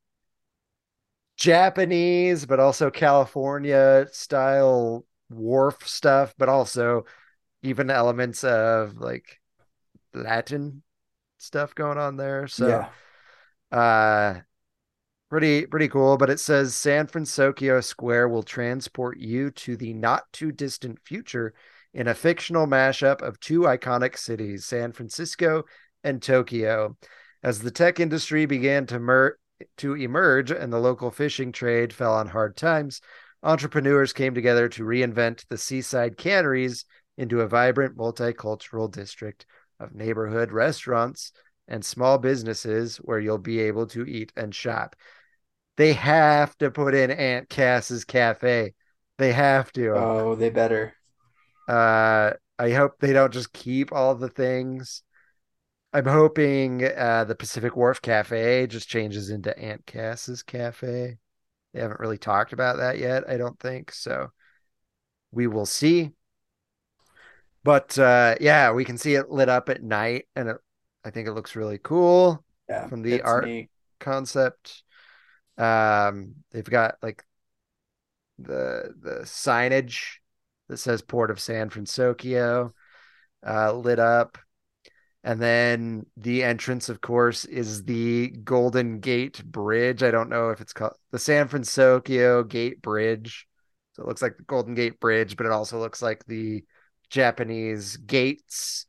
Japanese, 1.39 2.45
but 2.45 2.59
also 2.59 2.91
California 2.91 4.05
style 4.11 5.05
wharf 5.29 5.87
stuff, 5.87 6.35
but 6.37 6.49
also 6.49 7.05
even 7.63 7.89
elements 7.89 8.43
of 8.43 8.97
like 8.97 9.39
Latin 10.13 10.83
stuff 11.37 11.73
going 11.73 11.97
on 11.97 12.17
there. 12.17 12.47
So 12.47 12.85
yeah. 13.71 13.77
uh 13.77 14.41
pretty 15.29 15.65
pretty 15.65 15.87
cool, 15.87 16.17
but 16.17 16.29
it 16.29 16.41
says 16.41 16.75
San 16.75 17.07
Francisco 17.07 17.79
Square 17.79 18.27
will 18.27 18.43
transport 18.43 19.17
you 19.17 19.49
to 19.51 19.77
the 19.77 19.93
not 19.93 20.23
too 20.33 20.51
distant 20.51 20.99
future 21.05 21.53
in 21.93 22.09
a 22.09 22.13
fictional 22.13 22.67
mashup 22.67 23.21
of 23.21 23.39
two 23.39 23.61
iconic 23.61 24.17
cities, 24.17 24.65
San 24.65 24.91
Francisco 24.91 25.63
and 26.03 26.21
Tokyo. 26.21 26.97
As 27.41 27.61
the 27.61 27.71
tech 27.71 28.01
industry 28.01 28.45
began 28.45 28.85
to 28.87 28.99
mer- 28.99 29.37
to 29.77 29.95
emerge 29.95 30.51
and 30.51 30.71
the 30.71 30.79
local 30.79 31.11
fishing 31.11 31.51
trade 31.51 31.93
fell 31.93 32.13
on 32.13 32.27
hard 32.27 32.55
times, 32.55 33.01
entrepreneurs 33.43 34.13
came 34.13 34.33
together 34.33 34.67
to 34.69 34.83
reinvent 34.83 35.45
the 35.47 35.57
seaside 35.57 36.17
canneries 36.17 36.85
into 37.17 37.41
a 37.41 37.47
vibrant 37.47 37.97
multicultural 37.97 38.91
district 38.91 39.45
of 39.79 39.93
neighborhood 39.93 40.51
restaurants 40.51 41.31
and 41.67 41.83
small 41.83 42.17
businesses 42.17 42.97
where 42.97 43.19
you'll 43.19 43.37
be 43.37 43.59
able 43.59 43.85
to 43.87 44.05
eat 44.05 44.33
and 44.35 44.53
shop. 44.53 44.95
They 45.77 45.93
have 45.93 46.57
to 46.57 46.71
put 46.71 46.95
in 46.95 47.11
Aunt 47.11 47.47
Cass's 47.47 48.03
cafe. 48.03 48.73
They 49.17 49.31
have 49.31 49.71
to. 49.73 49.93
Oh, 49.95 50.35
they 50.35 50.49
better. 50.49 50.93
Uh, 51.67 52.31
I 52.57 52.71
hope 52.71 52.95
they 52.99 53.13
don't 53.13 53.31
just 53.31 53.53
keep 53.53 53.93
all 53.93 54.15
the 54.15 54.29
things. 54.29 55.03
I'm 55.91 56.05
hoping 56.05 56.83
uh, 56.85 57.25
the 57.25 57.35
Pacific 57.35 57.75
Wharf 57.75 58.01
Cafe 58.01 58.67
just 58.67 58.87
changes 58.87 59.29
into 59.29 59.57
Aunt 59.57 59.85
Cass's 59.85 60.43
Cafe. 60.43 61.17
They 61.73 61.79
haven't 61.79 61.99
really 61.99 62.17
talked 62.17 62.53
about 62.53 62.77
that 62.77 62.99
yet, 62.99 63.27
I 63.29 63.37
don't 63.37 63.59
think. 63.59 63.91
So 63.91 64.31
we 65.31 65.47
will 65.47 65.65
see. 65.65 66.11
But 67.63 67.97
uh, 67.97 68.35
yeah, 68.39 68.71
we 68.71 68.85
can 68.85 68.97
see 68.97 69.15
it 69.15 69.29
lit 69.29 69.49
up 69.49 69.69
at 69.69 69.83
night, 69.83 70.27
and 70.35 70.49
it, 70.49 70.57
I 71.03 71.09
think 71.09 71.27
it 71.27 71.33
looks 71.33 71.55
really 71.55 71.77
cool 71.77 72.43
Yeah. 72.69 72.87
from 72.87 73.01
the 73.01 73.21
art 73.21 73.45
neat. 73.45 73.69
concept. 73.99 74.83
Um, 75.57 76.35
they've 76.51 76.63
got 76.63 76.95
like 77.01 77.25
the 78.37 78.93
the 79.01 79.19
signage 79.23 80.17
that 80.67 80.77
says 80.77 81.01
Port 81.01 81.31
of 81.31 81.39
San 81.39 81.69
Francisco 81.69 82.73
uh, 83.45 83.73
lit 83.73 83.99
up. 83.99 84.37
And 85.23 85.41
then 85.41 86.05
the 86.15 86.43
entrance, 86.43 86.87
of 86.87 87.01
course, 87.01 87.43
is 87.45 87.83
the 87.83 88.29
Golden 88.29 88.99
Gate 88.99 89.43
Bridge. 89.43 90.01
I 90.01 90.11
don't 90.11 90.29
know 90.29 90.49
if 90.51 90.61
it's 90.61 90.71
called 90.73 90.93
the 91.11 91.19
San 91.19 91.47
Francisco 91.49 92.43
Gate 92.43 92.81
Bridge. 92.81 93.47
So 93.93 94.03
it 94.03 94.07
looks 94.07 94.21
like 94.21 94.37
the 94.37 94.43
Golden 94.43 94.75
Gate 94.75 94.99
Bridge, 94.99 95.35
but 95.35 95.45
it 95.45 95.51
also 95.51 95.77
looks 95.77 96.01
like 96.01 96.25
the 96.25 96.63
Japanese 97.09 97.97
gates 97.97 98.85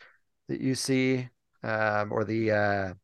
that 0.49 0.61
you 0.61 0.75
see, 0.77 1.29
um, 1.65 2.13
or 2.13 2.25
the 2.25 2.51
uh, 2.53 2.95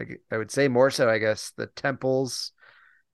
I- 0.00 0.36
would 0.36 0.50
say 0.50 0.68
more 0.68 0.90
so, 0.90 1.08
I 1.08 1.18
guess, 1.18 1.52
the 1.56 1.66
temples 1.68 2.52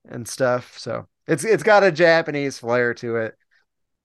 and 0.04 0.26
stuff. 0.26 0.78
So 0.78 1.08
it's 1.26 1.44
it's 1.44 1.62
got 1.62 1.84
a 1.84 1.92
Japanese 1.92 2.58
flair 2.58 2.94
to 2.94 3.16
it. 3.16 3.36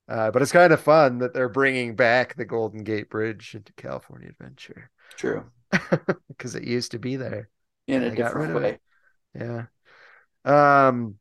Uh, 0.07 0.31
but 0.31 0.41
it's 0.41 0.51
kind 0.53 0.73
of 0.73 0.81
fun 0.81 1.19
that 1.19 1.33
they're 1.33 1.49
bringing 1.49 1.95
back 1.95 2.35
the 2.35 2.45
Golden 2.45 2.83
Gate 2.83 3.09
Bridge 3.09 3.55
into 3.55 3.73
California 3.73 4.29
Adventure 4.29 4.89
True. 5.15 5.45
because 6.27 6.55
it 6.55 6.63
used 6.63 6.91
to 6.91 6.99
be 6.99 7.15
there. 7.15 7.49
In 7.87 8.03
a 8.03 8.15
different 8.15 8.55
way. 8.55 8.79
Yeah. 9.33 9.65
Um. 10.43 11.15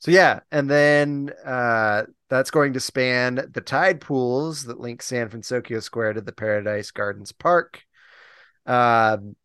So 0.00 0.10
yeah, 0.10 0.40
and 0.50 0.68
then 0.68 1.30
uh, 1.44 2.04
that's 2.28 2.50
going 2.50 2.72
to 2.72 2.80
span 2.80 3.48
the 3.52 3.60
tide 3.60 4.00
pools 4.00 4.64
that 4.64 4.80
link 4.80 5.02
San 5.02 5.28
Francisco 5.28 5.78
Square 5.80 6.14
to 6.14 6.20
the 6.20 6.32
Paradise 6.32 6.90
Gardens 6.90 7.30
Park. 7.30 7.84
Um, 8.66 9.36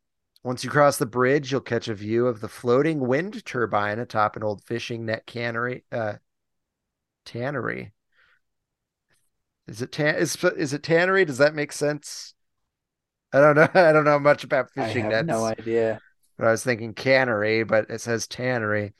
once 0.43 0.63
you 0.63 0.69
cross 0.69 0.97
the 0.97 1.05
bridge, 1.05 1.51
you'll 1.51 1.61
catch 1.61 1.89
a 1.89 1.93
view 1.93 2.27
of 2.27 2.39
the 2.39 2.47
floating 2.47 3.05
wind 3.05 3.45
turbine 3.45 3.99
atop 3.99 4.35
an 4.35 4.43
old 4.43 4.63
fishing 4.63 5.05
net 5.05 5.27
cannery. 5.27 5.83
Uh, 5.91 6.13
tannery. 7.25 7.91
Is 9.67 9.81
it 9.81 9.91
tan? 9.91 10.15
Is 10.15 10.35
is 10.57 10.73
it 10.73 10.81
tannery? 10.81 11.25
Does 11.25 11.39
that 11.39 11.53
make 11.53 11.73
sense? 11.73 12.33
I 13.33 13.39
don't 13.39 13.55
know. 13.55 13.69
I 13.73 13.91
don't 13.91 14.05
know 14.05 14.19
much 14.19 14.43
about 14.43 14.71
I 14.77 14.87
fishing 14.87 15.03
have 15.03 15.09
nets. 15.09 15.27
no 15.27 15.45
idea. 15.45 15.99
But 16.37 16.47
I 16.47 16.51
was 16.51 16.63
thinking 16.63 16.93
cannery, 16.93 17.63
but 17.63 17.89
it 17.89 18.01
says 18.01 18.27
tannery. 18.27 18.93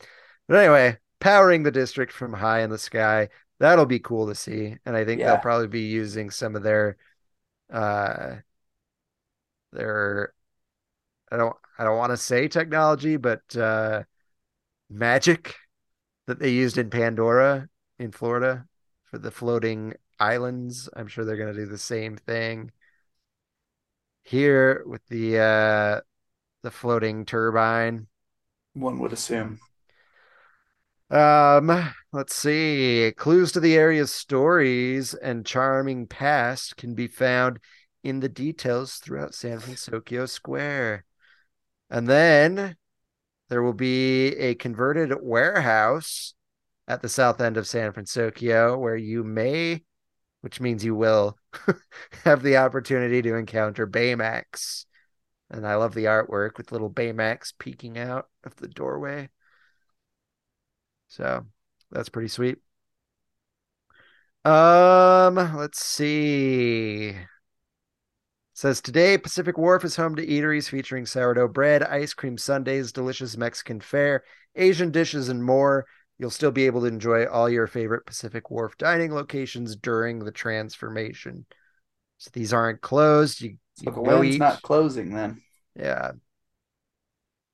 But 0.47 0.57
anyway, 0.57 0.97
powering 1.19 1.63
the 1.63 1.71
district 1.71 2.11
from 2.13 2.33
high 2.33 2.61
in 2.61 2.69
the 2.69 2.77
sky. 2.77 3.29
That'll 3.59 3.85
be 3.85 3.99
cool 3.99 4.27
to 4.27 4.35
see. 4.35 4.77
And 4.85 4.95
I 4.95 5.05
think 5.05 5.21
Yeah. 5.21 5.27
they'll 5.27 5.37
probably 5.39 5.67
be 5.67 5.81
using 5.81 6.29
some 6.29 6.55
of 6.55 6.63
their 6.63 6.97
uh 7.71 8.37
their 9.71 10.33
I 11.31 11.37
don't 11.37 11.55
I 11.77 11.83
don't 11.83 11.97
want 11.97 12.11
to 12.11 12.17
say 12.17 12.47
technology, 12.47 13.17
but 13.17 13.55
uh 13.55 14.03
magic 14.89 15.55
that 16.27 16.39
they 16.39 16.51
used 16.51 16.77
in 16.77 16.89
Pandora 16.89 17.69
in 17.99 18.11
Florida 18.11 18.67
for 19.05 19.17
the 19.19 19.31
floating 19.31 19.95
islands. 20.19 20.89
I'm 20.95 21.07
sure 21.07 21.25
they're 21.25 21.37
gonna 21.37 21.53
do 21.53 21.65
the 21.67 21.77
same 21.77 22.17
thing 22.17 22.71
here 24.27 24.83
with 24.85 25.01
the 25.07 25.39
uh 25.39 26.01
the 26.63 26.71
floating 26.71 27.25
turbine. 27.25 28.07
One 28.73 28.99
would 28.99 29.13
assume. 29.13 29.59
Um, 31.09 31.93
let's 32.11 32.35
see. 32.35 33.13
Clues 33.15 33.53
to 33.53 33.61
the 33.61 33.75
area's 33.75 34.13
stories 34.13 35.13
and 35.13 35.45
charming 35.45 36.07
past 36.07 36.75
can 36.75 36.93
be 36.93 37.07
found 37.07 37.59
in 38.03 38.19
the 38.19 38.27
details 38.27 38.95
throughout 38.95 39.33
San 39.33 39.59
Francisco 39.59 40.25
Square. 40.25 41.05
And 41.89 42.07
then 42.07 42.75
there 43.49 43.63
will 43.63 43.73
be 43.73 44.35
a 44.35 44.55
converted 44.55 45.13
warehouse 45.21 46.33
at 46.87 47.01
the 47.01 47.09
south 47.09 47.39
end 47.39 47.55
of 47.55 47.67
San 47.67 47.93
Francisco 47.93 48.77
where 48.77 48.97
you 48.97 49.23
may, 49.23 49.83
which 50.41 50.59
means 50.59 50.83
you 50.83 50.95
will, 50.95 51.37
have 52.23 52.43
the 52.43 52.57
opportunity 52.57 53.21
to 53.21 53.35
encounter 53.35 53.87
Baymax. 53.87 54.85
And 55.49 55.65
I 55.65 55.75
love 55.75 55.93
the 55.93 56.05
artwork 56.05 56.57
with 56.57 56.71
little 56.71 56.89
Baymax 56.89 57.53
peeking 57.57 57.97
out 57.97 58.27
of 58.43 58.55
the 58.57 58.67
doorway. 58.67 59.29
So 61.07 61.45
that's 61.91 62.09
pretty 62.09 62.27
sweet. 62.27 62.57
Um, 64.45 65.35
let's 65.35 65.83
see. 65.83 67.15
says 68.53 68.81
today 68.81 69.17
Pacific 69.17 69.57
Wharf 69.57 69.83
is 69.83 69.95
home 69.95 70.15
to 70.15 70.25
eateries 70.25 70.69
featuring 70.69 71.05
sourdough 71.05 71.49
bread, 71.49 71.83
ice 71.83 72.13
cream 72.13 72.37
sundaes, 72.37 72.91
delicious 72.91 73.37
Mexican 73.37 73.81
fare, 73.81 74.23
Asian 74.55 74.91
dishes, 74.91 75.29
and 75.29 75.43
more. 75.43 75.85
You'll 76.19 76.31
still 76.31 76.51
be 76.51 76.65
able 76.65 76.81
to 76.81 76.87
enjoy 76.87 77.25
all 77.27 77.49
your 77.49 77.67
favorite 77.67 78.05
Pacific 78.05 78.49
Wharf 78.49 78.77
dining 78.77 79.13
locations 79.13 79.75
during 79.75 80.19
the 80.19 80.31
transformation. 80.31 81.45
So 82.17 82.31
these 82.33 82.53
aren't 82.53 82.81
closed. 82.81 83.41
You, 83.41 83.57
So 83.75 83.91
you 83.91 83.91
the 83.91 84.01
go 84.01 84.01
land's 84.01 84.35
eat. 84.35 84.39
not 84.39 84.61
closing 84.63 85.13
then. 85.13 85.41
Yeah. 85.75 86.13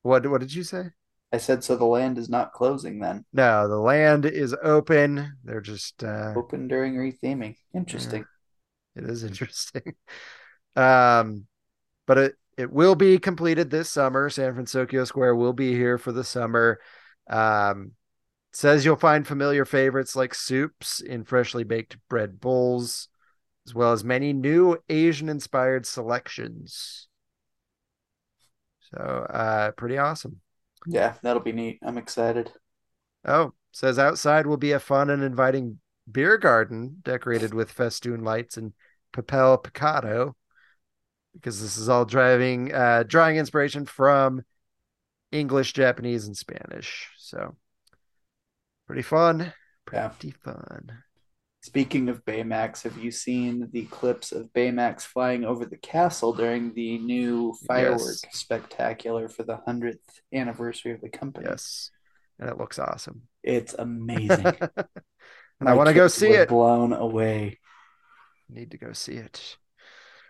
What 0.02 0.26
what 0.28 0.42
did 0.42 0.54
you 0.54 0.64
say? 0.64 0.92
I 1.32 1.38
said 1.38 1.64
so 1.64 1.76
the 1.76 1.86
land 1.86 2.18
is 2.18 2.30
not 2.30 2.54
closing 2.54 3.00
then. 3.00 3.26
No, 3.34 3.68
the 3.68 3.80
land 3.80 4.26
is 4.26 4.56
open. 4.62 5.34
They're 5.44 5.62
just 5.62 6.04
uh 6.04 6.34
Open 6.38 6.68
during 6.68 6.96
retheming. 6.96 7.56
Interesting. 7.74 8.26
it 8.96 9.04
is 9.04 9.24
interesting. 9.24 9.96
Um 10.76 11.46
but 12.08 12.18
it 12.18 12.36
it 12.58 12.72
will 12.72 12.96
be 12.96 13.20
completed 13.20 13.70
this 13.70 13.90
summer. 13.92 14.30
San 14.30 14.54
Francisco 14.54 15.04
Square 15.06 15.36
will 15.36 15.54
be 15.54 15.74
here 15.74 15.98
for 16.00 16.12
the 16.12 16.24
summer. 16.24 16.80
Um 17.30 17.92
says 18.54 18.86
you'll 18.86 18.96
find 18.96 19.28
familiar 19.28 19.66
favorites 19.66 20.16
like 20.16 20.34
soups 20.34 21.02
in 21.02 21.26
freshly 21.26 21.64
baked 21.64 21.98
bread 22.08 22.40
bowls, 22.40 23.10
as 23.68 23.74
well 23.74 23.92
as 23.92 24.04
many 24.04 24.32
new 24.32 24.78
Asian 24.90 25.28
inspired 25.28 25.86
selections. 25.86 27.08
So 28.92 28.98
uh 28.98 29.72
pretty 29.72 29.98
awesome. 29.98 30.40
Yeah, 30.86 31.16
that'll 31.24 31.42
be 31.42 31.52
neat. 31.52 31.80
I'm 31.82 31.98
excited. 31.98 32.52
Oh, 33.26 33.54
says 33.72 33.98
outside 33.98 34.46
will 34.46 34.58
be 34.58 34.74
a 34.74 34.80
fun 34.80 35.10
and 35.10 35.24
inviting 35.24 35.80
beer 36.12 36.38
garden 36.38 36.98
decorated 37.02 37.54
with 37.54 37.72
festoon 37.72 38.24
lights 38.24 38.58
and 38.58 38.74
papel 39.14 39.64
picado 39.64 40.34
because 41.34 41.62
this 41.62 41.78
is 41.78 41.90
all 41.90 42.06
driving 42.06 42.74
uh 42.74 43.04
drawing 43.04 43.38
inspiration 43.38 43.86
from 43.86 44.44
English, 45.32 45.74
Japanese, 45.74 46.28
and 46.28 46.38
Spanish. 46.38 47.10
So 47.18 47.56
pretty 48.88 49.02
fun. 49.02 49.54
Yeah. 49.92 50.10
Fun. 50.44 51.04
Speaking 51.62 52.10
of 52.10 52.26
Baymax, 52.26 52.84
have 52.84 52.98
you 52.98 53.12
seen 53.12 53.70
the 53.72 53.86
clips 53.86 54.32
of 54.32 54.52
Baymax 54.54 55.02
flying 55.02 55.46
over 55.46 55.66
the 55.66 55.78
castle 55.78 56.34
during 56.34 56.74
the 56.74 56.98
new 56.98 57.54
firework 57.68 58.00
Yes. 58.02 58.26
spectacular 58.32 59.30
for 59.30 59.44
the 59.44 59.56
100th 59.56 60.00
anniversary 60.34 60.92
of 60.92 61.02
the 61.02 61.10
company? 61.10 61.46
Yes. 61.50 61.90
And 62.40 62.50
it 62.50 62.58
looks 62.58 62.80
awesome. 62.80 63.24
It's 63.44 63.74
amazing. 63.74 64.46
and 65.60 65.70
I 65.70 65.74
want 65.76 65.88
to 65.88 65.94
go 65.94 66.08
see 66.08 66.32
it. 66.32 66.50
Blown 66.50 66.92
away. 66.92 67.60
Need 68.50 68.72
to 68.72 68.78
go 68.78 68.92
see 68.94 69.14
it. 69.14 69.58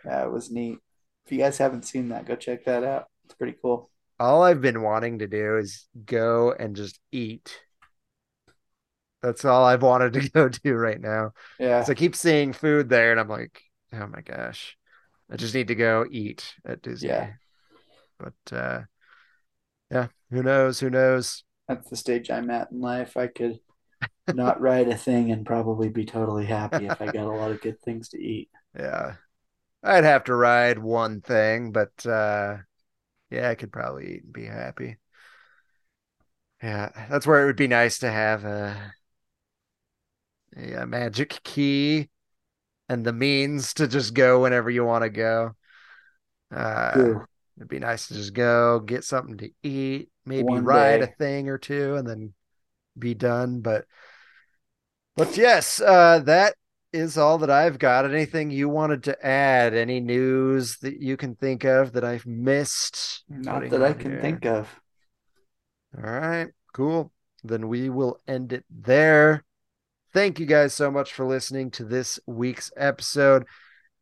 Yeah, 0.06 0.26
it 0.26 0.32
was 0.32 0.52
neat. 0.52 0.78
If 1.26 1.32
you 1.32 1.38
guys 1.40 1.58
haven't 1.58 1.86
seen 1.86 2.10
that, 2.10 2.26
go 2.26 2.36
check 2.36 2.66
that 2.66 2.84
out. 2.84 3.06
It's 3.26 3.34
pretty 3.34 3.56
cool. 3.62 3.90
all 4.20 4.44
I've 4.44 4.62
been 4.62 4.82
wanting 4.84 5.20
to 5.20 5.28
do 5.28 5.58
is 5.58 5.88
go 6.06 6.52
and 6.52 6.76
just 6.76 7.00
eat. 7.12 7.58
That's 9.24 9.46
all 9.46 9.66
I've 9.66 9.82
wanted 9.82 10.14
to 10.14 10.30
go 10.34 10.50
to 10.50 10.76
right 10.76 11.02
now. 11.02 11.32
Yeah. 11.60 11.84
So 11.84 11.94
I 11.94 11.96
keep 11.96 12.16
seeing 12.16 12.54
food 12.54 12.90
there, 12.90 13.12
and 13.12 13.20
I'm 13.20 13.30
like, 13.30 13.64
oh 13.94 14.06
my 14.08 14.22
gosh, 14.22 14.78
I 15.32 15.38
just 15.38 15.56
need 15.56 15.70
to 15.70 15.76
go 15.76 16.06
eat 16.12 16.54
at 16.66 16.84
Disney. 16.84 17.10
Yeah. 17.10 17.34
But 18.20 18.56
uh, 18.56 18.82
yeah, 19.90 20.08
who 20.30 20.44
knows? 20.44 20.80
Who 20.80 20.90
knows? 20.90 21.44
That's 21.68 21.90
the 21.90 21.96
stage 21.96 22.30
I'm 22.30 22.50
at 22.50 22.72
in 22.72 22.82
life. 22.82 23.18
I 23.18 23.28
could 23.28 23.60
not 24.32 24.60
ride 24.62 24.90
a 24.90 24.98
thing 24.98 25.32
and 25.32 25.46
probably 25.46 25.90
be 25.90 26.06
totally 26.06 26.46
happy 26.46 26.86
if 26.86 27.02
I 27.02 27.08
got 27.08 27.28
a 27.28 27.32
lot 27.32 27.52
of 27.52 27.62
good 27.62 27.82
things 27.82 28.10
to 28.10 28.22
eat. 28.22 28.50
Yeah, 28.78 29.16
I'd 29.84 30.06
have 30.06 30.26
to 30.26 30.36
ride 30.36 30.80
one 30.80 31.22
thing, 31.22 31.72
but 31.72 32.06
uh, 32.06 32.60
yeah, 33.32 33.50
I 33.50 33.56
could 33.56 33.72
probably 33.72 34.16
eat 34.16 34.24
and 34.26 34.34
be 34.34 34.46
happy. 34.46 34.98
Yeah, 36.62 37.08
that's 37.10 37.28
where 37.28 37.44
it 37.44 37.46
would 37.48 37.56
be 37.58 37.68
nice 37.68 38.00
to 38.00 38.10
have 38.12 38.46
a, 38.46 38.96
a, 40.58 40.84
a 40.84 40.86
magic 40.86 41.40
key 41.44 42.10
and 42.90 43.06
the 43.06 43.14
means 43.14 43.74
to 43.76 43.88
just 43.88 44.14
go 44.14 44.42
whenever 44.42 44.70
you 44.70 44.84
want 44.86 45.04
to 45.04 45.10
go. 45.10 45.56
Uh, 46.54 46.92
True. 46.92 47.26
it'd 47.58 47.70
be 47.70 47.80
nice 47.80 48.08
to 48.08 48.14
just 48.14 48.34
go 48.34 48.80
get 48.80 49.04
something 49.04 49.38
to 49.38 49.50
eat, 49.64 50.10
maybe 50.26 50.44
One 50.44 50.64
ride 50.64 51.02
a 51.02 51.08
thing 51.08 51.50
or 51.50 51.58
two, 51.58 51.96
and 51.96 52.08
then 52.08 52.34
be 52.98 53.14
done. 53.14 53.62
But, 53.62 53.86
but 55.16 55.36
yes, 55.38 55.82
uh, 55.82 56.20
that 56.26 56.56
is 56.92 57.18
all 57.18 57.40
that 57.40 57.50
I've 57.50 57.80
got. 57.80 58.06
Anything 58.06 58.52
you 58.52 58.70
wanted 58.70 59.04
to 59.04 59.26
add? 59.26 59.74
Any 59.74 60.00
news 60.00 60.78
that 60.78 61.02
you 61.02 61.18
can 61.18 61.36
think 61.36 61.64
of 61.64 61.94
that 61.94 62.04
I've 62.04 62.28
missed? 62.28 63.24
Not 63.28 63.70
that 63.70 63.82
I 63.82 63.94
can 63.94 64.12
here? 64.12 64.22
think 64.22 64.46
of. 64.46 64.70
All 65.98 66.04
right, 66.04 66.50
cool. 66.74 67.12
Then 67.44 67.68
we 67.68 67.90
will 67.90 68.20
end 68.28 68.54
it 68.54 68.66
there. 68.70 69.44
Thank 70.14 70.40
you 70.40 70.46
guys 70.46 70.76
so 70.76 70.92
much 70.92 71.12
for 71.12 71.26
listening 71.26 71.72
to 71.72 71.84
this 71.84 72.20
week's 72.28 72.72
episode. 72.78 73.48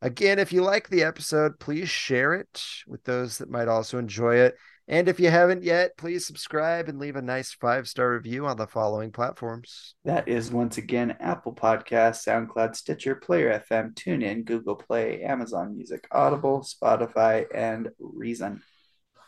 Again, 0.02 0.38
if 0.38 0.52
you 0.52 0.62
like 0.62 0.90
the 0.90 1.04
episode, 1.04 1.58
please 1.58 1.88
share 1.88 2.34
it 2.34 2.62
with 2.86 3.02
those 3.04 3.38
that 3.38 3.48
might 3.48 3.66
also 3.66 3.98
enjoy 3.98 4.34
it. 4.36 4.56
And 4.86 5.08
if 5.08 5.18
you 5.18 5.30
haven't 5.30 5.62
yet, 5.62 5.96
please 5.96 6.26
subscribe 6.26 6.90
and 6.90 6.98
leave 6.98 7.16
a 7.16 7.22
nice 7.22 7.54
five 7.54 7.88
star 7.88 8.12
review 8.12 8.44
on 8.44 8.58
the 8.58 8.66
following 8.66 9.10
platforms. 9.10 9.94
That 10.04 10.28
is 10.28 10.50
once 10.50 10.76
again 10.76 11.16
Apple 11.18 11.54
Podcasts, 11.54 12.26
SoundCloud, 12.26 12.76
Stitcher, 12.76 13.14
Player 13.14 13.64
FM, 13.70 13.94
TuneIn, 13.94 14.44
Google 14.44 14.76
Play, 14.76 15.22
Amazon 15.22 15.74
Music, 15.74 16.06
Audible, 16.10 16.60
Spotify, 16.60 17.46
and 17.54 17.88
Reason. 17.98 18.60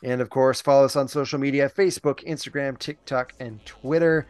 And 0.03 0.21
of 0.21 0.29
course, 0.29 0.61
follow 0.61 0.85
us 0.85 0.97
on 0.97 1.09
social 1.09 1.39
media 1.39 1.71
Facebook, 1.71 2.23
Instagram, 2.29 2.79
TikTok, 2.79 3.33
and 3.41 3.65
Twitter. 3.65 4.27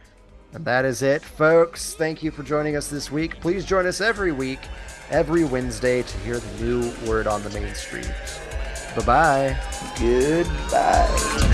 And 0.55 0.63
that 0.63 0.85
is 0.85 1.01
it, 1.01 1.21
folks. 1.21 1.95
Thank 1.95 2.23
you 2.23 2.31
for 2.31 2.41
joining 2.41 2.77
us 2.77 2.87
this 2.87 3.11
week. 3.11 3.41
Please 3.41 3.65
join 3.65 3.85
us 3.85 3.99
every 3.99 4.31
week, 4.31 4.59
every 5.09 5.43
Wednesday, 5.43 6.01
to 6.01 6.17
hear 6.19 6.39
the 6.39 6.63
new 6.63 6.93
word 7.05 7.27
on 7.27 7.43
the 7.43 7.49
main 7.49 7.75
street. 7.75 8.11
Bye 8.95 9.05
bye. 9.05 9.57
Goodbye. 9.99 11.51